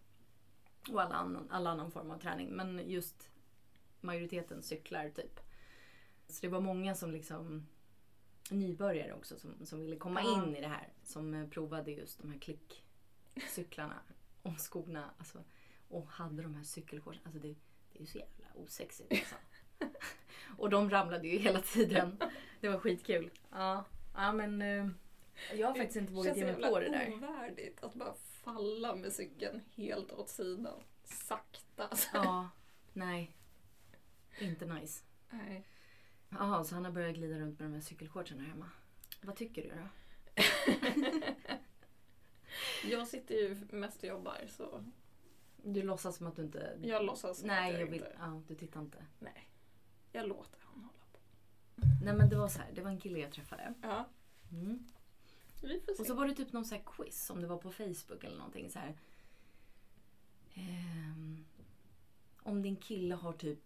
Och 0.90 1.02
alla 1.02 1.14
annan, 1.14 1.50
alla 1.50 1.70
annan 1.70 1.90
form 1.90 2.10
av 2.10 2.18
träning. 2.18 2.48
Men 2.48 2.90
just 2.90 3.30
majoriteten 4.00 4.62
cyklar 4.62 5.10
typ. 5.10 5.40
Så 6.28 6.38
det 6.40 6.48
var 6.48 6.60
många 6.60 6.94
som 6.94 7.10
liksom 7.12 7.66
nybörjare 8.50 9.12
också 9.12 9.38
som, 9.38 9.66
som 9.66 9.80
ville 9.80 9.96
komma 9.96 10.22
Ja. 10.22 10.44
in 10.44 10.56
i 10.56 10.60
det 10.60 10.68
här. 10.68 10.88
Som 11.04 11.34
eh, 11.34 11.48
provade 11.48 11.90
just 11.90 12.18
de 12.22 12.30
här 12.30 12.38
klickcyklarna 12.38 13.98
och 14.42 14.58
skorna. 14.58 15.10
Alltså, 15.18 15.44
och 15.88 16.06
hade 16.08 16.42
de 16.42 16.54
här 16.54 16.62
cykelshortsen. 16.64 17.22
Alltså 17.24 17.40
det, 17.40 17.48
det 17.92 17.98
är 17.98 18.00
ju 18.00 18.06
så 18.06 18.18
jävla 18.18 18.46
osexigt 18.54 19.12
alltså. 19.12 19.34
och 20.58 20.70
de 20.70 20.90
ramlade 20.90 21.28
ju 21.28 21.38
hela 21.38 21.60
tiden. 21.60 22.18
Det 22.60 22.68
var 22.68 22.78
skitkul. 22.78 23.30
Ja, 23.50 23.84
ja 24.14 24.32
men 24.32 24.62
eh, 24.62 24.88
jag 25.54 25.66
har 25.66 25.74
faktiskt 25.74 25.96
inte 25.96 26.12
vågat 26.12 26.36
ge 26.36 26.44
mig 26.44 26.54
på 26.54 26.80
det 26.80 26.88
där. 26.88 27.12
ovärdigt 27.14 27.84
att 27.84 27.94
bara 27.94 28.14
falla 28.14 28.94
med 28.96 29.12
cykeln 29.12 29.60
helt 29.74 30.12
åt 30.12 30.28
sidan. 30.28 30.82
Sakta. 31.04 31.90
Ja, 32.12 32.50
nej. 32.92 33.36
Inte 34.40 34.66
nice. 34.66 35.04
Nej. 35.30 35.66
Jaha, 36.28 36.64
så 36.64 36.74
han 36.74 36.84
har 36.84 36.92
börjat 36.92 37.14
glida 37.14 37.38
runt 37.38 37.58
med 37.58 37.68
de 37.70 37.74
här 37.74 37.80
cykelshortsen 37.80 38.40
här 38.40 38.46
hemma. 38.46 38.70
Vad 39.22 39.36
tycker 39.36 39.62
du 39.62 39.68
då? 39.68 39.88
Jag 42.84 43.08
sitter 43.08 43.34
ju 43.34 43.56
mest 43.70 43.98
och 44.02 44.08
jobbar 44.08 44.46
så 44.48 44.84
Du 45.62 45.82
låtsas 45.82 46.16
som 46.16 46.26
att 46.26 46.36
du 46.36 46.42
inte... 46.42 46.78
jag 46.82 47.04
låtsas 47.04 47.38
som 47.38 47.46
Nej, 47.46 47.74
att 47.74 47.80
jag 47.80 47.86
vill... 47.86 47.94
inte... 47.94 48.16
Ja, 48.20 48.42
du 48.48 48.54
tittar 48.54 48.80
inte. 48.80 49.04
Nej. 49.18 49.48
Jag 50.12 50.28
låter 50.28 50.60
honom 50.64 50.84
hålla 50.84 51.04
på. 51.12 51.18
Nej 52.04 52.14
men 52.14 52.28
det 52.28 52.36
var 52.36 52.48
så 52.48 52.58
här, 52.60 52.72
det 52.72 52.82
var 52.82 52.90
en 52.90 53.00
kille 53.00 53.18
jag 53.18 53.32
träffade. 53.32 53.74
Ja, 53.82 54.04
Mm. 54.52 54.86
Vi 55.66 55.80
får 55.80 55.94
se. 55.94 56.00
Och 56.02 56.06
så 56.06 56.14
var 56.14 56.26
det 56.26 56.34
typ 56.34 56.52
någon 56.52 56.64
så 56.64 56.74
här 56.74 56.82
quiz, 56.86 57.30
om 57.30 57.40
det 57.40 57.46
var 57.46 57.56
på 57.58 57.70
Facebook 57.70 58.24
eller 58.24 58.36
någonting 58.36 58.70
så 58.70 58.78
här. 58.78 58.94
Ehm, 60.54 61.44
om 62.42 62.62
din 62.62 62.76
kille 62.76 63.14
har 63.14 63.32
typ 63.32 63.58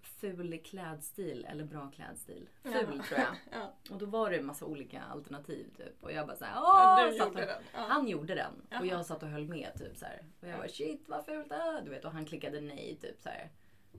ful 0.00 0.58
klädstil 0.64 1.44
eller 1.48 1.64
bra 1.64 1.90
klädstil. 1.90 2.48
Ful 2.62 2.72
Ja. 2.72 3.02
tror 3.02 3.20
jag. 3.20 3.36
Ja, 3.52 3.74
Och 3.90 3.98
då 3.98 4.06
var 4.06 4.30
det 4.30 4.36
en 4.36 4.46
massa 4.46 4.64
olika 4.66 5.02
alternativ 5.02 5.66
typ. 5.76 6.02
Och 6.04 6.12
jag 6.12 6.26
bara 6.26 6.36
såhär 6.36 6.54
åh! 6.62 7.16
gjorde 7.26 7.44
och. 7.56 7.62
Ja. 7.74 7.78
Han 7.88 8.08
gjorde 8.08 8.34
den. 8.34 8.52
Jaha. 8.70 8.80
Och 8.80 8.86
jag 8.86 9.06
satt 9.06 9.22
och 9.22 9.28
höll 9.28 9.48
med 9.48 9.72
typ 9.78 9.96
så 9.96 10.04
här. 10.04 10.24
Och 10.40 10.48
jag 10.48 10.58
bara 10.58 10.68
shit 10.68 11.08
vad 11.08 11.24
fult 11.24 11.48
det 11.48 11.54
är. 11.54 11.82
Du 11.82 11.90
vet 11.90 12.04
och 12.04 12.12
han 12.12 12.24
klickade 12.26 12.60
nej 12.60 12.98
typ 13.00 13.20
så 13.20 13.28
här. 13.28 13.50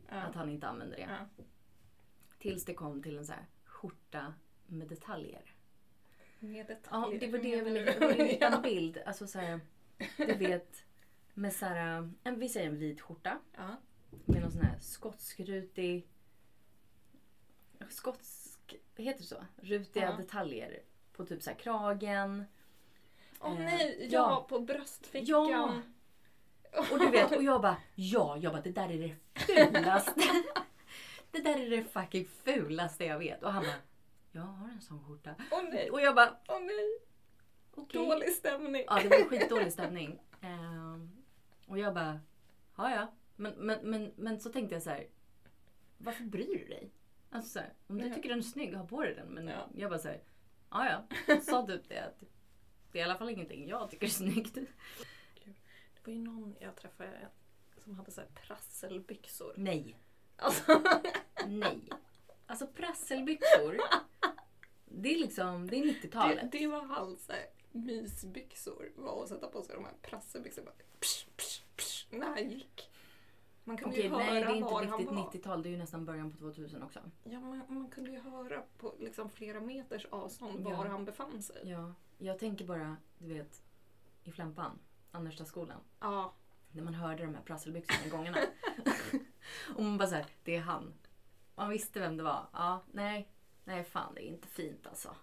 ja. 0.10 0.16
Att 0.16 0.36
han 0.36 0.50
inte 0.50 0.68
använde 0.68 0.96
det. 0.96 1.02
Ja. 1.02 1.44
Tills 2.40 2.66
det 2.66 2.74
kom 2.74 3.04
till 3.04 3.18
en 3.18 3.26
så 3.26 3.34
här 3.34 3.46
skjorta 3.66 4.34
med 4.68 4.88
detaljer. 4.88 5.54
Med 6.40 6.78
Ja, 6.92 7.12
det 7.20 7.28
var 7.28 7.40
det 7.40 7.50
jag 7.50 7.64
ville 7.64 8.24
hitta 8.26 8.48
en 8.48 8.62
bild. 8.64 8.98
Alltså 9.06 9.28
så 9.28 9.40
här, 9.40 9.60
du 10.18 10.34
vet 10.38 10.84
Med 11.34 11.54
så 11.54 11.66
här, 11.66 12.10
en, 12.24 12.40
vi 12.40 12.50
säger 12.50 12.68
en 12.68 12.80
vit 12.80 13.02
skjorta. 13.02 13.40
Ja. 13.58 13.76
Med 14.26 14.42
någon 14.42 14.52
sån 14.52 14.62
här 14.62 14.80
skotskrutig... 14.80 16.08
Skotsk... 17.90 18.76
Heter 18.96 19.20
det 19.20 19.26
så? 19.28 19.46
Rutiga 19.62 20.04
Ja. 20.06 20.12
detaljer. 20.18 20.80
På 21.14 21.26
typ 21.26 21.42
så 21.44 21.50
här 21.50 21.58
kragen. 21.58 22.46
Åh 23.40 23.52
Eh, 23.52 23.60
nej, 23.60 23.98
ja, 24.00 24.08
ja. 24.10 24.46
på 24.50 24.60
bröstfickan. 24.60 25.50
Ja. 25.52 25.82
Och 26.92 27.00
du 27.00 27.10
vet, 27.10 27.32
och 27.36 27.44
jag 27.44 27.62
bara 27.62 27.78
ja, 27.96 28.38
jag 28.38 28.54
bara 28.54 28.62
det 28.62 28.72
där 28.72 28.90
är 28.92 28.98
det 28.98 29.16
fulaste. 29.46 30.22
det 31.32 31.42
där 31.42 31.60
är 31.60 31.70
det 31.70 31.84
fucking 31.84 32.26
fulaste 32.44 33.06
jag 33.06 33.20
vet. 33.20 33.44
Och 33.44 33.54
han 33.54 33.64
bara 33.64 33.76
jag 34.32 34.42
har 34.42 34.70
en 34.70 34.82
sån 34.82 35.04
skjorta. 35.04 35.36
Åh 35.52 35.64
nej, 35.72 35.92
Och 35.92 36.02
jag 36.02 36.16
bara 36.16 36.38
åh 36.48 36.60
nej. 36.62 37.00
okej. 37.72 38.06
Dålig 38.06 38.30
stämning. 38.34 38.84
Ja, 38.88 39.00
det 39.04 39.10
var 39.10 39.30
skitdålig 39.30 39.74
stämning. 39.74 40.20
Ehm, 40.42 41.12
och 41.68 41.80
jag 41.80 41.94
bara, 41.94 42.20
ja 42.78 42.92
ja. 42.96 43.14
Men, 43.36 43.54
men, 43.54 43.90
men, 43.90 44.14
men 44.16 44.40
så 44.40 44.50
tänkte 44.50 44.76
jag 44.76 44.84
så 44.84 44.90
här, 44.90 45.08
varför 45.98 46.24
bryr 46.24 46.58
du 46.60 46.66
dig? 46.68 46.92
Alltså 47.30 47.50
så 47.52 47.60
här, 47.60 47.74
om 47.88 47.98
du 47.98 48.14
tycker 48.14 48.30
den 48.30 48.38
är 48.38 48.44
snygg, 48.44 48.76
ha 48.76 48.88
på 48.88 49.02
dig 49.04 49.16
den. 49.16 49.28
Men 49.28 49.48
Ja. 49.48 49.68
jag 49.76 49.90
bara 49.90 50.00
så 50.00 50.08
här, 50.08 50.22
ja 50.70 50.90
ja. 51.28 51.40
Sa 51.42 51.66
typ 51.68 51.90
det 51.90 52.00
att 52.06 52.24
det 52.92 53.00
är 53.00 53.02
i 53.02 53.06
alla 53.06 53.18
fall 53.18 53.30
ingenting 53.30 53.68
jag 53.68 53.90
tycker 53.92 54.06
är 54.08 54.12
snyggt. 54.12 54.54
Det 54.56 56.06
var 56.06 56.14
ju 56.14 56.20
någon 56.20 56.56
jag 56.60 56.76
träffade 56.76 57.28
som 57.78 57.96
hade 57.96 58.12
så 58.12 58.22
prasselbyxor. 58.34 59.54
Nej, 59.58 60.00
Alltså, 60.38 60.82
nej. 61.48 61.90
Alltså 62.46 62.68
prasselbyxor. 62.68 63.78
Det 64.90 65.14
är 65.16 65.20
liksom, 65.20 65.68
det 65.68 65.76
är 65.78 65.86
det, 65.86 65.92
90-talet. 66.08 66.52
det 66.52 66.68
var 66.68 66.86
hans 66.86 67.30
här, 67.30 67.46
mysbyxor. 67.72 68.92
Var 68.96 69.24
att 69.24 69.30
sätta 69.30 69.48
på 69.48 69.62
sig 69.64 69.76
de 69.76 69.86
här 69.86 69.94
psh, 71.02 71.26
psh, 71.38 71.62
psh, 71.76 72.06
när 72.10 72.28
han 72.28 72.50
gick. 72.50 72.90
Man 73.64 73.78
kunde 73.78 73.96
Okej, 73.96 74.04
ju 74.04 74.10
höra 74.10 74.24
nej 74.24 74.34
det 74.34 74.40
är 74.40 74.62
var 74.62 74.82
inte 74.82 74.90
han 74.92 75.00
riktigt 75.00 75.16
var. 75.16 75.24
90-tal, 75.32 75.64
det 75.64 75.70
är 75.70 75.72
ju 75.72 75.78
nästan 75.78 76.06
början 76.06 76.32
på 76.32 76.38
2000 76.38 76.84
också. 76.84 77.00
Ja, 77.24 77.40
man, 77.40 77.62
man 77.68 77.88
kunde 77.90 78.12
ju 78.12 78.20
höra 78.20 78.64
på 78.78 78.96
liksom 79.00 79.30
flera 79.30 79.60
meters 79.60 80.06
avstånd 80.06 80.68
Ja. 80.70 80.78
var 80.78 80.86
han 80.86 81.06
befann 81.06 81.42
sig. 81.42 81.62
Ja, 81.70 81.94
jag 82.18 82.40
tänker 82.40 82.66
bara, 82.66 82.98
du 83.18 83.34
vet, 83.34 83.64
i 84.24 84.32
Flämpan, 84.32 84.80
Annerstaskolan. 85.12 85.80
Ja, 86.00 86.34
När 86.72 86.84
man 86.84 86.94
hörde 86.94 87.24
de 87.26 87.36
här 87.36 87.42
prasselbyxorna 87.42 88.06
i 88.06 88.10
gångerna. 88.10 88.38
och 89.76 89.84
man 89.84 89.98
bara 89.98 90.08
såhär, 90.08 90.26
det 90.44 90.56
är 90.56 90.62
han. 90.62 90.94
Man 91.56 91.70
visste 91.70 92.00
vem 92.00 92.18
det 92.18 92.24
var. 92.24 92.48
Ja, 92.54 92.84
nej, 92.92 93.30
nej 93.70 93.84
fan 93.84 94.14
det 94.16 94.22
är 94.22 94.28
inte 94.28 94.48
fint 94.48 94.88
alltså. 94.88 95.16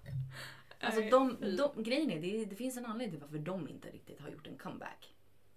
Alltså 0.81 1.01
de, 1.01 1.37
de, 1.57 1.83
grejen 1.83 2.11
är, 2.11 2.21
det, 2.21 2.45
det 2.45 2.57
finns 2.57 2.77
en 2.77 2.87
anledning 2.87 3.11
till 3.11 3.21
varför 3.21 3.39
de 3.39 3.69
inte 3.69 3.91
riktigt 3.91 4.21
har 4.21 4.29
gjort 4.29 4.47
en 4.47 4.59
comeback. 4.59 5.15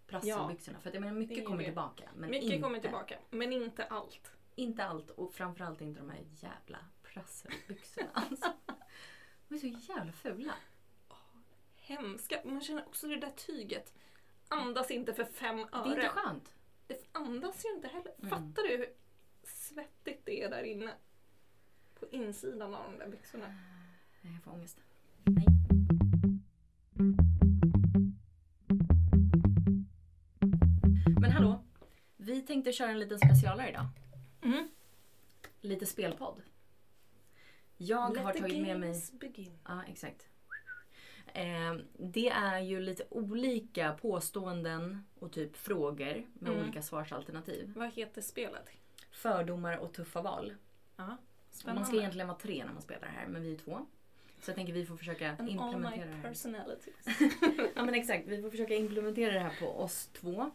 Prasselbyxorna. 0.08 0.80
För 0.80 0.90
att 0.90 0.94
jag 0.94 1.02
menar 1.02 1.14
mycket 1.14 1.46
kommer 1.46 1.58
det. 1.58 1.66
tillbaka. 1.66 2.10
Men 2.16 2.30
mycket 2.30 2.50
inte, 2.50 2.60
kommer 2.60 2.80
tillbaka. 2.80 3.18
Men 3.30 3.54
inte 3.54 3.86
allt. 3.86 4.32
Inte 4.56 4.86
allt 4.86 5.10
och 5.10 5.34
framförallt 5.34 5.82
inte 5.82 6.00
de 6.00 6.10
här 6.10 6.20
jävla 6.40 6.78
prasselbyxorna. 7.04 8.10
Alltså. 8.14 8.54
De 9.48 9.56
är 9.56 9.60
så 9.60 9.94
jävla 9.94 10.12
fula. 10.12 10.54
Hemska. 11.76 12.42
Man 12.46 12.62
känner 12.62 12.88
också 12.88 13.08
det 13.08 13.18
där 13.18 13.32
tyget. 13.32 13.94
Andas 14.48 14.92
inte 14.92 15.14
för 15.14 15.26
fem 15.26 15.60
öre. 15.60 15.84
Det 15.84 15.90
är 15.90 15.96
inte 15.96 16.10
skönt. 16.10 16.54
Det 16.88 17.06
andas 17.12 17.66
ju 17.66 17.70
inte 17.70 17.88
heller. 17.88 18.14
Mm. 18.18 18.30
Fattar 18.30 18.64
du 18.64 18.78
hur 18.78 18.94
svettigt 19.44 20.26
det 20.26 20.44
är 20.44 20.50
där 20.50 20.64
inne? 20.64 20.94
På 22.00 22.08
insidan 22.12 22.76
av 22.76 22.92
de 22.92 22.98
där 23.00 23.08
byxorna. 23.12 23.56
Jag 24.22 24.44
får 24.44 24.52
ångest. 24.52 24.78
Nej. 25.24 25.46
Men 31.22 31.32
hallå. 31.32 31.64
Vi 32.18 32.42
tänkte 32.42 32.72
köra 32.72 32.90
en 32.92 33.00
liten 33.00 33.20
specialare 33.20 33.70
idag. 33.70 33.86
Mm. 34.44 34.70
Lite 35.62 35.86
spelpodd. 35.86 36.42
Jag 37.78 38.14
Let 38.14 38.24
har 38.24 38.34
the 38.34 38.40
tagit 38.40 38.62
med 38.62 38.80
mig... 38.80 39.02
begin. 39.12 39.60
Ja, 39.68 39.84
exakt. 39.88 40.28
Eh, 41.34 41.74
det 42.00 42.30
är 42.30 42.60
ju 42.60 42.80
lite 42.80 43.04
olika 43.10 43.94
påståenden 43.94 45.04
och 45.20 45.32
typ 45.32 45.56
frågor 45.58 46.28
med 46.34 46.52
Mm. 46.52 46.64
olika 46.64 46.82
svarsalternativ. 46.82 47.74
Vad 47.76 47.92
heter 47.94 48.22
spelet? 48.22 48.70
Fördomar 49.12 49.78
och 49.78 49.94
tuffa 49.94 50.22
val. 50.22 50.54
Ja, 51.66 51.74
Man 51.74 51.86
spännande. 51.86 51.86
ska 51.88 51.98
egentligen 51.98 52.28
vara 52.28 52.38
tre 52.38 52.66
när 52.66 52.74
man 52.74 52.82
spelar 52.82 53.02
det 53.02 53.14
här, 53.20 53.28
men 53.28 53.42
vi 53.42 53.54
är 53.54 53.58
två. 53.58 53.86
Så 54.42 54.50
jag 54.50 54.56
tänker 54.56 54.74
vi 54.74 54.86
får 54.86 54.98
försöka 54.98 55.30
And 55.30 55.40
all 55.42 55.50
implementera 55.50 56.06
my 56.06 56.12
det 56.12 56.16
här. 56.16 56.24
personalities. 56.24 57.06
Ja 57.76 57.86
men 57.86 57.94
exakt, 57.94 58.28
vi 58.28 58.42
får 58.42 58.50
försöka 58.50 58.76
implementera 58.76 59.34
det 59.34 59.40
här 59.40 59.56
på 59.60 59.82
oss 59.82 60.10
två. 60.14 60.52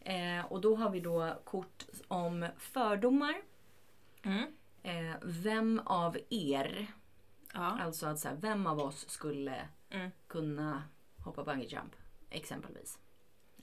Eh, 0.00 0.44
och 0.52 0.60
då 0.60 0.76
har 0.76 0.90
vi 0.90 1.00
då 1.00 1.38
kort 1.44 1.84
om 2.08 2.46
fördomar. 2.58 3.34
Mm. 4.22 4.44
Eh, 4.82 5.16
vem 5.22 5.80
av 5.84 6.16
er, 6.30 6.86
Ja. 7.54 7.78
alltså 7.80 8.06
att 8.06 8.18
så 8.18 8.28
här, 8.28 8.36
vem 8.36 8.66
av 8.66 8.78
oss 8.80 9.08
skulle 9.08 9.68
Mm. 9.90 10.10
kunna 10.26 10.82
hoppa 11.24 11.44
bungee 11.44 11.66
jump 11.68 11.96
exempelvis. 12.30 12.98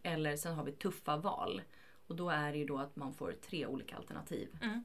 Eller 0.04 0.36
sen 0.36 0.56
har 0.56 0.64
vi 0.64 0.72
tuffa 0.72 1.18
val. 1.18 1.62
Och 2.08 2.16
då 2.16 2.30
är 2.30 2.52
det 2.52 2.58
ju 2.58 2.66
då 2.66 2.78
att 2.78 2.96
man 2.96 3.14
får 3.14 3.32
tre 3.32 3.66
olika 3.66 3.96
alternativ. 3.98 4.58
Mm. 4.62 4.84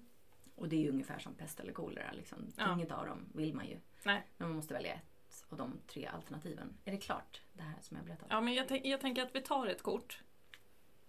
Och 0.62 0.68
det 0.68 0.76
är 0.76 0.80
ju 0.80 0.88
ungefär 0.88 1.18
som 1.18 1.34
pest 1.34 1.60
eller 1.60 1.72
kolera. 1.72 2.12
Liksom. 2.12 2.38
Ja. 2.56 2.72
Inget 2.72 2.92
av 2.92 3.06
dem 3.06 3.26
vill 3.34 3.54
man 3.54 3.66
ju. 3.66 3.78
Nej. 4.02 4.22
Men 4.36 4.48
man 4.48 4.56
måste 4.56 4.74
välja 4.74 4.92
ett 4.92 5.44
av 5.48 5.58
de 5.58 5.80
tre 5.86 6.06
alternativen. 6.06 6.74
Är 6.84 6.92
det 6.92 6.98
klart 6.98 7.42
det 7.52 7.62
här 7.62 7.74
som 7.80 7.96
jag 7.96 8.06
berättat? 8.06 8.26
ja, 8.30 8.40
men 8.40 8.54
jag, 8.54 8.68
tänk- 8.68 8.84
jag 8.86 9.00
tänker 9.00 9.22
att 9.22 9.34
vi 9.34 9.40
tar 9.40 9.66
ett 9.66 9.82
kort. 9.82 10.22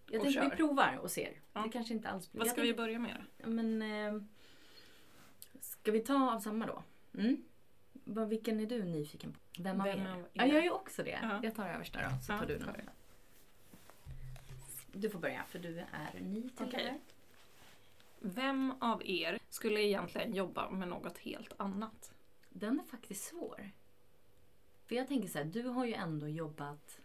Jag 0.10 0.22
tänker 0.24 0.42
vi 0.42 0.50
kör. 0.50 0.56
provar 0.56 1.00
och 1.02 1.12
ser. 1.12 1.42
Ja. 1.54 1.62
Det 1.62 1.70
kanske 1.70 1.94
inte 1.94 2.10
alls 2.10 2.32
blir... 2.32 2.40
Vad 2.40 2.50
ska 2.50 2.62
vi 2.62 2.74
börja 2.74 3.00
med 3.00 3.24
då? 3.38 3.50
Men... 3.50 3.82
Eh, 3.82 4.22
ska 5.60 5.92
vi 5.92 6.00
ta 6.00 6.32
av 6.36 6.40
samma 6.40 6.66
då? 6.66 6.84
Mm? 7.14 7.44
Vilken 8.30 8.60
är 8.60 8.66
du 8.66 8.84
nyfiken 8.84 9.34
på? 9.34 9.40
Vem 9.64 9.82
av 9.82 9.88
Vem 9.88 10.00
er? 10.00 10.12
av? 10.12 10.28
Ja, 10.34 10.46
jag 10.46 10.66
är 10.66 10.74
också 10.74 11.04
det. 11.04 11.20
Ja. 11.22 11.40
Jag 11.44 11.56
tar 11.56 11.68
översta 11.70 12.00
då, 12.02 12.18
så 12.22 12.38
tar 12.38 12.46
du 12.46 12.58
den. 12.58 12.90
Du 14.92 15.10
får 15.10 15.20
börja, 15.20 15.44
för 15.44 15.60
du 15.60 15.80
är 15.80 16.20
ny 16.20 16.50
till 16.50 16.66
Okej. 16.68 17.02
Vem 18.26 18.74
av 18.82 19.02
er 19.06 19.40
skulle 19.50 19.82
egentligen 19.82 20.34
jobba 20.34 20.70
med 20.70 20.88
något 20.88 21.18
helt 21.18 21.54
annat? 21.58 22.14
Den 22.50 22.80
är 22.80 22.84
faktiskt 22.84 23.24
svår. 23.24 23.72
För 24.86 24.96
jag 24.96 25.08
tänker 25.08 25.28
så 25.28 25.38
här, 25.38 25.46
du 25.46 25.64
har 25.64 25.86
ju 25.86 25.94
ändå 25.94 26.28
jobbat 26.28 27.02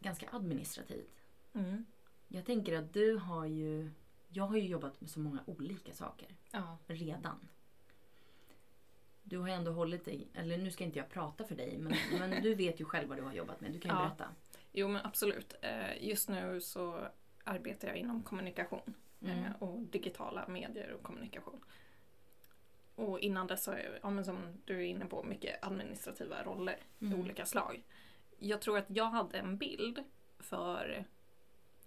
ganska 0.00 0.28
administrativt. 0.32 1.24
Mm. 1.54 1.86
Jag 2.28 2.44
tänker 2.46 2.78
att 2.78 2.92
du 2.92 3.16
har 3.16 3.46
ju... 3.46 3.90
Jag 4.28 4.44
har 4.44 4.56
ju 4.56 4.66
jobbat 4.68 5.00
med 5.00 5.10
så 5.10 5.20
många 5.20 5.42
olika 5.46 5.92
saker 5.92 6.28
Ja. 6.50 6.78
redan. 6.86 7.48
Du 9.22 9.38
har 9.38 9.48
ju 9.48 9.54
ändå 9.54 9.70
hållit 9.72 10.04
dig, 10.04 10.28
eller 10.34 10.58
nu 10.58 10.70
ska 10.70 10.84
inte 10.84 10.98
jag 10.98 11.08
prata 11.10 11.44
för 11.44 11.54
dig, 11.56 11.78
men, 11.78 11.94
men 12.18 12.42
du 12.42 12.54
vet 12.54 12.80
ju 12.80 12.84
själv 12.84 13.08
vad 13.08 13.18
du 13.18 13.22
har 13.22 13.32
jobbat 13.32 13.60
med. 13.60 13.72
Du 13.72 13.78
kan 13.80 13.90
ju 13.96 14.02
Ja. 14.02 14.08
berätta. 14.08 14.28
Jo 14.72 14.88
men 14.88 15.06
absolut. 15.06 15.54
Eh, 15.62 16.04
Just 16.08 16.28
nu 16.28 16.60
så 16.60 17.08
arbetar 17.44 17.88
jag 17.88 17.96
inom 17.96 18.22
kommunikation 18.22 18.94
Mm. 19.22 19.44
eh, 19.44 19.52
och 19.62 19.80
digitala 19.80 20.48
medier 20.48 20.92
och 20.92 21.02
kommunikation. 21.02 21.64
Och 22.94 23.20
innan 23.20 23.46
dess 23.46 23.66
har 23.66 23.74
jag, 23.78 23.92
ja, 24.02 24.10
men 24.10 24.24
som 24.24 24.38
du 24.64 24.76
är 24.76 24.84
inne 24.84 25.06
på, 25.06 25.22
mycket 25.22 25.64
administrativa 25.66 26.42
roller 26.42 26.78
Mm. 27.00 27.12
i 27.18 27.22
olika 27.22 27.46
slag. 27.46 27.82
Jag 28.38 28.60
tror 28.60 28.78
att 28.78 28.84
jag 28.88 29.04
hade 29.04 29.38
en 29.38 29.56
bild 29.58 30.04
för 30.38 31.04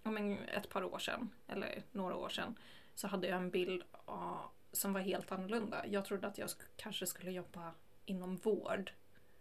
ja, 0.02 0.10
men 0.10 0.38
ett 0.38 0.68
par 0.68 0.84
år 0.84 0.98
sedan, 0.98 1.30
eller 1.48 1.82
några 1.92 2.16
år 2.16 2.28
sedan, 2.28 2.58
så 2.94 3.08
hade 3.08 3.26
jag 3.26 3.36
en 3.36 3.50
bild 3.50 3.82
ja, 4.06 4.50
som 4.72 4.92
var 4.92 5.00
helt 5.00 5.32
annorlunda. 5.32 5.86
Jag 5.86 6.04
trodde 6.04 6.26
att 6.26 6.38
jag 6.38 6.46
sk- 6.48 6.68
kanske 6.76 7.06
skulle 7.06 7.30
jobba 7.30 7.74
inom 8.04 8.36
vård 8.36 8.92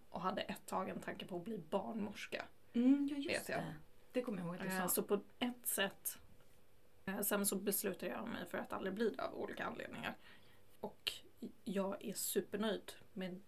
och 0.10 0.22
hade 0.22 0.42
ett 0.42 0.66
tag 0.66 0.90
en 0.90 1.00
tanke 1.00 1.26
på 1.26 1.38
att 1.38 1.44
bli 1.44 1.58
barnmorska. 1.58 2.46
Mm, 2.74 3.08
ja, 3.12 3.16
Vet 3.16 3.26
just 3.26 3.50
jag. 3.50 3.60
det. 3.60 3.76
Det 4.14 4.22
kommer 4.22 4.38
jag 4.38 4.46
ihåg 4.48 4.56
att 4.56 4.62
du 4.62 4.70
sa. 4.78 4.88
Så 4.88 5.04
på 5.04 5.20
ett 5.40 5.68
sätt. 5.68 6.18
eh, 7.06 7.22
Sen 7.22 7.46
så 7.46 7.56
beslutade 7.56 8.12
jag 8.12 8.28
mig 8.28 8.46
för 8.46 8.58
att 8.58 8.74
aldrig 8.74 8.94
bli 8.96 9.10
det 9.10 9.24
av 9.24 9.36
olika 9.36 9.66
anledningar. 9.66 10.16
Och 10.80 11.12
jag 11.64 12.06
är 12.06 12.14
supernöjd 12.14 12.92
med 13.14 13.42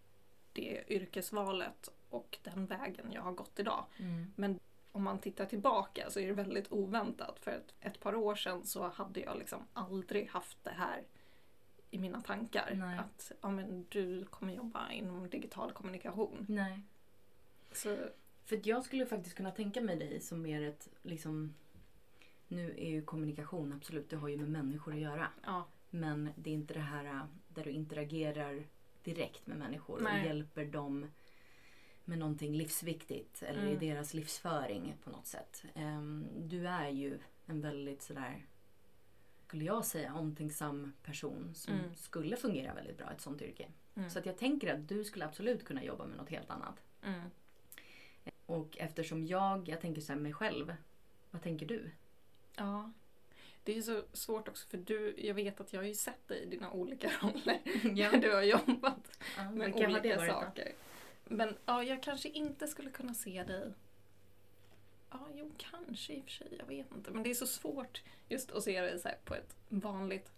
det 0.53 0.83
yrkesvalet 0.87 1.89
och 2.09 2.37
den 2.43 2.65
vägen 2.65 3.11
jag 3.11 3.21
har 3.21 3.31
gått 3.31 3.59
idag. 3.59 3.85
Mm. 3.97 4.33
Men 4.35 4.59
om 4.91 5.03
man 5.03 5.19
tittar 5.19 5.45
tillbaka 5.45 6.09
så 6.09 6.19
är 6.19 6.27
det 6.27 6.33
väldigt 6.33 6.71
oväntat. 6.71 7.39
För 7.39 7.51
ett, 7.51 7.73
ett 7.81 7.99
par 7.99 8.15
år 8.15 8.35
sedan 8.35 8.65
så 8.65 8.87
hade 8.87 9.19
jag 9.19 9.37
liksom 9.37 9.67
aldrig 9.73 10.29
haft 10.29 10.63
det 10.63 10.71
här 10.77 11.03
i 11.91 11.97
mina 11.99 12.21
tankar. 12.21 12.71
Nej. 12.75 12.99
Att 12.99 13.31
ja, 13.41 13.49
men 13.49 13.85
du 13.89 14.25
kommer 14.25 14.53
jobba 14.53 14.91
inom 14.91 15.29
digital 15.29 15.71
kommunikation. 15.71 16.45
Nej. 16.49 16.81
Så, 17.71 17.97
För 18.45 18.61
jag 18.63 18.83
skulle 18.83 19.05
faktiskt 19.05 19.35
kunna 19.35 19.51
tänka 19.51 19.81
mig 19.81 19.95
dig 19.95 20.19
som 20.19 20.41
mer 20.41 20.61
ett, 20.61 20.89
liksom... 21.01 21.53
Nu 22.47 22.71
är 22.77 22.89
ju 22.89 23.01
kommunikation, 23.01 23.73
absolut, 23.73 24.09
det 24.09 24.15
har 24.15 24.27
ju 24.27 24.37
med 24.37 24.49
människor 24.49 24.93
att 24.93 24.99
göra. 24.99 25.27
ja, 25.45 25.67
Men 25.89 26.29
det 26.35 26.49
är 26.49 26.53
inte 26.53 26.73
det 26.73 26.79
här 26.79 27.05
äh, 27.05 27.23
där 27.49 27.63
du 27.63 27.69
interagerar 27.69 28.63
direkt 29.03 29.47
med 29.47 29.57
människor 29.57 29.99
Nej. 30.01 30.19
och 30.21 30.27
hjälper 30.27 30.65
dem 30.65 31.07
med 32.05 32.17
någonting 32.19 32.53
livsviktigt 32.55 33.43
eller 33.43 33.61
Mm. 33.61 33.73
i 33.73 33.75
deras 33.89 34.13
livsföring 34.13 34.95
på 35.03 35.09
något 35.09 35.27
sätt. 35.27 35.63
Ehm, 35.75 36.27
du 36.37 36.67
är 36.67 36.89
ju 36.89 37.19
en 37.45 37.61
väldigt 37.61 38.01
sådär, 38.01 38.45
skulle 39.47 39.63
jag 39.65 39.85
säga, 39.85 40.13
omtänksam 40.15 40.93
person 41.03 41.51
som 41.55 41.73
Mm. 41.73 41.95
skulle 41.95 42.35
fungera 42.37 42.73
väldigt 42.73 42.97
bra 42.97 43.11
i 43.11 43.15
ett 43.15 43.21
sånt 43.21 43.41
yrke. 43.41 43.67
Mm. 43.95 44.09
Så 44.09 44.19
att 44.19 44.25
jag 44.25 44.37
tänker 44.37 44.73
att 44.73 44.87
du 44.87 45.03
skulle 45.03 45.25
absolut 45.25 45.65
kunna 45.65 45.83
jobba 45.83 46.05
med 46.05 46.17
något 46.17 46.29
helt 46.29 46.49
annat. 46.49 46.83
Och 48.45 48.77
eftersom 48.77 49.25
jag, 49.25 49.69
jag 49.69 49.81
tänker 49.81 50.01
så 50.01 50.13
här 50.13 50.19
mig 50.19 50.33
själv. 50.33 50.75
Vad 51.31 51.41
tänker 51.41 51.65
du? 51.65 51.91
Ja. 52.55 52.91
Det 53.63 53.77
är 53.77 53.81
så 53.81 54.03
svårt 54.13 54.47
också 54.47 54.67
för 54.67 54.77
du, 54.77 55.15
jag 55.17 55.33
vet 55.33 55.59
att 55.61 55.73
jag 55.73 55.79
har 55.81 55.87
ju 55.87 55.93
sett 55.95 56.27
dig 56.27 56.43
i 56.43 56.45
dina 56.45 56.71
olika 56.71 57.09
roller. 57.21 57.59
Ja. 57.95 58.11
Du 58.21 58.33
har 58.33 58.41
jobbat 58.41 59.19
Ja, 59.37 59.51
med 59.51 59.75
olika 59.75 59.89
varit 59.89 60.27
då? 60.27 60.33
saker. 60.33 60.73
Men 61.25 61.57
ja, 61.65 61.83
jag 61.83 62.03
kanske 62.03 62.29
inte 62.29 62.67
skulle 62.67 62.89
kunna 62.91 63.13
se 63.13 63.43
dig 63.43 63.73
Ja, 65.11 65.27
jo, 65.35 65.51
kanske 65.57 66.13
i 66.13 66.19
och 66.19 66.23
för 66.23 66.31
sig. 66.31 66.47
Jag 66.59 66.65
vet 66.65 66.91
inte. 66.95 67.11
Men 67.11 67.23
det 67.23 67.29
är 67.29 67.33
så 67.35 67.47
svårt 67.47 68.03
just 68.29 68.51
att 68.51 68.63
se 68.63 68.81
dig 68.81 68.99
så 68.99 69.09
på 69.25 69.35
ett 69.35 69.55
vanligt 69.69 70.31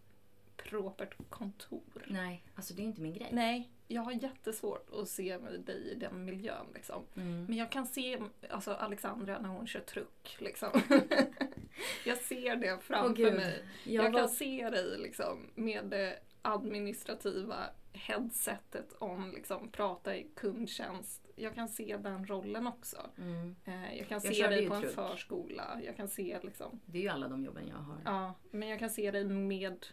propert 0.58 1.16
kontor. 1.30 2.06
Nej, 2.08 2.44
alltså 2.56 2.74
det 2.74 2.82
är 2.82 2.84
inte 2.84 3.02
min 3.02 3.14
grej. 3.14 3.30
Nej, 3.32 3.72
jag 3.88 4.02
har 4.02 4.12
jättesvårt 4.12 4.90
att 4.94 5.10
se 5.10 5.38
dig 5.38 5.92
i 5.92 5.96
den 5.96 6.26
miljön. 6.26 6.66
Liksom. 6.74 7.04
Mm. 7.16 7.46
Men 7.46 7.58
jag 7.58 7.72
kan 7.72 7.86
se 7.86 8.20
alltså, 8.50 8.72
Alexandra 8.72 9.40
när 9.40 9.50
hon 9.50 9.68
kör 9.68 9.80
truck. 9.80 10.38
Liksom. 10.40 10.70
jag 12.06 12.18
ser 12.18 12.56
det 12.56 12.80
framför 12.82 13.16
gud. 13.24 13.34
mig. 13.34 13.66
Jag, 13.84 14.06
Jag 14.06 14.12
var... 14.12 14.20
kan 14.20 14.30
se 14.30 14.70
dig 14.70 14.98
liksom, 14.98 15.50
med 15.56 15.86
det 15.86 16.20
administrativa 16.42 17.70
headsetet 17.94 18.94
om 19.00 19.32
liksom, 19.32 19.72
prata 19.72 20.16
i 20.16 20.28
kundtjänst. 20.36 21.28
Jag 21.36 21.56
kan 21.56 21.70
se 21.70 21.98
den 21.98 22.28
rollen 22.28 22.68
också. 22.68 23.10
mm. 23.18 23.56
Eh, 23.66 23.98
jag 23.98 24.08
kan 24.08 24.22
Jag 24.24 24.36
se 24.36 24.48
dig 24.48 24.68
på 24.68 24.74
en 24.74 24.82
truck. 24.82 24.94
förskola. 24.96 25.80
Jag 25.86 25.98
kan 25.98 26.08
se 26.08 26.40
liksom, 26.44 26.80
Det 26.86 26.98
är 26.98 27.02
ju 27.02 27.10
alla 27.10 27.28
de 27.28 27.44
jobben 27.46 27.68
jag 27.68 27.76
har. 27.76 27.98
ja, 28.06 28.34
men 28.52 28.70
jag 28.70 28.80
kan 28.80 28.90
se 28.90 29.12
dig 29.12 29.26
med 29.26 29.86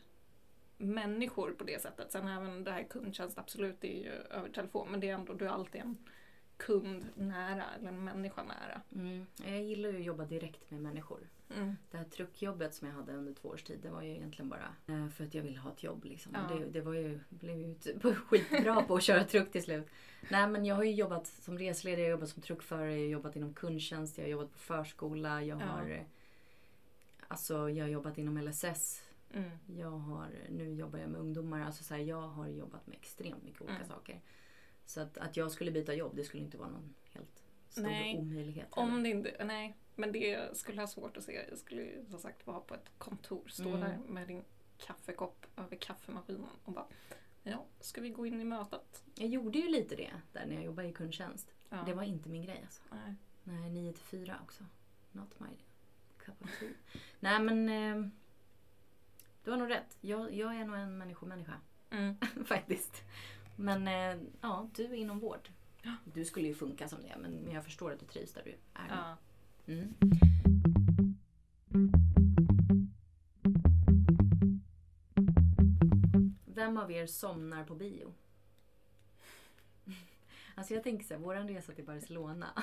människor 0.76 1.50
på 1.50 1.64
det 1.64 1.82
sättet. 1.82 2.12
Sen 2.12 2.28
även 2.28 2.64
det 2.64 2.70
här 2.70 2.82
kundtjänst, 2.82 3.38
absolut, 3.38 3.80
det 3.80 3.96
är 3.98 4.02
ju 4.02 4.10
över 4.12 4.48
telefon. 4.48 4.88
Men 4.90 5.00
det 5.00 5.08
är 5.08 5.14
ändå, 5.14 5.32
du 5.34 5.44
är 5.44 5.50
alltid 5.50 5.80
en 5.80 5.96
kund 6.56 7.04
nära, 7.14 7.64
eller 7.78 7.88
en 7.88 8.04
människa 8.04 8.42
nära. 8.42 8.80
Mm. 8.94 9.26
Jag 9.44 9.62
gillar 9.62 9.90
ju 9.90 9.96
att 9.98 10.04
jobba 10.04 10.24
direkt 10.24 10.70
med 10.70 10.80
människor. 10.80 11.28
Mm. 11.56 11.76
Det 11.90 11.96
här 11.96 12.04
truckjobbet 12.04 12.74
som 12.74 12.88
jag 12.88 12.94
hade 12.94 13.12
under 13.12 13.32
två 13.32 13.48
års 13.48 13.62
tid, 13.62 13.78
det 13.82 13.90
var 13.90 14.02
ju 14.02 14.10
egentligen 14.10 14.48
bara 14.48 14.74
eh, 14.86 15.08
för 15.08 15.24
att 15.24 15.34
jag 15.34 15.42
ville 15.42 15.58
ha 15.58 15.72
ett 15.72 15.82
jobb. 15.82 16.04
Liksom. 16.04 16.32
Ja. 16.34 16.54
Det, 16.54 16.64
det 16.64 16.80
var 16.80 16.94
ju, 16.94 17.20
blev 17.28 17.58
ju 17.58 17.74
typ 17.74 18.02
skitbra 18.28 18.82
på 18.82 18.94
att 18.94 19.02
köra 19.02 19.24
truck 19.24 19.52
till 19.52 19.62
slut. 19.62 19.86
Nej 20.30 20.46
men 20.48 20.64
jag 20.64 20.74
har 20.74 20.84
ju 20.84 20.92
jobbat 20.92 21.26
som 21.26 21.58
reseledare, 21.58 22.00
jag 22.00 22.06
har 22.06 22.10
jobbat 22.10 22.28
som 22.28 22.42
truckförare, 22.42 22.92
jag 22.94 23.00
har 23.00 23.12
jobbat 23.12 23.36
inom 23.36 23.54
kundtjänst, 23.54 24.18
jag 24.18 24.24
har 24.24 24.30
jobbat 24.30 24.52
på 24.52 24.58
förskola, 24.58 25.42
jag 25.42 25.60
Ja. 25.60 25.64
har 25.64 25.90
eh, 25.90 26.00
Alltså 27.28 27.70
jag 27.70 27.84
har 27.84 27.90
jobbat 27.90 28.18
inom 28.18 28.38
LSS. 28.38 29.02
Mm. 29.34 29.50
Jag 29.66 29.90
har, 29.90 30.28
nu 30.50 30.74
jobbar 30.74 30.98
jag 30.98 31.10
med 31.10 31.20
ungdomar. 31.20 31.60
Alltså 31.60 31.84
så 31.84 31.94
här, 31.94 32.00
jag 32.00 32.28
har 32.28 32.46
jobbat 32.48 32.86
med 32.86 32.96
extremt 32.96 33.42
mycket 33.44 33.60
olika 33.60 33.76
Mm. 33.76 33.88
saker. 33.88 34.20
Så 34.86 35.00
att, 35.00 35.18
att 35.18 35.36
jag 35.36 35.50
skulle 35.52 35.70
byta 35.70 35.94
jobb, 35.94 36.16
det 36.16 36.24
skulle 36.24 36.42
inte 36.42 36.56
vara 36.58 36.68
någon 36.70 36.94
helt 37.12 37.42
stor 37.68 37.82
Nej. 37.82 38.18
omöjlighet. 38.18 38.74
heller. 38.74 38.94
Om 38.94 39.02
det 39.02 39.08
inte, 39.08 39.44
nej, 39.44 39.76
men 39.94 40.12
det 40.12 40.56
skulle 40.56 40.76
jag 40.76 40.82
ha 40.82 40.86
svårt 40.88 41.16
att 41.16 41.24
se. 41.24 41.44
Jag 41.48 41.58
skulle 41.58 42.04
som 42.10 42.18
sagt 42.18 42.46
vara 42.46 42.60
på 42.60 42.74
ett 42.74 42.90
kontor, 42.98 43.48
stå 43.48 43.68
Mm. 43.68 43.80
där 43.80 43.98
med 44.08 44.28
din 44.28 44.44
kaffekopp 44.78 45.46
över 45.56 45.76
kaffemaskinen 45.76 46.46
och 46.64 46.72
bara 46.72 46.86
Ja, 47.46 47.64
ska 47.80 48.00
vi 48.00 48.10
gå 48.10 48.26
in 48.26 48.40
i 48.40 48.44
mötet? 48.44 49.04
Jag 49.14 49.28
gjorde 49.28 49.58
ju 49.58 49.68
lite 49.68 49.96
det 49.96 50.10
där 50.32 50.46
när 50.46 50.54
jag 50.54 50.64
jobbade 50.64 50.88
i 50.88 50.92
kundtjänst. 50.92 51.54
Ja. 51.68 51.82
Det 51.86 51.94
var 51.94 52.02
inte 52.02 52.28
min 52.28 52.42
grej 52.42 52.60
alltså. 52.64 52.82
nej. 52.90 53.14
Nej, 53.44 53.70
9 53.70 53.92
till 53.92 54.02
4 54.04 54.38
också. 54.42 54.64
Not 55.12 55.40
my 55.40 55.46
cup 56.18 56.34
of 56.44 56.58
tea. 56.60 56.68
Nej 57.20 57.40
men 57.40 57.68
eh, 57.68 58.08
du 59.44 59.50
har 59.50 59.58
nog 59.58 59.70
rätt. 59.70 59.96
Jag, 60.00 60.34
jag 60.34 60.56
är 60.56 60.64
nog 60.64 60.76
en 60.76 60.98
människomänniska 60.98 61.60
Mm. 61.90 62.16
faktiskt. 62.46 63.02
Men 63.56 63.88
eh, 63.88 64.26
ja, 64.40 64.68
du 64.74 64.84
är 64.84 64.94
inom 64.94 65.18
vård. 65.18 65.48
Du 66.04 66.24
skulle 66.24 66.48
ju 66.48 66.54
funka 66.54 66.88
som 66.88 67.02
det 67.02 67.16
men, 67.20 67.32
men 67.32 67.54
jag 67.54 67.64
förstår 67.64 67.92
att 67.92 68.00
du 68.00 68.06
trivs 68.06 68.32
där 68.32 68.42
du 68.44 68.50
är. 68.74 68.88
Ja. 68.88 69.16
Mm. 69.66 69.94
Vem 76.46 76.76
av 76.76 76.92
er 76.92 77.06
somnar 77.06 77.64
på 77.64 77.74
bio? 77.74 78.14
Alltså 80.56 80.74
jag 80.74 80.82
tänker 80.82 81.04
så 81.04 81.14
här, 81.14 81.20
våran 81.20 81.48
resa 81.48 81.72
till 81.72 81.84
Barcelona. 81.84 82.46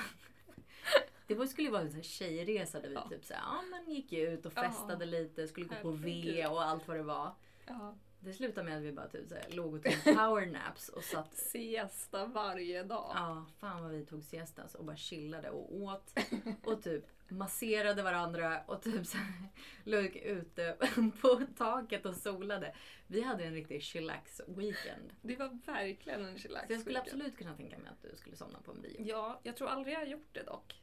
Det 1.26 1.34
var, 1.34 1.46
skulle 1.46 1.66
ju 1.68 1.72
vara 1.72 1.82
en 1.82 1.88
sån 1.90 1.96
här 1.96 2.02
tjejresa 2.02 2.80
där 2.80 2.88
vi 2.88 2.94
Ja. 2.94 3.08
typ 3.08 3.24
så 3.24 3.34
här, 3.34 3.40
ja, 3.42 3.62
men 3.70 3.94
gick 3.94 4.12
ut 4.12 4.46
och 4.46 4.52
Ja. 4.56 4.62
festade 4.62 5.06
lite, 5.06 5.48
skulle 5.48 5.66
gå 5.66 5.74
på 5.82 5.90
V 5.90 6.46
och 6.46 6.62
allt 6.64 6.88
vad 6.88 6.96
det 6.96 7.02
var. 7.02 7.34
ja. 7.66 7.94
Det 8.24 8.32
slutade 8.32 8.68
med 8.68 8.76
att 8.76 8.82
vi 8.82 8.92
bara 8.92 9.08
typ 9.08 9.28
så 9.28 9.34
här, 9.34 9.44
låg 9.50 9.74
och 9.74 9.82
tog 9.82 9.92
powernaps 10.16 10.88
och 10.88 11.04
satt 11.04 11.36
Siesta 11.36 12.26
varje 12.26 12.82
dag. 12.82 13.12
Ja, 13.14 13.44
fan 13.60 13.82
vad 13.82 13.90
vi 13.92 14.06
tog 14.06 14.22
siesta 14.24 14.62
alltså, 14.62 14.78
och 14.78 14.84
bara 14.84 14.96
chillade 14.96 15.50
och 15.50 15.74
åt 15.74 16.18
och 16.64 16.82
typ 16.82 17.04
masserade 17.28 18.02
varandra 18.02 18.62
och 18.66 18.82
typ 18.82 19.06
så 19.06 19.16
här, 19.16 19.48
låg 19.84 20.16
ute 20.16 20.76
på 21.20 21.40
taket 21.58 22.06
och 22.06 22.14
solade. 22.16 22.74
Vi 23.06 23.22
hade 23.22 23.44
en 23.44 23.54
riktig 23.54 23.82
chillax 23.82 24.40
weekend. 24.46 25.12
Det 25.22 25.36
var 25.36 25.58
verkligen 25.66 26.24
en 26.24 26.38
chillax 26.38 26.66
Så 26.66 26.72
jag 26.72 26.80
skulle 26.80 27.00
absolut 27.00 27.36
kunna 27.38 27.56
tänka 27.56 27.78
mig 27.78 27.88
att 27.90 28.10
du 28.10 28.16
skulle 28.16 28.36
somna 28.36 28.58
på 28.64 28.72
en 28.72 28.82
bio. 28.82 28.96
Ja, 29.06 29.40
jag 29.42 29.56
tror 29.56 29.68
aldrig 29.68 29.94
jag 29.94 29.98
har 30.00 30.06
gjort 30.06 30.28
det 30.32 30.42
dock. 30.42 30.81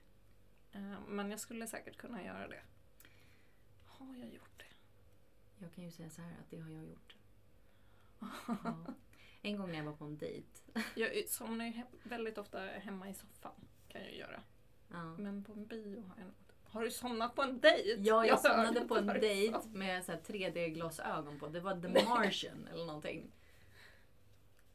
Eh, 0.71 0.99
Men 1.07 1.31
jag 1.31 1.39
skulle 1.39 1.67
säkert 1.67 1.97
kunna 1.97 2.23
göra 2.23 2.47
det. 2.47 2.61
Har 3.85 4.15
jag 4.15 4.33
gjort 4.33 4.57
det? 4.59 4.65
Jag 5.57 5.73
kan 5.73 5.83
ju 5.83 5.91
säga 5.91 6.09
så 6.09 6.21
här 6.21 6.31
att 6.31 6.49
det 6.49 6.59
har 6.59 6.69
jag 6.69 6.85
gjort. 6.85 7.15
Ja. 8.63 8.93
En 9.41 9.57
gång 9.57 9.71
när 9.71 9.77
jag 9.77 9.85
var 9.85 9.93
på 9.93 10.05
en 10.05 10.17
dejt. 10.17 10.47
Jag 10.95 11.29
somnar 11.29 11.65
ju 11.65 11.83
väldigt 12.03 12.37
ofta 12.37 12.59
hemma 12.59 13.09
i 13.09 13.13
soffan. 13.13 13.67
Kan 13.87 14.01
jag 14.01 14.13
göra. 14.13 14.43
Ja. 14.91 15.03
Men 15.17 15.43
på 15.43 15.53
en 15.53 15.65
bio 15.65 16.01
har 16.01 16.15
jag 16.17 16.25
nog. 16.25 16.35
Har 16.63 16.83
du 16.83 16.91
somnat 16.91 17.35
på 17.35 17.41
en 17.41 17.59
dejt? 17.59 18.01
Ja, 18.01 18.25
jag 18.25 18.37
hörde 18.37 18.49
somnade 18.49 18.87
på 18.87 18.97
en 18.97 19.07
dejt 19.07 19.59
med 19.73 20.05
så 20.05 20.11
här 20.11 20.19
3D-glasögon 20.19 21.39
på. 21.39 21.47
Det 21.47 21.59
var 21.59 21.81
The 21.81 22.05
Martian 22.05 22.67
eller 22.67 22.85
någonting. 22.85 23.31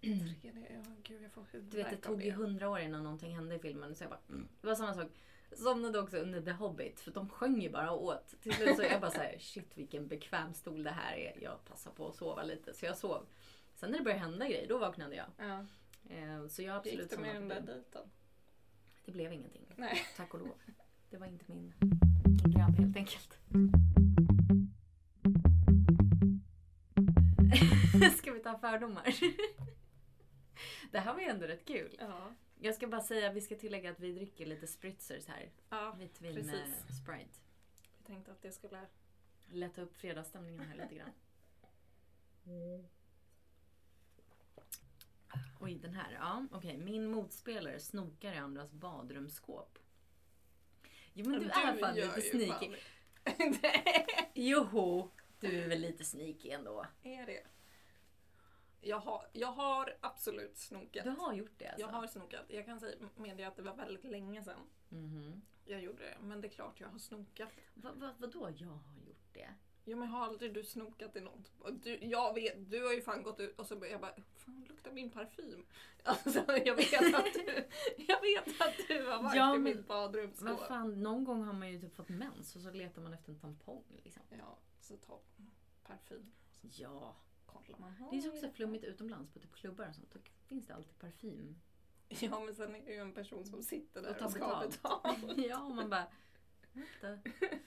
Tredje, 0.41 0.73
ja, 0.73 0.93
gud 1.03 1.23
jag 1.23 1.33
får 1.33 1.47
Du 1.53 1.59
vet, 1.59 1.71
det 1.71 1.77
huvudvärk 1.77 2.03
tog 2.03 2.23
ju 2.23 2.31
hundra 2.31 2.71
år 2.71 2.79
innan 2.79 3.03
någonting 3.03 3.37
hände 3.37 3.55
i 3.55 3.59
filmen. 3.59 3.95
Så 3.95 4.05
jag 4.05 4.11
bara, 4.11 4.21
mm. 4.29 4.49
Det 4.61 4.67
var 4.67 4.75
samma 4.75 4.95
sak. 4.95 5.09
Somnade 5.57 5.99
också 5.99 6.17
under 6.17 6.41
The 6.43 6.51
Hobbit. 6.51 7.01
För 7.01 7.11
de 7.11 7.29
sjöng 7.29 7.61
ju 7.63 7.71
bara 7.71 7.91
och 7.91 8.05
åt. 8.05 8.35
Till 8.41 8.53
slut 8.53 8.77
så 8.77 8.83
jag 8.83 9.01
bara 9.01 9.11
såhär, 9.11 9.37
shit 9.41 9.73
vilken 9.79 10.09
bekväm 10.09 10.55
stol 10.55 10.83
det 10.83 10.91
här 10.91 11.17
är. 11.17 11.39
Jag 11.43 11.65
passar 11.65 11.91
på 11.91 12.09
att 12.09 12.15
sova 12.17 12.43
lite. 12.43 12.75
Så 12.75 12.87
jag 12.87 12.97
sov. 12.97 13.27
Sen 13.75 13.91
när 13.91 13.99
det 13.99 14.05
började 14.05 14.21
hända 14.23 14.47
grejer, 14.49 14.69
då 14.69 14.79
vaknade 14.79 15.17
jag. 15.17 15.27
Ja. 15.39 15.65
Eh, 16.15 16.47
Så 16.49 16.63
jag 16.63 16.77
absolut 16.77 17.01
Gick 17.01 17.11
det 17.11 17.19
med 17.19 17.35
den 17.35 17.49
där 17.49 17.61
dejten? 17.61 18.11
Det 19.05 19.13
blev 19.13 19.33
ingenting. 19.33 19.75
Nej. 19.77 19.99
Tack 20.17 20.35
och 20.35 20.41
lov. 20.41 20.61
Det 21.11 21.17
var 21.17 21.27
inte 21.27 21.45
min, 21.49 21.75
min 22.25 22.53
grabb 22.53 22.77
helt 22.79 22.97
enkelt. 22.97 23.39
Ska 28.19 28.33
vi 28.33 28.41
ta 28.41 28.59
fördomar? 28.59 29.15
Det 30.93 30.99
här 30.99 31.15
var 31.15 31.21
ju 31.21 31.27
ändå 31.27 31.47
rätt 31.47 31.65
kul. 31.65 31.97
Ja. 31.99 32.35
Jag 32.65 32.75
ska 32.75 32.87
bara 32.87 33.01
säga, 33.01 33.33
vi 33.33 33.41
ska 33.41 33.57
tillägga 33.57 33.91
att 33.91 34.01
vi 34.01 34.13
dricker 34.13 34.47
lite 34.47 34.67
spritzers 34.67 35.27
här. 35.27 35.51
ja. 35.71 35.95
Vitt 35.99 36.21
vin 36.21 36.35
med 36.35 36.45
precis. 36.45 36.99
Sprite. 37.03 37.41
Jag 37.99 38.07
tänkte 38.07 38.33
att 38.33 38.43
det 38.43 38.53
skulle... 38.53 38.87
Lätta 39.51 39.83
upp 39.83 39.97
fredagsstämningen 39.97 40.61
här 40.61 40.77
lite 40.77 40.95
grann. 40.95 41.11
Oj, 45.61 45.75
den 45.75 45.95
här. 45.95 46.13
Ja, 46.13 46.47
okej. 46.53 46.77
Min 46.79 47.11
motspelare 47.11 47.81
snokar 47.81 48.33
i 48.33 48.37
andras 48.37 48.73
badrumsskåp. 48.73 49.79
Jo, 51.13 51.29
men 51.31 51.41
du, 51.41 51.47
är 51.47 51.77
fan 51.77 51.95
lite 51.95 52.21
sneaky. 52.21 52.71
fan- 53.25 53.57
Joho! 54.35 55.11
Du 55.41 55.63
är 55.63 55.69
väl 55.69 55.81
lite 55.81 56.05
sneaky 56.05 56.51
ändå? 56.51 56.87
är 57.03 57.27
det? 57.27 57.43
Jag 58.85 58.99
har, 58.99 59.27
jag 59.33 59.53
har 59.53 59.97
absolut 60.01 60.57
snokat. 60.59 61.05
Du 61.05 61.11
har 61.11 61.33
gjort 61.33 61.59
det 61.59 61.67
alltså? 61.69 61.81
Jag 61.81 61.89
har 61.89 62.07
snokat. 62.07 62.45
Jag 62.49 62.65
kan 62.67 62.81
säga 62.81 62.97
medge 63.17 63.49
att 63.49 63.57
det 63.57 63.63
var 63.63 63.75
väldigt 63.75 64.05
länge 64.05 64.43
sedan 64.45 64.61
Mhm. 64.89 65.43
jag 65.65 65.81
gjorde 65.83 66.03
det. 66.03 66.17
Men 66.21 66.41
det 66.41 66.49
är 66.49 66.51
klart 66.51 66.81
jag 66.81 66.89
har 66.89 66.99
snokat. 66.99 67.49
Va, 67.75 67.91
va, 67.95 68.15
vadå 68.19 68.51
jag 68.57 68.69
har 68.69 69.01
gjort 69.07 69.29
det? 69.33 69.49
Jo 69.87 69.99
men 69.99 70.09
har 70.09 70.25
aldrig 70.25 70.55
du 70.55 70.65
snokat 70.65 71.17
i 71.17 71.21
något? 71.21 71.53
Du, 71.83 71.99
jag 72.05 72.35
vet, 72.35 72.71
du 72.71 72.85
har 72.85 72.93
ju 72.93 73.03
fan 73.03 73.23
gått 73.23 73.41
ut 73.41 73.59
och 73.59 73.67
så 73.67 73.87
jag 73.91 74.01
bara, 74.01 74.15
fan 74.37 74.65
luktar 74.69 74.93
min 74.93 75.11
parfym. 75.11 75.67
Alltså 76.07 76.45
jag 76.65 76.75
vet 76.77 77.15
att 77.15 77.35
du, 77.35 77.65
jag 78.09 78.21
vet 78.21 78.61
att 78.61 78.75
du 78.89 79.07
har 79.07 79.23
varit 79.23 79.37
Ja, 79.37 79.51
i 79.55 79.59
men 79.59 79.63
mitt 79.63 79.87
badrumsskåp. 79.89 80.49
Vad 80.49 80.61
fan, 80.69 81.03
någon 81.03 81.25
gång 81.25 81.43
har 81.45 81.53
man 81.53 81.73
ju 81.73 81.81
typ 81.81 81.95
fått 81.97 82.09
mens 82.09 82.57
och 82.57 82.63
så 82.63 82.71
letar 82.71 83.03
man 83.03 83.13
efter 83.15 83.33
en 83.33 83.39
tampong 83.41 83.85
liksom. 84.05 84.23
Ja, 84.39 84.59
så 84.81 84.97
ta 84.97 85.21
parfym. 85.87 86.33
Ja. 86.63 87.17
Kollar 87.55 87.79
man. 87.79 87.95
Det 88.11 88.17
är 88.17 88.21
så 88.21 88.29
också 88.29 88.51
flummigt 88.51 88.85
utomlands 88.85 89.31
på 89.31 89.39
typ 89.39 89.53
klubbar 89.55 89.89
och 89.89 89.95
sånt. 89.95 90.11
Då 90.13 90.19
finns 90.47 90.67
det 90.67 90.75
alltid 90.75 90.99
parfym. 90.99 91.57
Ja, 92.21 92.41
men 92.41 92.55
sen 92.55 92.75
är 92.75 92.85
det 92.85 92.93
ju 92.93 92.99
en 93.01 93.13
person 93.13 93.47
som 93.47 93.63
sitter 93.63 94.03
där 94.03 94.11
Och 94.11 94.17
och, 94.17 94.23
tar 94.23 94.29
ska 94.31 94.67
betalt. 94.69 95.39
ja, 95.49 95.63
och 95.63 95.75
man 95.75 95.91
bara... 95.91 96.07
Vänta. 96.73 97.31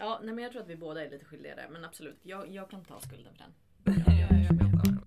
Ja, 0.00 0.20
nej 0.22 0.34
men 0.34 0.44
jag 0.44 0.52
tror 0.52 0.62
att 0.62 0.68
vi 0.68 0.76
båda 0.76 1.04
är 1.04 1.10
lite 1.10 1.24
skyldiga 1.24 1.56
där. 1.56 1.68
Men 1.68 1.84
absolut, 1.84 2.18
jag, 2.22 2.48
jag 2.48 2.70
kan 2.70 2.84
ta 2.84 3.00
skulden 3.00 3.34
för 3.34 3.44
den. 3.44 3.54
Ja, 4.06 4.36
jag 4.36 4.58
kan 4.58 4.72
ta 4.72 4.90
det. 4.90 4.98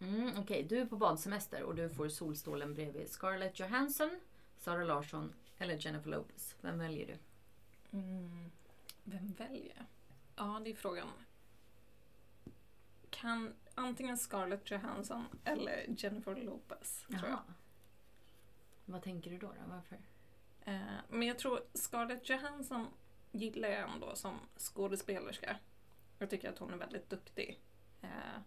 Mm, 0.00 0.32
Okej, 0.38 0.66
du 0.68 0.78
är 0.78 0.86
på 0.86 0.96
badsemester 0.96 1.62
och 1.62 1.74
du 1.74 1.88
får 1.88 2.08
solstolen 2.08 2.74
bredvid 2.74 3.08
Scarlett 3.08 3.60
Johansson, 3.60 4.20
Sara 4.56 4.84
Larsson 4.84 5.32
eller 5.58 5.76
Jennifer 5.86 6.10
Lopez. 6.10 6.56
Vem 6.60 6.78
väljer 6.78 7.06
du? 7.06 7.16
Mm. 7.96 8.50
Vem 9.04 9.32
väljer? 9.32 9.86
Ja, 10.36 10.60
det 10.64 10.70
är 10.70 10.74
frågan. 10.74 11.08
Kan 13.10 13.54
antingen 13.74 14.18
Scarlett 14.18 14.70
Johansson 14.70 15.24
eller 15.44 15.84
Jennifer 15.88 16.36
Lopez, 16.36 17.04
tror 17.08 17.20
jag. 17.20 17.30
Jaha. 17.30 17.42
Vad 18.84 19.02
tänker 19.02 19.30
du 19.30 19.38
då? 19.38 19.46
då? 19.46 19.54
Varför? 19.68 19.98
Eh, 20.64 20.80
men 21.08 21.28
jag 21.28 21.38
tror 21.38 21.60
Scarlett 21.74 22.28
Johansson 22.28 22.86
gillar 23.32 23.68
jag 23.68 23.90
ändå 23.90 24.16
som 24.16 24.38
skådespelerska. 24.56 25.56
Jag 26.18 26.30
tycker 26.30 26.50
att 26.50 26.58
hon 26.58 26.72
är 26.72 26.76
väldigt 26.76 27.10
duktig. 27.10 27.60
Eh, 28.02 28.40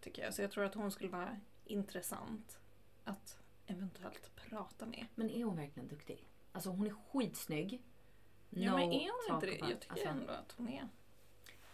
tycker 0.00 0.22
jag. 0.22 0.34
Så 0.34 0.42
jag 0.42 0.50
tror 0.50 0.64
att 0.64 0.74
hon 0.74 0.90
skulle 0.90 1.10
vara 1.10 1.40
intressant 1.64 2.58
att 3.04 3.38
eventuellt 3.66 4.36
prata 4.36 4.86
med. 4.86 5.06
Men 5.14 5.30
är 5.30 5.44
hon 5.44 5.56
verkligen 5.56 5.88
duktig? 5.88 6.28
Alltså 6.52 6.70
hon 6.70 6.86
är 6.86 6.94
skitsnygg. 7.12 7.82
Ja, 8.64 8.70
No 8.72 8.76
men 8.76 8.92
är 8.92 9.10
hon 9.28 9.34
inte 9.36 9.46
det? 9.46 9.70
Jag 9.70 9.80
tycker 9.80 9.92
alltså, 9.92 10.08
ändå 10.08 10.32
att 10.32 10.52
hon 10.56 10.68
är. 10.68 10.88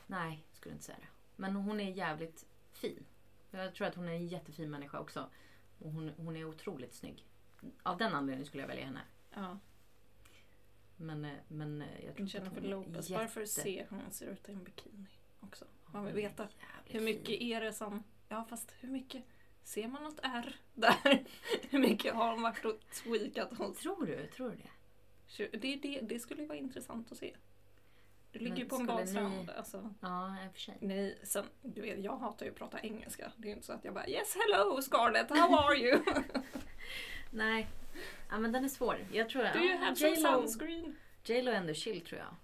Nej, 0.06 0.44
skulle 0.52 0.72
inte 0.72 0.84
säga 0.84 0.98
det. 1.00 1.06
Men 1.36 1.56
hon 1.56 1.80
är 1.80 1.90
jävligt 1.90 2.46
fin. 2.72 3.04
Jag 3.50 3.74
tror 3.74 3.86
att 3.86 3.94
hon 3.94 4.08
är 4.08 4.12
en 4.12 4.26
jättefin 4.28 4.70
människa 4.70 4.98
också. 5.00 5.28
Och 5.78 5.90
hon, 5.92 6.12
hon 6.16 6.36
är 6.36 6.44
otroligt 6.44 6.94
snygg. 6.94 7.26
Av 7.82 7.98
den 7.98 8.14
anledningen 8.14 8.46
skulle 8.46 8.62
jag 8.62 8.68
välja 8.68 8.84
henne. 8.84 9.00
Ja, 9.34 9.58
Men, 10.96 11.24
eh, 11.24 11.32
men 11.48 11.82
eh, 11.82 12.04
jag 12.04 12.14
tror 12.16 12.20
inte 12.26 12.38
att 12.38 12.44
Jennifer 12.44 12.60
hon 12.60 12.70
Lopez. 12.70 13.10
jätte- 13.10 13.22
Varför 13.22 13.44
ser 13.46 13.86
hon 13.90 14.00
ser 14.10 14.26
ut 14.26 14.48
i 14.48 14.52
en 14.52 14.64
bikini 14.64 15.06
också? 15.40 15.64
Man 15.86 16.04
vill 16.04 16.14
veta. 16.14 16.48
Hur 16.84 17.00
mycket 17.00 17.26
fin. 17.38 17.52
är 17.52 17.60
det 17.60 17.72
som... 17.72 18.02
Ja, 18.28 18.44
fast 18.44 18.74
hur 18.80 18.88
mycket... 18.88 19.24
Ser 19.62 19.88
man 19.88 20.02
något 20.02 20.20
R 20.22 20.56
där? 20.74 21.24
hur 21.70 21.78
mycket 21.78 22.14
har 22.14 22.30
hon 22.32 22.42
varit 22.42 22.64
och 22.64 22.80
tweakat 23.02 23.58
hos? 23.58 23.78
Tror 23.78 24.06
du? 24.06 24.26
Tror 24.26 24.50
du 24.50 24.56
det? 24.56 24.70
Det, 25.36 25.76
det, 25.82 26.00
det 26.02 26.18
skulle 26.18 26.42
ju 26.42 26.48
vara 26.48 26.58
intressant 26.58 27.12
att 27.12 27.18
se. 27.18 27.36
Du 28.32 28.38
ligger 28.38 28.56
ju 28.56 28.68
på 28.68 28.76
en 28.76 28.86
badstrand. 28.86 29.46
ni- 29.46 29.52
Alltså. 29.52 29.94
Ja, 30.00 30.36
i 30.44 30.48
och 30.48 30.52
för 30.52 30.60
sig. 30.60 30.76
Nej, 30.80 31.18
sen, 31.22 31.44
du 31.62 31.80
vet, 31.80 32.04
jag 32.04 32.16
hatar 32.16 32.46
ju 32.46 32.52
att 32.52 32.58
prata 32.58 32.80
engelska. 32.80 33.32
Det 33.36 33.46
är 33.46 33.48
ju 33.48 33.54
inte 33.54 33.66
så 33.66 33.72
att 33.72 33.84
jag 33.84 33.94
bara 33.94 34.08
Yes, 34.08 34.36
hello 34.36 34.82
Scarlett, 34.82 35.30
how 35.30 35.56
are 35.58 35.76
you? 35.76 36.02
Nej. 37.30 37.68
Ja, 38.30 38.38
men 38.38 38.52
den 38.52 38.64
är 38.64 38.68
svår. 38.68 39.06
Jag 39.12 39.28
tror... 39.28 39.42
Do 39.42 39.58
you 39.58 39.76
have 39.78 39.96
some 39.96 40.16
sunscreen? 40.16 40.96
J.Lo 41.24 41.50
är 41.50 41.54
ändå 41.54 41.74
chill 41.74 42.00
tror 42.06 42.20
jag. 42.20 42.34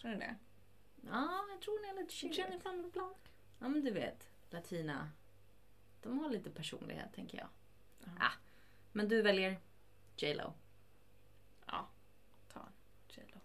Tror 0.00 0.10
du 0.10 0.16
det? 0.16 0.34
Ja, 1.10 1.44
jag 1.50 1.60
tror 1.60 1.78
hon 1.86 1.96
är 1.96 2.02
lite 2.02 2.14
chill. 2.14 2.38
Jennifer 2.38 2.90
Blanc? 2.92 3.16
Ja, 3.58 3.68
men 3.68 3.84
du 3.84 3.90
vet. 3.90 4.28
Latina. 4.50 5.10
De 6.02 6.18
har 6.18 6.30
lite 6.30 6.50
personlighet, 6.50 7.12
tänker 7.14 7.38
jag. 7.38 7.48
Ja. 8.04 8.10
Ah. 8.20 8.32
Men 8.92 9.08
du 9.08 9.22
väljer 9.22 9.60
J.Lo. 10.16 10.52
Ja, 11.66 11.88
ta 12.52 12.60
J.Lo. 13.08 13.40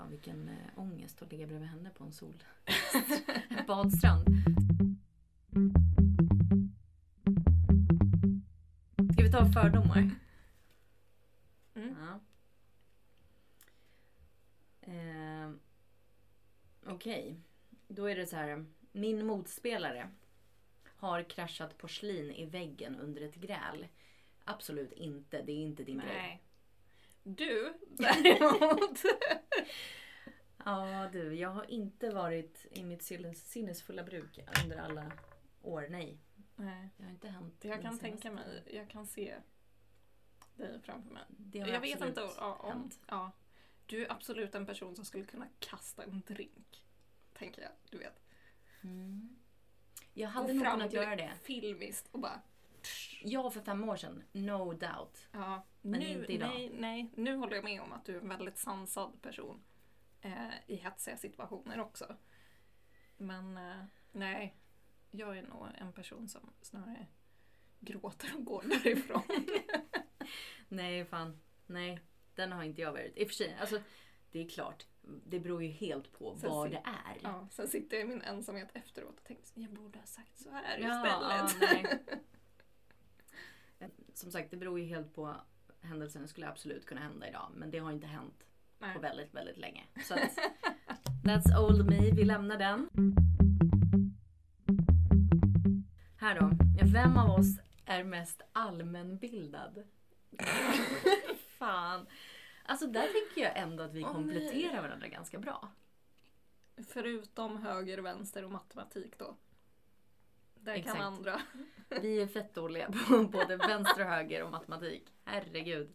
Fan 0.00 0.10
vilken 0.10 0.48
äh, 0.48 0.78
ångest 0.78 1.22
att 1.22 1.32
ligga 1.32 1.46
bredvid 1.46 1.68
henne 1.68 1.90
på 1.90 2.04
en 2.04 2.12
sol. 2.12 2.44
badstrand. 3.66 4.26
Ska 9.12 9.22
vi 9.22 9.32
ta 9.32 9.52
fördomar? 9.52 10.10
Mm. 11.74 11.96
Ja. 12.00 12.20
Eh, 14.80 15.50
Okej, 16.86 17.40
då 17.88 18.06
är 18.06 18.16
det 18.16 18.26
så 18.26 18.36
här. 18.36 18.66
Min 18.92 19.26
motspelare 19.26 20.10
har 20.84 21.22
kraschat 21.22 21.78
porslin 21.78 22.30
i 22.30 22.46
väggen 22.46 22.96
under 22.96 23.22
ett 23.22 23.36
gräl. 23.36 23.86
Absolut 24.44 24.92
inte, 24.92 25.42
det 25.42 25.52
är 25.52 25.62
inte 25.62 25.84
din 25.84 25.98
grej. 25.98 26.42
Du 27.22 27.74
däremot. 27.88 29.02
Ja 30.64 31.08
du, 31.12 31.34
jag 31.34 31.50
har 31.50 31.70
inte 31.70 32.10
varit 32.10 32.66
i 32.70 32.82
mitt 32.84 33.02
sinnes- 33.02 33.46
sinnesfulla 33.46 34.02
bruk 34.04 34.38
under 34.64 34.76
alla 34.76 35.12
år. 35.62 35.86
Nej, 35.90 36.18
Nej. 36.56 36.88
det 36.96 37.02
har 37.04 37.10
inte 37.10 37.28
hänt. 37.28 37.54
Jag 37.60 37.82
kan 37.82 37.98
tänka 37.98 38.30
mig, 38.30 38.62
jag 38.72 38.90
kan 38.90 39.06
se 39.06 39.36
dig 40.56 40.80
framför 40.82 41.10
mig. 41.10 41.22
Det 41.28 41.60
har 41.60 41.68
Jag 41.68 41.80
vet 41.80 42.00
inte 42.00 42.28
ja, 42.36 42.54
om... 42.54 42.68
hänt. 42.72 42.98
Ja, 43.06 43.32
du 43.86 44.04
är 44.06 44.12
absolut 44.12 44.54
en 44.54 44.66
person 44.66 44.96
som 44.96 45.04
skulle 45.04 45.24
kunna 45.24 45.46
kasta 45.58 46.02
en 46.04 46.22
drink. 46.26 46.84
Tänker 47.32 47.62
jag, 47.62 47.72
du 47.90 47.98
vet. 47.98 48.20
Mm. 48.82 49.36
Jag 50.14 50.28
hade 50.28 50.52
nog 50.52 50.70
kunnat 50.72 50.92
göra 50.92 51.16
det. 51.16 51.32
Filmiskt 51.42 52.08
och 52.12 52.20
bara... 52.20 52.40
Ja, 53.22 53.50
för 53.50 53.60
fem 53.60 53.88
år 53.88 53.96
sedan. 53.96 54.22
No 54.32 54.72
doubt. 54.72 55.28
Ja, 55.32 55.66
Men 55.82 56.00
nu, 56.00 56.06
inte 56.08 56.32
idag. 56.32 56.48
Nej, 56.48 56.70
nej, 56.78 57.10
nu 57.16 57.36
håller 57.36 57.54
jag 57.54 57.64
med 57.64 57.80
om 57.82 57.92
att 57.92 58.04
du 58.04 58.16
är 58.16 58.20
en 58.20 58.28
väldigt 58.28 58.58
sansad 58.58 59.22
person. 59.22 59.62
Eh, 60.20 60.48
I 60.66 60.76
hetsiga 60.76 61.16
situationer 61.16 61.80
också. 61.80 62.16
Men 63.16 63.56
eh, 63.56 63.84
nej, 64.12 64.56
jag 65.10 65.38
är 65.38 65.42
nog 65.42 65.66
en 65.78 65.92
person 65.92 66.28
som 66.28 66.52
snarare 66.60 67.06
gråter 67.80 68.36
och 68.36 68.44
går 68.44 68.62
därifrån. 68.68 69.22
Nej, 70.68 71.04
fan. 71.04 71.40
Nej, 71.66 72.00
den 72.34 72.52
har 72.52 72.62
inte 72.64 72.80
jag 72.82 72.92
varit. 72.92 73.16
I 73.16 73.24
och 73.24 73.28
för 73.28 73.34
sig, 73.34 73.56
alltså, 73.60 73.80
det 74.30 74.40
är 74.44 74.48
klart. 74.48 74.86
Det 75.26 75.40
beror 75.40 75.62
ju 75.62 75.68
helt 75.68 76.12
på 76.12 76.36
Sen 76.36 76.50
vad 76.50 76.70
det 76.70 76.82
är. 76.84 77.18
ja, 77.22 77.48
sen 77.50 77.68
sitter 77.68 77.96
jag 77.96 78.06
i 78.06 78.08
min 78.08 78.22
ensamhet 78.22 78.68
efteråt 78.72 79.18
och 79.18 79.24
tänker 79.24 79.42
jag 79.54 79.70
borde 79.70 79.98
ha 79.98 80.06
sagt 80.06 80.38
så 80.38 80.50
här 80.50 80.78
Ja, 80.78 81.46
istället. 81.46 82.00
ja. 82.06 82.16
Som 84.20 84.30
sagt, 84.30 84.50
det 84.50 84.56
beror 84.56 84.80
ju 84.80 84.86
helt 84.86 85.14
på 85.14 85.36
händelsen. 85.80 86.22
Det 86.22 86.28
skulle 86.28 86.48
absolut 86.48 86.86
kunna 86.86 87.00
hända 87.00 87.28
idag. 87.28 87.50
Men 87.54 87.70
det 87.70 87.78
har 87.78 87.92
inte 87.92 88.06
hänt 88.06 88.46
Nej. 88.78 88.94
på 88.94 89.00
väldigt, 89.00 89.34
väldigt 89.34 89.58
länge. 89.58 89.84
Så 90.04 90.14
att, 90.14 90.20
that's 91.24 91.58
old 91.58 91.86
me. 91.86 92.10
Vi 92.10 92.24
lämnar 92.24 92.58
den. 92.58 92.88
Här 96.16 96.40
då. 96.40 96.50
Vem 96.92 97.16
av 97.16 97.30
oss 97.30 97.58
är 97.84 98.04
mest 98.04 98.42
allmänbildad? 98.52 99.82
Fan. 101.58 102.06
Alltså 102.64 102.86
där 102.86 103.06
tycker 103.06 103.40
jag 103.40 103.58
ändå 103.58 103.82
att 103.82 103.94
vi 103.94 104.02
kompletterar 104.02 104.72
nej. 104.72 104.82
varandra 104.82 105.08
ganska 105.08 105.38
bra. 105.38 105.68
Förutom 106.88 107.56
höger, 107.56 107.98
vänster 107.98 108.44
och 108.44 108.50
matematik 108.50 109.18
då. 109.18 109.36
Där 110.64 110.74
Exakt. 110.74 110.96
kan 110.96 111.06
andra. 111.06 111.40
Vi 111.88 112.20
är 112.22 112.26
fett 112.26 112.54
dåliga 112.54 112.92
på 112.92 113.22
både 113.32 113.56
vänster 113.56 114.00
och 114.00 114.10
höger 114.10 114.42
och 114.42 114.50
matematik. 114.50 115.12
Herregud. 115.24 115.94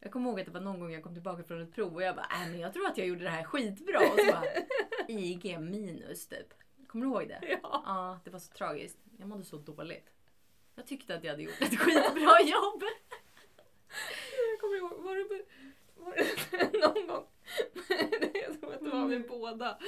Jag 0.00 0.12
kommer 0.12 0.30
ihåg 0.30 0.40
att 0.40 0.46
det 0.46 0.52
var 0.52 0.60
någon 0.60 0.80
gång 0.80 0.92
jag 0.92 1.02
kom 1.02 1.14
tillbaka 1.14 1.42
från 1.44 1.62
ett 1.62 1.74
prov 1.74 1.94
och 1.94 2.02
jag 2.02 2.16
bara, 2.16 2.26
äh, 2.44 2.50
men 2.50 2.60
jag 2.60 2.72
tror 2.72 2.86
att 2.86 2.98
jag 2.98 3.06
gjorde 3.06 3.24
det 3.24 3.30
här 3.30 3.44
skitbra. 3.44 3.98
Och 3.98 4.20
så 4.20 4.32
bara, 4.32 4.44
IG 5.08 5.60
minus 5.60 6.26
typ. 6.26 6.54
Kommer 6.86 7.06
du 7.06 7.12
ihåg 7.12 7.28
det? 7.28 7.58
Ja. 7.62 7.82
Ja, 7.86 8.18
det 8.24 8.30
var 8.30 8.38
så 8.38 8.52
tragiskt. 8.52 8.98
Jag 9.18 9.28
mådde 9.28 9.44
så 9.44 9.56
dåligt. 9.56 10.10
Jag 10.74 10.86
tyckte 10.86 11.14
att 11.14 11.24
jag 11.24 11.30
hade 11.30 11.42
gjort 11.42 11.60
ett 11.62 11.78
skitbra 11.78 12.40
jobb. 12.40 12.82
Jag 14.50 14.60
kommer 14.60 14.76
ihåg, 14.76 15.02
var 15.02 15.16
det, 15.16 15.44
var 15.96 16.14
det 16.50 16.78
någon 16.86 17.06
gång? 17.06 17.24
Jag 18.34 18.60
tror 18.60 18.74
att 18.74 18.80
det 18.84 18.90
var 18.90 19.06
vi 19.06 19.18
båda. 19.18 19.78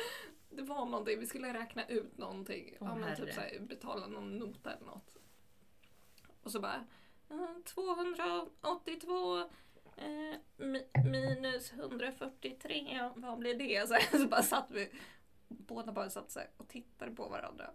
Det 0.56 0.62
var 0.62 0.86
någonting, 0.86 1.18
vi 1.20 1.26
skulle 1.26 1.54
räkna 1.54 1.86
ut 1.86 2.18
någonting. 2.18 2.76
Åh, 2.80 2.88
ja, 2.88 2.94
men 2.94 3.16
typ 3.16 3.24
herre. 3.24 3.34
såhär, 3.34 3.60
betala 3.60 4.06
någon 4.06 4.38
nota 4.38 4.72
eller 4.72 4.86
något. 4.86 5.16
Och 6.42 6.50
så 6.52 6.60
bara, 6.60 6.84
eh, 7.30 7.62
282 7.64 9.38
eh, 9.96 10.34
mi- 10.56 11.04
minus 11.10 11.72
143, 11.72 13.10
vad 13.16 13.38
blir 13.38 13.54
det? 13.54 13.88
Så, 13.88 13.94
här, 13.94 14.18
så 14.18 14.26
bara 14.28 14.42
satt 14.42 14.70
vi, 14.70 14.90
båda 15.48 15.92
bara 15.92 16.10
satt 16.10 16.30
så 16.30 16.38
här 16.38 16.48
och 16.56 16.68
tittade 16.68 17.12
på 17.14 17.28
varandra. 17.28 17.70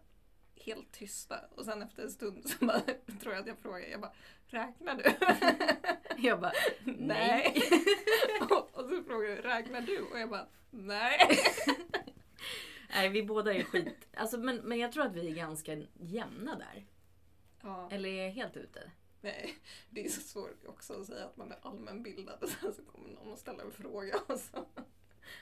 Helt 0.56 0.92
tysta. 0.92 1.40
Och 1.56 1.66
sen 1.66 1.82
efter 1.82 2.04
en 2.04 2.12
stund 2.12 2.50
så 2.50 2.66
bara, 2.66 2.80
tror 3.22 3.34
jag 3.34 3.42
att 3.42 3.48
jag 3.48 3.58
frågade, 3.60 3.88
jag 3.90 4.02
bara, 4.02 4.14
räknar 4.48 4.96
du? 4.96 5.04
Jag 6.28 6.40
bara, 6.42 6.52
Nej. 6.86 7.62
och, 8.50 8.70
och 8.80 8.90
så 8.90 9.04
frågade 9.04 9.36
du, 9.36 9.42
räknar 9.42 9.82
du? 9.82 10.02
Och 10.02 10.20
jag 10.20 10.30
bara, 10.30 10.48
nej. 10.70 11.20
Nej 12.98 13.10
vi 13.10 13.24
båda 13.24 13.54
är 13.54 13.64
skit. 13.64 14.08
Alltså, 14.14 14.38
men, 14.38 14.58
men 14.58 14.78
jag 14.80 14.92
tror 14.92 15.06
att 15.06 15.14
vi 15.14 15.28
är 15.32 15.36
ganska 15.36 15.84
jämna 15.94 16.56
där. 16.56 16.86
Ja, 17.62 17.90
Eller 17.92 18.10
är 18.10 18.24
jag 18.26 18.32
helt 18.32 18.58
ute? 18.58 18.92
nej. 19.22 19.58
Det 19.90 20.06
är 20.06 20.10
så 20.10 20.22
svårt 20.22 20.66
också 20.68 20.94
att 21.02 21.06
säga 21.08 21.26
att 21.26 21.38
man 21.38 21.52
är 21.52 21.58
allmänbildad 21.62 22.44
och 22.44 22.50
sen 22.62 22.74
så 22.74 22.82
kommer 22.84 23.10
någon 23.10 23.32
och 23.32 23.40
ställer 23.40 23.64
en 23.64 23.72
fråga 23.72 24.16
och 24.28 24.40
så. 24.40 24.66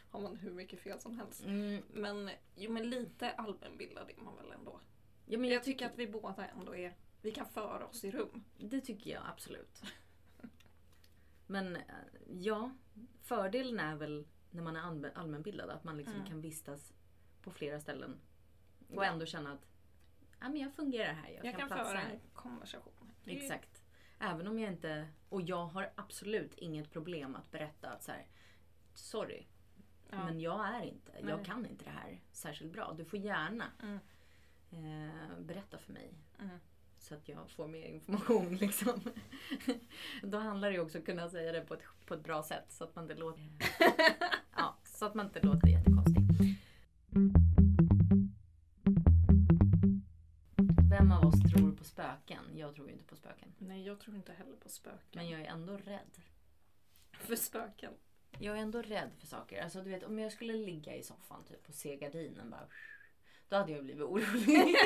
har 0.10 0.20
man 0.22 0.36
hur 0.36 0.52
mycket 0.52 0.80
fel 0.80 1.00
som 1.00 1.18
helst. 1.20 1.46
Mm, 1.46 1.84
Men, 1.94 2.30
jo, 2.56 2.72
men 2.72 2.90
lite 2.90 3.32
allmänbildad 3.32 4.10
är 4.18 4.22
man 4.24 4.36
väl 4.36 4.52
ändå. 4.52 4.80
ja, 5.26 5.38
men 5.40 5.50
Jag 5.50 5.64
tycker 5.64 5.86
att 5.86 5.98
vi 5.98 6.08
båda 6.08 6.46
ändå 6.48 6.76
är... 6.76 6.96
Vi 7.22 7.32
kan 7.32 7.46
föra 7.46 7.86
oss 7.88 8.04
i 8.04 8.12
rum. 8.12 8.44
Det 8.58 8.82
tycker 8.82 9.12
jag 9.12 9.24
absolut. 9.28 9.82
Men 11.48 11.76
eh, 11.76 11.82
ja, 12.32 12.72
fördelen 13.22 13.80
är 13.80 13.96
väl 13.96 14.28
när 14.52 14.62
man 14.64 14.76
är 14.76 14.82
allmän- 14.82 15.12
allmänbildad 15.16 15.70
att 15.70 15.84
man 15.84 15.98
liksom 15.98 16.16
Mm. 16.16 16.28
kan 16.28 16.42
vistas 16.42 16.94
på 17.46 17.52
flera 17.52 17.80
ställen. 17.80 18.20
Och 18.90 18.96
Ja. 18.96 19.06
ändå 19.06 19.26
känna 19.26 19.52
att 19.54 19.66
ja, 20.40 20.50
men 20.50 20.58
jag 20.58 20.74
fungerar 20.74 21.14
här, 21.14 21.30
jag, 21.30 21.46
Jag, 21.46 21.56
kan, 21.58 21.70
kan 21.70 21.86
föra 21.86 22.02
en 22.02 22.20
konversation. 22.34 23.12
Exakt. 23.26 23.82
Även 24.20 24.48
om 24.48 24.60
jag 24.60 24.72
inte... 24.72 25.08
Och 25.30 25.42
jag 25.42 25.66
har 25.66 25.92
absolut 25.96 26.54
inget 26.58 26.92
problem 26.92 27.36
att 27.36 27.52
berätta 27.52 27.90
att 27.90 28.04
så 28.04 28.12
här, 28.12 28.26
sorry, 28.94 29.46
Ja. 30.10 30.26
men 30.26 30.40
jag 30.40 30.68
är 30.76 30.82
inte, 30.84 31.12
jag 31.22 31.36
Nej. 31.38 31.46
kan 31.46 31.66
inte 31.66 31.86
det 31.86 31.92
här 31.92 32.22
särskilt 32.32 32.74
bra. 32.74 32.94
Du 32.98 33.06
får 33.06 33.20
gärna 33.20 33.66
Mm. 33.84 34.00
eh, 35.10 35.40
berätta 35.40 35.78
för 35.78 35.94
mig. 35.94 36.14
Mm. 36.40 36.58
Så 36.98 37.16
att 37.16 37.30
jag 37.30 37.50
får 37.52 37.68
mer 37.68 37.86
information. 37.88 38.56
Liksom. 38.62 39.02
Då 40.24 40.38
handlar 40.38 40.68
det 40.68 40.74
ju 40.76 40.80
också 40.82 40.98
om 40.98 41.02
att 41.02 41.06
kunna 41.06 41.30
säga 41.30 41.52
det 41.52 41.62
på 41.62 41.74
ett, 41.74 41.84
på 42.06 42.14
ett 42.14 42.24
bra 42.24 42.44
sätt. 42.44 42.66
Så 42.72 42.84
att 42.84 42.96
man 42.96 43.04
inte 43.04 43.16
låter, 43.16 43.50
ja, 44.58 44.78
så 44.84 45.06
att 45.06 45.14
man 45.16 45.26
inte 45.26 45.42
låter 45.42 45.68
jättekonstig. 45.68 46.15
Jag 52.58 52.76
tror 52.76 52.88
ju 52.88 52.94
inte 52.94 53.06
på 53.06 53.16
spöken. 53.16 53.54
Nej, 53.58 53.86
jag 53.86 54.00
tror 54.00 54.16
inte 54.16 54.34
heller 54.34 54.56
på 54.56 54.70
spöken. 54.70 55.00
Men 55.12 55.30
jag 55.30 55.42
är 55.42 55.46
ändå 55.46 55.78
rädd. 55.78 56.22
För 57.20 57.36
spöken. 57.36 57.94
Jag 58.40 58.58
är 58.58 58.62
ändå 58.62 58.82
rädd 58.82 59.12
för 59.20 59.28
saker. 59.28 59.64
Alltså 59.64 59.82
du 59.82 59.90
vet 59.90 60.04
om 60.04 60.20
jag 60.20 60.32
skulle 60.32 60.54
ligga 60.54 60.96
i 60.96 61.04
soffan 61.04 61.44
typ 61.46 61.70
och 61.70 61.76
se 61.76 61.96
gardinen 61.96 62.50
bara. 62.50 62.68
Då 63.50 63.56
hade 63.56 63.72
jag 63.72 63.84
blivit 63.84 64.04
orolig. 64.04 64.76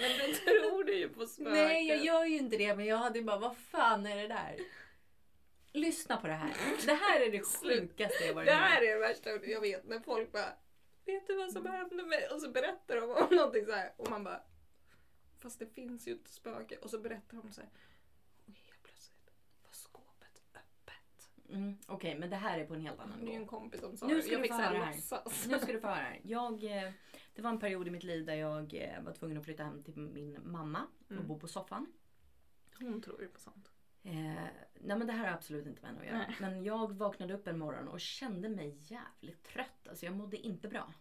Men 0.00 0.10
du 0.18 0.34
tror 0.34 0.84
du 0.84 0.94
ju 0.98 1.08
på 1.08 1.26
spöken. 1.26 1.52
Nej 1.52 1.86
jag 1.88 2.04
gör 2.04 2.24
ju 2.24 2.36
inte 2.36 2.56
det 2.56 2.76
men 2.76 2.86
jag 2.86 2.96
hade 2.96 3.18
ju 3.18 3.24
bara 3.24 3.38
vad 3.38 3.56
fan 3.56 4.06
är 4.06 4.16
det 4.16 4.28
där? 4.28 4.56
Lyssna 5.72 6.16
på 6.16 6.26
det 6.26 6.32
här. 6.32 6.54
Det 6.86 6.94
här 6.94 7.20
är 7.20 7.30
det 7.32 7.40
sjukaste 7.62 8.24
jag 8.24 8.34
varit 8.34 8.46
Det 8.48 8.54
med 8.54 8.62
om. 8.62 8.68
här 8.68 8.82
är 8.82 8.94
det 8.94 8.98
värsta 9.00 9.30
jag 9.30 9.60
vet. 9.60 9.84
När 9.86 10.00
folk 10.00 10.32
bara 10.32 10.52
Vet 11.06 11.26
du 11.26 11.36
vad 11.36 11.52
som 11.52 11.66
hände 11.66 12.02
mig? 12.06 12.28
Och 12.32 12.40
så 12.40 12.50
berättar 12.50 12.96
de 12.96 13.02
om 13.10 13.36
någonting 13.36 13.66
så 13.66 13.72
här. 13.72 13.92
Och 13.96 14.10
man 14.10 14.24
bara 14.24 14.40
Fast 15.38 15.58
det 15.58 15.66
finns 15.66 16.08
ju 16.08 16.12
inte 16.12 16.30
spöke. 16.30 16.76
Och 16.76 16.90
så 16.90 16.98
berättar 16.98 17.36
de 17.42 17.52
så 17.52 17.60
här. 17.60 17.70
Och 18.46 18.52
helt 18.54 18.82
plötsligt 18.82 19.32
var 19.64 19.72
skåpet 19.72 20.42
öppet. 20.54 21.30
Mm, 21.48 21.78
Okej 21.86 22.18
men 22.18 22.30
det 22.30 22.36
här 22.36 22.58
är 22.58 22.66
på 22.66 22.74
en 22.74 22.80
helt 22.80 23.00
annan 23.00 23.20
Det 23.20 23.26
är 23.26 23.30
ju 23.30 23.36
en 23.36 23.46
kompis 23.46 23.80
som 23.80 23.96
sa 23.96 24.06
Nu 24.06 24.22
ska 24.22 24.32
Jag 24.32 24.38
du 24.40 24.42
fick 24.42 24.52
få 24.52 24.56
så 24.58 24.62
här 24.62 24.74
höra 24.74 24.84
här. 24.84 24.94
låtsas. 24.94 25.46
Nu 25.48 25.58
ska 25.58 25.72
du 25.72 25.80
få 25.80 25.86
höra 25.86 25.96
här. 25.96 26.20
Jag, 26.24 26.64
eh, 26.64 26.92
det 27.34 27.42
var 27.42 27.50
en 27.50 27.58
period 27.60 27.88
i 27.88 27.90
mitt 27.90 28.04
liv 28.04 28.24
där 28.26 28.34
jag 28.34 28.74
eh, 28.74 29.02
var 29.02 29.12
tvungen 29.12 29.36
att 29.38 29.44
flytta 29.44 29.64
hem 29.64 29.82
till 29.82 29.96
min 29.96 30.38
mamma 30.44 30.86
och 31.06 31.10
Mm. 31.12 31.26
bo 31.26 31.38
på 31.38 31.48
soffan. 31.48 31.92
Hon 32.78 33.02
tror 33.02 33.22
ju 33.22 33.28
på 33.28 33.40
sånt. 33.40 33.70
Eh, 34.06 34.44
nej 34.74 34.98
men 34.98 35.06
det 35.06 35.12
här 35.12 35.26
har 35.26 35.34
absolut 35.34 35.66
inte 35.66 35.82
med 35.82 35.90
henne 35.90 36.00
att 36.00 36.06
göra. 36.06 36.18
Nej. 36.18 36.36
Men 36.40 36.64
jag 36.64 36.92
vaknade 36.92 37.34
upp 37.34 37.46
en 37.46 37.58
morgon 37.58 37.88
och 37.88 38.00
kände 38.00 38.48
mig 38.48 38.76
jävligt 38.78 39.44
trött. 39.44 39.88
Alltså 39.88 40.06
jag 40.06 40.14
mådde 40.14 40.36
inte 40.36 40.68
bra. 40.68 40.92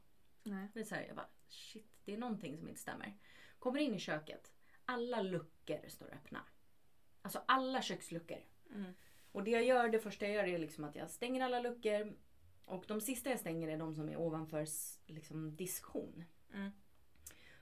Nej. 0.43 0.67
Det 0.73 0.79
är 0.79 0.83
så 0.83 0.95
här, 0.95 1.05
jag 1.07 1.15
bara 1.15 1.29
shit, 1.47 1.91
det 2.05 2.13
är 2.13 2.17
någonting 2.17 2.57
som 2.57 2.67
inte 2.67 2.81
stämmer. 2.81 3.17
Kommer 3.59 3.79
in 3.79 3.95
i 3.95 3.99
köket. 3.99 4.53
Alla 4.85 5.21
luckor 5.21 5.87
står 5.87 6.13
öppna. 6.13 6.41
Alltså 7.21 7.41
alla 7.45 7.81
köksluckor. 7.81 8.37
Mm. 8.73 8.93
Och 9.31 9.43
det 9.43 9.51
jag 9.51 9.63
gör, 9.63 9.89
det 9.89 9.99
första 9.99 10.25
jag 10.25 10.35
gör 10.35 10.43
är 10.43 10.57
liksom 10.59 10.83
att 10.83 10.95
jag 10.95 11.09
stänger 11.09 11.41
alla 11.41 11.59
luckor. 11.59 12.13
Och 12.65 12.85
de 12.87 13.01
sista 13.01 13.29
jag 13.29 13.39
stänger 13.39 13.67
är 13.67 13.77
de 13.77 13.95
som 13.95 14.09
är 14.09 14.17
ovanför 14.17 14.67
liksom, 15.05 15.55
diskhon. 15.55 16.23
Mm. 16.53 16.71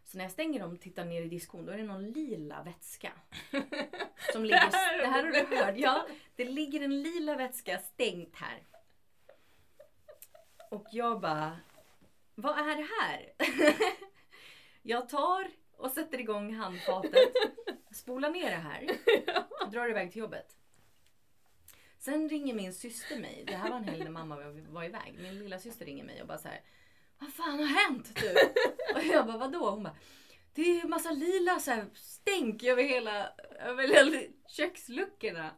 Så 0.04 0.18
när 0.18 0.26
jag 0.26 0.32
stänger 0.32 0.60
dem 0.60 0.74
och 0.74 0.82
tittar 0.82 1.06
ner 1.06 1.22
i 1.22 1.28
diskhon 1.28 1.66
då 1.66 1.72
är 1.72 1.78
det 1.78 1.84
någon 1.84 2.12
lila 2.12 2.64
vätska. 2.64 3.12
Som 4.34 4.44
ligger, 4.46 4.72
Det 4.72 4.78
här 4.78 4.92
har 4.94 4.98
det 4.98 5.08
här 5.08 5.24
har 5.24 5.50
du 5.50 5.58
hört. 5.58 5.76
Ja, 5.78 6.08
det 6.36 6.46
ligger 6.46 6.82
en 6.82 7.02
lila 7.04 7.36
vätska 7.36 7.80
stängt 7.80 8.36
här. 8.36 8.64
Och 10.72 10.88
jag 10.92 11.22
bara, 11.22 11.60
vad 12.36 12.58
är 12.58 12.76
det 12.76 12.88
här? 13.02 13.34
jag 14.82 15.10
tar 15.10 15.48
och 15.78 15.92
sätter 15.92 16.20
igång 16.20 16.54
handfatet, 16.54 17.34
spolar 17.92 18.30
ner 18.30 18.50
det 18.50 18.56
här 18.58 18.88
och 19.66 19.72
drar 19.72 19.90
iväg 19.90 20.12
till 20.12 20.20
jobbet. 20.20 20.58
Sen 21.98 22.30
ringer 22.30 22.54
min 22.54 22.74
syster 22.74 23.20
mig. 23.20 23.44
Det 23.48 23.56
här 23.56 23.70
var 23.70 23.78
en 23.78 23.84
helg 23.84 24.04
när 24.04 24.12
mamma 24.12 24.36
var- 24.36 24.72
var 24.74 24.84
iväg. 24.84 25.14
Min 25.22 25.40
lilla 25.40 25.60
syster 25.60 25.86
ringer 25.86 26.04
mig 26.04 26.22
och 26.22 26.28
bara 26.28 26.38
så 26.38 26.48
här. 26.48 26.62
Vad 27.24 27.34
fan 27.34 27.60
har 27.60 27.66
hänt? 27.66 28.16
Typ. 28.16 28.38
Och 28.96 29.04
jag 29.04 29.26
bara 29.26 29.38
vadå? 29.38 29.70
Hon 29.70 29.84
bara. 29.84 29.96
Det 30.54 30.62
är 30.62 30.88
massa 30.88 31.12
lila 31.12 31.60
så 31.60 31.72
här, 31.72 31.86
stänk 31.94 32.64
över 32.64 32.84
hela, 32.84 33.30
över 33.60 33.88
hela 33.88 34.22
köksluckorna. 34.48 35.52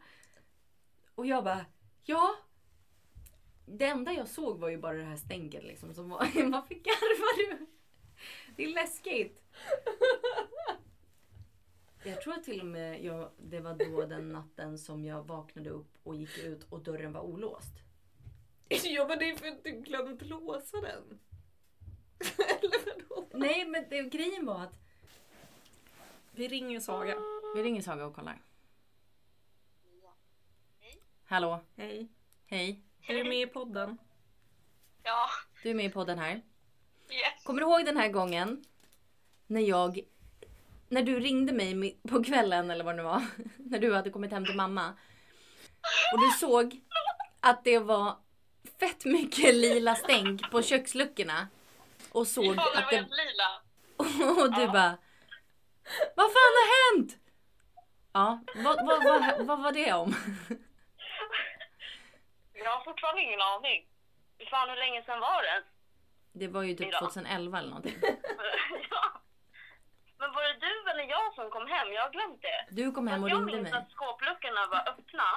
Och 1.16 1.26
jag 1.26 1.44
bara 1.44 1.66
ja. 2.04 2.36
Det 3.66 3.86
enda 3.86 4.14
jag 4.14 4.28
såg 4.28 4.60
var 4.60 4.70
ju 4.70 4.78
bara 4.78 4.98
det 4.98 5.04
här 5.04 5.18
stänket 5.18 5.64
liksom. 5.64 5.94
Som 5.94 6.10
var, 6.10 6.20
varför 6.52 6.76
garvar 6.76 7.38
du? 7.38 7.68
Det 8.56 8.64
är 8.64 8.74
läskigt. 8.74 9.44
Jag 12.04 12.22
tror 12.22 12.34
att 12.34 12.44
till 12.44 12.60
och 12.60 12.68
med 12.68 13.04
jag, 13.04 13.32
det 13.38 13.60
var 13.60 13.74
då 13.74 14.06
den 14.06 14.30
natten 14.30 14.78
som 14.78 15.06
jag 15.06 15.24
vaknade 15.24 15.70
upp 15.70 15.98
och 16.04 16.16
gick 16.16 16.38
ut 16.38 16.64
och 16.70 16.84
dörren 16.84 17.14
var 17.14 17.22
olåst. 17.22 17.74
Ja 18.84 19.08
men 19.08 19.20
det 19.20 19.30
är 19.30 19.36
för 19.36 19.48
att 19.48 19.64
du 19.64 19.72
glömt 19.72 20.22
låsa 20.22 20.82
den. 20.82 21.20
Eller 22.38 22.86
vadå? 22.86 23.28
Nej 23.34 23.66
men 23.66 23.86
det, 23.90 24.02
grejen 24.02 24.46
var 24.46 24.62
att 24.64 24.74
Vi 26.32 26.48
ringer 26.48 26.80
Saga. 26.80 27.16
vi 27.56 27.64
ringer 27.64 27.82
Saga 27.82 28.06
och 28.06 28.16
kollar. 28.16 28.42
Hallå, 31.28 31.60
Hej. 31.78 32.08
hej. 32.48 32.80
Är 33.08 33.14
du 33.16 33.24
med 33.24 33.42
i 33.42 33.48
podden? 33.48 33.98
Ja, 35.04 35.30
Du 35.64 35.70
är 35.70 35.74
med 35.74 35.86
i 35.86 35.90
podden 35.90 36.20
här. 36.20 36.36
yes. 37.10 37.44
Kommer 37.44 37.62
du 37.62 37.68
ihåg 37.68 37.86
den 37.86 37.98
här 37.98 38.10
gången 38.10 38.66
när 39.48 39.62
jag 39.62 40.00
när 40.90 41.04
du 41.04 41.20
ringde 41.20 41.54
mig 41.54 41.74
mi- 41.74 42.08
på 42.10 42.24
kvällen 42.24 42.72
eller 42.72 42.84
vad 42.84 42.94
det 42.94 42.98
nu 42.98 43.04
var. 43.04 43.26
När 43.58 43.80
du 43.80 43.94
hade 43.94 44.10
kommit 44.10 44.32
hem 44.32 44.46
till 44.46 44.56
mamma. 44.56 44.94
Och 46.14 46.20
du 46.20 46.30
såg 46.40 46.82
att 47.40 47.64
det 47.64 47.80
var 47.80 48.18
fett 48.80 49.06
mycket 49.06 49.56
lila 49.56 49.96
stänk 49.96 50.52
på 50.52 50.62
köksluckorna. 50.62 51.48
Och 52.18 52.28
såg 52.28 52.56
Ja, 52.56 52.72
att 52.76 52.90
det... 52.90 53.02
lila. 53.02 53.50
Och 54.42 54.52
du 54.54 54.68
bara... 54.68 54.98
Vad 56.16 56.30
fan 56.36 56.54
har 56.60 56.68
hänt? 56.78 57.12
Ja, 58.14 58.40
vad, 58.56 58.78
vad, 58.88 59.04
vad, 59.04 59.46
vad 59.48 59.60
var 59.64 59.72
det 59.72 59.94
om? 59.94 60.16
Jag 62.54 62.72
har 62.72 62.84
fortfarande 62.84 63.22
ingen 63.22 63.42
aning. 63.42 63.88
Hur 64.38 64.46
fan 64.46 64.70
hur 64.70 64.76
länge 64.76 65.04
sedan 65.04 65.20
var 65.20 65.42
det? 65.44 65.64
Det 66.34 66.48
var 66.48 66.64
ju 66.64 66.74
typ 66.76 66.88
Idag. 66.88 67.00
2011 67.00 67.58
eller 67.60 67.70
någonting. 67.70 67.98
ja. 68.92 69.22
Men 70.20 70.34
var 70.34 70.44
det 70.44 70.60
du 70.68 70.90
eller 70.92 71.04
jag 71.04 71.34
som 71.36 71.50
kom 71.50 71.68
hem? 71.68 71.94
Jag 71.94 72.02
har 72.02 72.10
glömt 72.12 72.42
det. 72.42 72.66
Du 72.70 72.92
kom 72.92 73.08
hem 73.08 73.24
och 73.24 73.30
jag 73.30 73.38
ringde 73.38 73.52
minns 73.56 73.72
mig. 73.72 73.80
att 73.82 73.92
skåpluckorna 73.92 74.68
var 74.72 74.90
öppna 74.90 75.30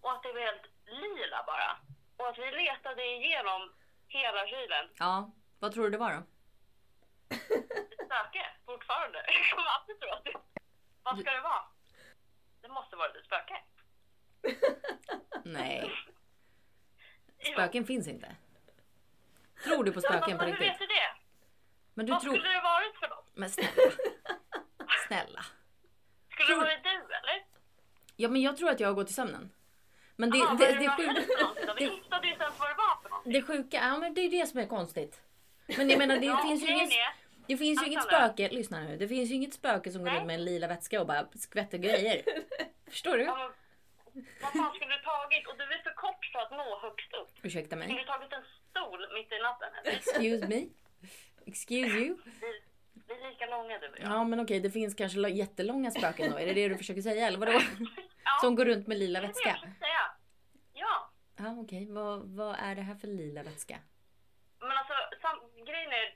och 0.00 0.12
att 0.12 0.22
det 0.22 0.32
var 0.32 0.40
helt 0.40 0.66
lila 0.86 1.42
bara. 1.46 1.70
Och 2.16 2.28
att 2.28 2.38
vi 2.38 2.50
letade 2.50 3.04
igenom 3.04 3.72
hela 4.08 4.46
kylen. 4.46 4.86
Ja, 4.98 5.30
vad 5.58 5.72
tror 5.72 5.84
du 5.84 5.90
det 5.90 5.98
var 5.98 6.12
då? 6.12 6.22
Ett 7.28 7.42
spöke 8.04 8.46
fortfarande. 8.66 9.18
Jag 9.26 9.50
kommer 9.58 9.68
alltid 9.70 10.00
tro 10.00 10.10
att 10.10 10.24
det... 10.24 10.32
Vad 11.02 11.18
ska 11.20 11.30
det 11.30 11.40
vara? 11.40 11.62
Det 12.60 12.68
måste 12.68 12.96
vara 12.96 13.08
ett 13.08 13.24
spöke. 13.24 13.56
Nej, 15.44 15.92
spöken 17.52 17.84
finns 17.86 18.08
inte. 18.08 18.36
Tror 19.64 19.84
du 19.84 19.92
på 19.92 20.00
spöken 20.00 20.38
på 20.38 20.44
men 20.44 20.52
Hur 20.52 20.56
riktigt? 20.56 20.68
vet 20.70 20.78
du 20.78 20.86
det? 20.86 21.14
Men 21.94 22.06
du 22.06 22.12
Vad 22.12 22.22
tror... 22.22 22.32
skulle 22.32 22.48
det 22.48 22.60
varit 22.60 22.96
för 22.96 23.08
något? 23.08 23.30
Men 23.34 23.50
snälla. 23.50 23.70
Snälla. 25.06 25.44
Skulle 26.30 26.46
Tror- 26.46 26.60
det 26.60 26.64
varit 26.66 26.84
du 26.84 26.90
eller? 27.14 27.44
Ja 28.16 28.28
men 28.28 28.42
jag 28.42 28.56
tror 28.56 28.70
att 28.70 28.80
jag 28.80 28.88
har 28.88 28.94
gått 28.94 29.10
i 29.10 29.12
sömnen. 29.12 29.52
Men 30.16 30.30
det, 30.30 30.38
Jaha, 30.38 30.54
det, 30.54 30.66
det, 30.66 30.72
det 30.78 30.88
sjuka, 30.88 31.12
det, 31.12 31.20
det 31.78 31.86
något. 31.88 33.24
det 33.24 33.42
sjuka, 33.42 33.76
ja 33.76 33.98
men 33.98 34.14
det 34.14 34.20
är 34.20 34.30
det 34.30 34.46
som 34.46 34.60
är 34.60 34.66
konstigt. 34.66 35.22
Men 35.76 35.90
jag 35.90 35.98
menar 35.98 36.16
det 36.16 36.26
Ja, 36.26 36.42
finns 36.48 36.62
ju 36.62 36.68
inget, 36.72 36.90
det 37.46 37.56
finns 37.56 37.82
ju 37.82 37.86
inget 37.86 38.02
spöke, 38.02 38.48
lyssna 38.48 38.80
nu. 38.80 38.96
Det 38.96 39.08
finns 39.08 39.30
ju 39.30 39.34
inget 39.34 39.54
spöke 39.54 39.90
som 39.90 40.04
går 40.04 40.10
runt 40.10 40.26
med 40.26 40.34
en 40.34 40.44
lila 40.44 40.66
vätska 40.66 41.00
och 41.00 41.06
bara 41.06 41.26
skvätter 41.34 41.78
grejer. 41.78 42.22
Förstår 42.90 43.16
du? 43.18 43.24
Ja, 43.24 43.52
Vad 44.42 44.52
fan 44.52 44.72
skulle 44.74 44.96
du 44.96 45.02
tagit? 45.04 45.46
Och 45.48 45.54
du 45.58 45.64
är 45.64 45.82
för 45.82 45.94
kort 45.94 46.24
för 46.32 46.38
att 46.38 46.50
nå 46.50 46.78
högst 46.82 47.12
upp. 47.14 47.30
Ursäkta 47.42 47.76
Skulle 47.76 47.94
mig. 47.94 48.04
du 48.04 48.12
tagit 48.12 48.32
en 48.32 48.42
stol 48.70 49.00
mitt 49.14 49.32
i 49.32 49.38
natten? 49.42 49.68
eller? 49.82 49.92
Excuse 49.96 50.48
me. 50.48 50.66
Excuse 51.46 51.76
you. 51.96 52.16
Vi, 52.24 52.60
vi 53.08 53.14
är 53.14 53.30
lika 53.30 53.46
långa 53.46 53.78
du 53.78 53.88
och 53.88 53.98
jag. 54.00 54.10
Ja 54.10 54.24
men 54.24 54.40
okej, 54.40 54.60
det 54.60 54.70
finns 54.70 54.94
kanske 54.94 55.18
jättelånga 55.28 55.90
spöken 55.90 56.30
då. 56.30 56.38
Är 56.38 56.46
det 56.46 56.52
det 56.52 56.68
du 56.68 56.76
försöker 56.76 57.02
säga 57.02 57.26
eller 57.26 57.38
vadå? 57.38 57.52
Ja, 57.52 58.38
Som 58.40 58.54
går 58.54 58.64
runt 58.64 58.86
med 58.86 58.98
lila 58.98 59.20
det 59.20 59.24
är 59.26 59.28
det 59.28 59.28
vätska. 59.28 59.48
jag 59.48 59.54
försöker 59.60 59.78
säga. 59.78 60.10
Ja, 60.72 61.10
Ja, 61.36 61.56
okej. 61.60 61.86
Vad, 61.90 62.20
vad 62.22 62.56
är 62.58 62.74
det 62.74 62.82
här 62.82 62.94
för 62.94 63.06
lila 63.08 63.42
vätska? 63.42 63.78
Men 64.60 64.76
alltså, 64.80 64.94
sam, 65.22 65.36
grejen 65.68 65.92
är, 65.92 66.06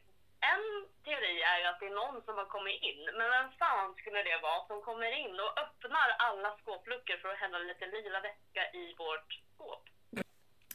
en 0.53 0.65
teori 1.05 1.43
är 1.43 1.59
ju 1.61 1.67
att 1.67 1.81
det 1.81 1.87
är 1.87 2.01
någon 2.03 2.23
som 2.23 2.35
har 2.37 2.45
kommit 2.45 2.83
in. 2.83 3.03
Men 3.19 3.31
vem 3.37 3.53
fan 3.53 3.95
skulle 3.95 4.23
det 4.23 4.39
vara 4.43 4.67
som 4.67 4.83
kommer 4.83 5.13
in 5.25 5.35
och 5.41 5.59
öppnar 5.65 6.09
alla 6.19 6.57
skåpluckor 6.59 7.17
för 7.17 7.29
att 7.29 7.39
hälla 7.39 7.59
lite 7.59 7.87
lila 7.87 8.21
vätska 8.21 8.63
i 8.81 8.95
vårt 8.99 9.31
skåp? 9.55 9.85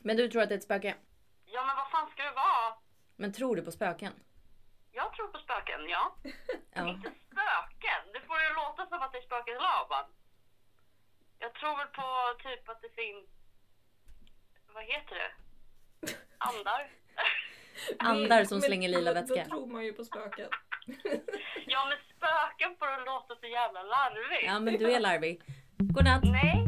Men 0.02 0.18
du 0.18 0.30
tror 0.30 0.42
att 0.42 0.50
det 0.50 0.56
är 0.56 0.58
ett 0.58 0.64
spöke? 0.72 0.96
Ja, 1.46 1.66
men 1.66 1.76
vad 1.76 1.92
fan 1.92 2.12
ska 2.12 2.24
det 2.24 2.32
vara? 2.32 2.74
Men 3.16 3.34
tror 3.34 3.56
du 3.56 3.62
på 3.62 3.72
spöken? 3.72 4.14
Jag 4.92 5.14
tror 5.14 5.28
på 5.28 5.38
spöken, 5.38 5.90
ja. 5.90 6.16
Ja. 6.74 6.88
Inte 6.90 7.10
spöken. 7.10 8.02
Det 8.14 8.22
får 8.28 8.40
ju 8.42 8.50
låta 8.54 8.88
som 8.88 9.02
att 9.02 9.12
det 9.12 9.18
är 9.18 9.22
spöken 9.22 9.56
i 9.56 9.60
lavan. 9.60 10.06
Jag 11.40 11.54
tror 11.54 11.78
väl 11.78 11.88
på 11.88 12.10
typ 12.44 12.70
att 12.70 12.82
det 12.82 12.90
finns... 12.96 13.26
Vad 14.68 14.84
heter 14.84 15.16
det? 15.16 15.32
Andar? 16.38 16.92
Andar 18.00 18.44
som 18.44 18.58
Men 18.58 18.62
slänger 18.62 18.90
lila 18.90 19.14
vätska. 19.14 19.44
Då 19.44 19.50
tror 19.50 19.68
man 19.68 19.86
ju 19.86 19.94
på 19.94 20.04
spöken. 20.04 20.50
ja, 21.68 21.86
men 21.90 21.98
spöken 22.18 22.76
får 22.80 23.00
det 23.00 23.06
låta 23.06 23.36
så 23.36 23.48
jävla 23.48 23.84
larvigt. 23.84 24.46
Ja, 24.46 24.60
men 24.60 24.74
du 24.74 24.92
är 24.92 25.00
larvig. 25.00 25.42
Godnatt! 25.78 26.24
Nej. 26.24 26.68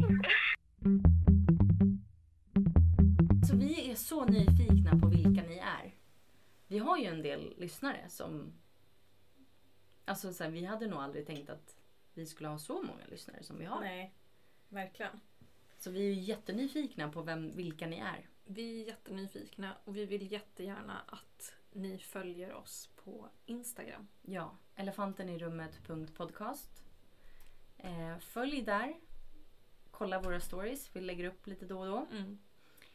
Så 3.48 3.56
vi 3.56 3.90
är 3.90 3.94
så 3.94 4.24
nyfikna 4.24 4.98
på 5.00 5.08
vilka 5.08 5.42
ni 5.42 5.58
är. 5.58 5.94
Vi 6.66 6.78
har 6.78 6.98
ju 6.98 7.06
en 7.06 7.22
del 7.22 7.54
lyssnare 7.58 8.08
som... 8.08 8.52
Alltså 10.04 10.32
så 10.32 10.44
här, 10.44 10.50
vi 10.50 10.64
hade 10.64 10.86
nog 10.86 11.00
aldrig 11.00 11.26
tänkt 11.26 11.50
att 11.50 11.76
vi 12.14 12.26
skulle 12.26 12.48
ha 12.48 12.58
så 12.58 12.82
många 12.82 13.06
lyssnare 13.08 13.42
som 13.42 13.58
vi 13.58 13.64
har. 13.64 13.80
Nej, 13.80 14.14
verkligen. 14.68 15.20
Så 15.78 15.90
vi 15.90 16.00
är 16.00 16.14
ju 16.14 16.20
jättenyfikna 16.20 17.08
på 17.08 17.22
vem, 17.22 17.56
vilka 17.56 17.86
ni 17.86 17.98
är. 17.98 18.28
Vi 18.44 18.82
är 18.82 18.86
jättenyfikna 18.86 19.76
och 19.84 19.96
vi 19.96 20.06
vill 20.06 20.32
jättegärna 20.32 21.00
att 21.06 21.54
ni 21.72 21.98
följer 21.98 22.54
oss 22.54 22.90
på 23.04 23.28
Instagram. 23.46 24.08
Ja, 24.22 24.56
elefantenirummet.podcast. 24.74 26.82
Eh, 27.76 28.18
följ 28.18 28.62
där. 28.62 28.94
Kolla 29.90 30.20
våra 30.20 30.40
stories. 30.40 30.96
Vi 30.96 31.00
lägger 31.00 31.24
upp 31.24 31.46
lite 31.46 31.66
då 31.66 31.80
och 31.80 31.86
då. 31.86 32.06
Mm. 32.12 32.38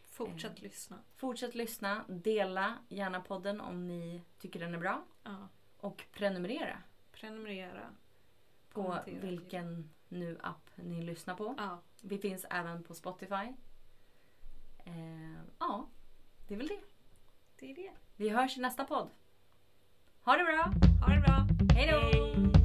Fortsätt 0.04 0.52
Mm. 0.52 0.64
lyssna. 0.64 1.00
Fortsätt 1.16 1.56
lyssna. 1.56 2.06
Dela 2.08 2.78
gärna 2.90 3.22
podden 3.22 3.62
om 3.62 3.88
ni 3.88 4.22
tycker 4.40 4.60
den 4.60 4.74
är 4.74 4.78
bra. 4.80 5.04
Ja. 5.24 5.48
Och 5.78 6.06
prenumerera 6.12 6.82
Prenumerera. 7.12 7.96
på 8.70 8.98
vilken 9.06 9.90
nu 10.08 10.40
app 10.44 10.70
ni 10.76 11.02
lyssnar 11.02 11.36
på. 11.36 11.56
Ja, 11.58 11.80
Vi 12.02 12.18
finns 12.18 12.46
även 12.50 12.84
på 12.84 12.96
Spotify. 12.96 13.54
Eh, 14.86 15.42
ja, 15.60 15.90
det 16.48 16.54
är 16.54 16.58
väl 16.58 16.68
det. 16.68 16.80
det 17.60 17.72
är 17.72 17.76
det. 17.76 17.92
Vi 18.16 18.30
hörs 18.30 18.58
i 18.58 18.62
nästa 18.62 18.84
podd. 18.84 19.10
Ha 20.22 20.38
det 20.38 20.44
bra! 20.44 20.74
Ha 21.02 21.14
det 21.16 21.22
bra. 21.22 21.48
Hej 21.76 21.92
då! 21.92 22.65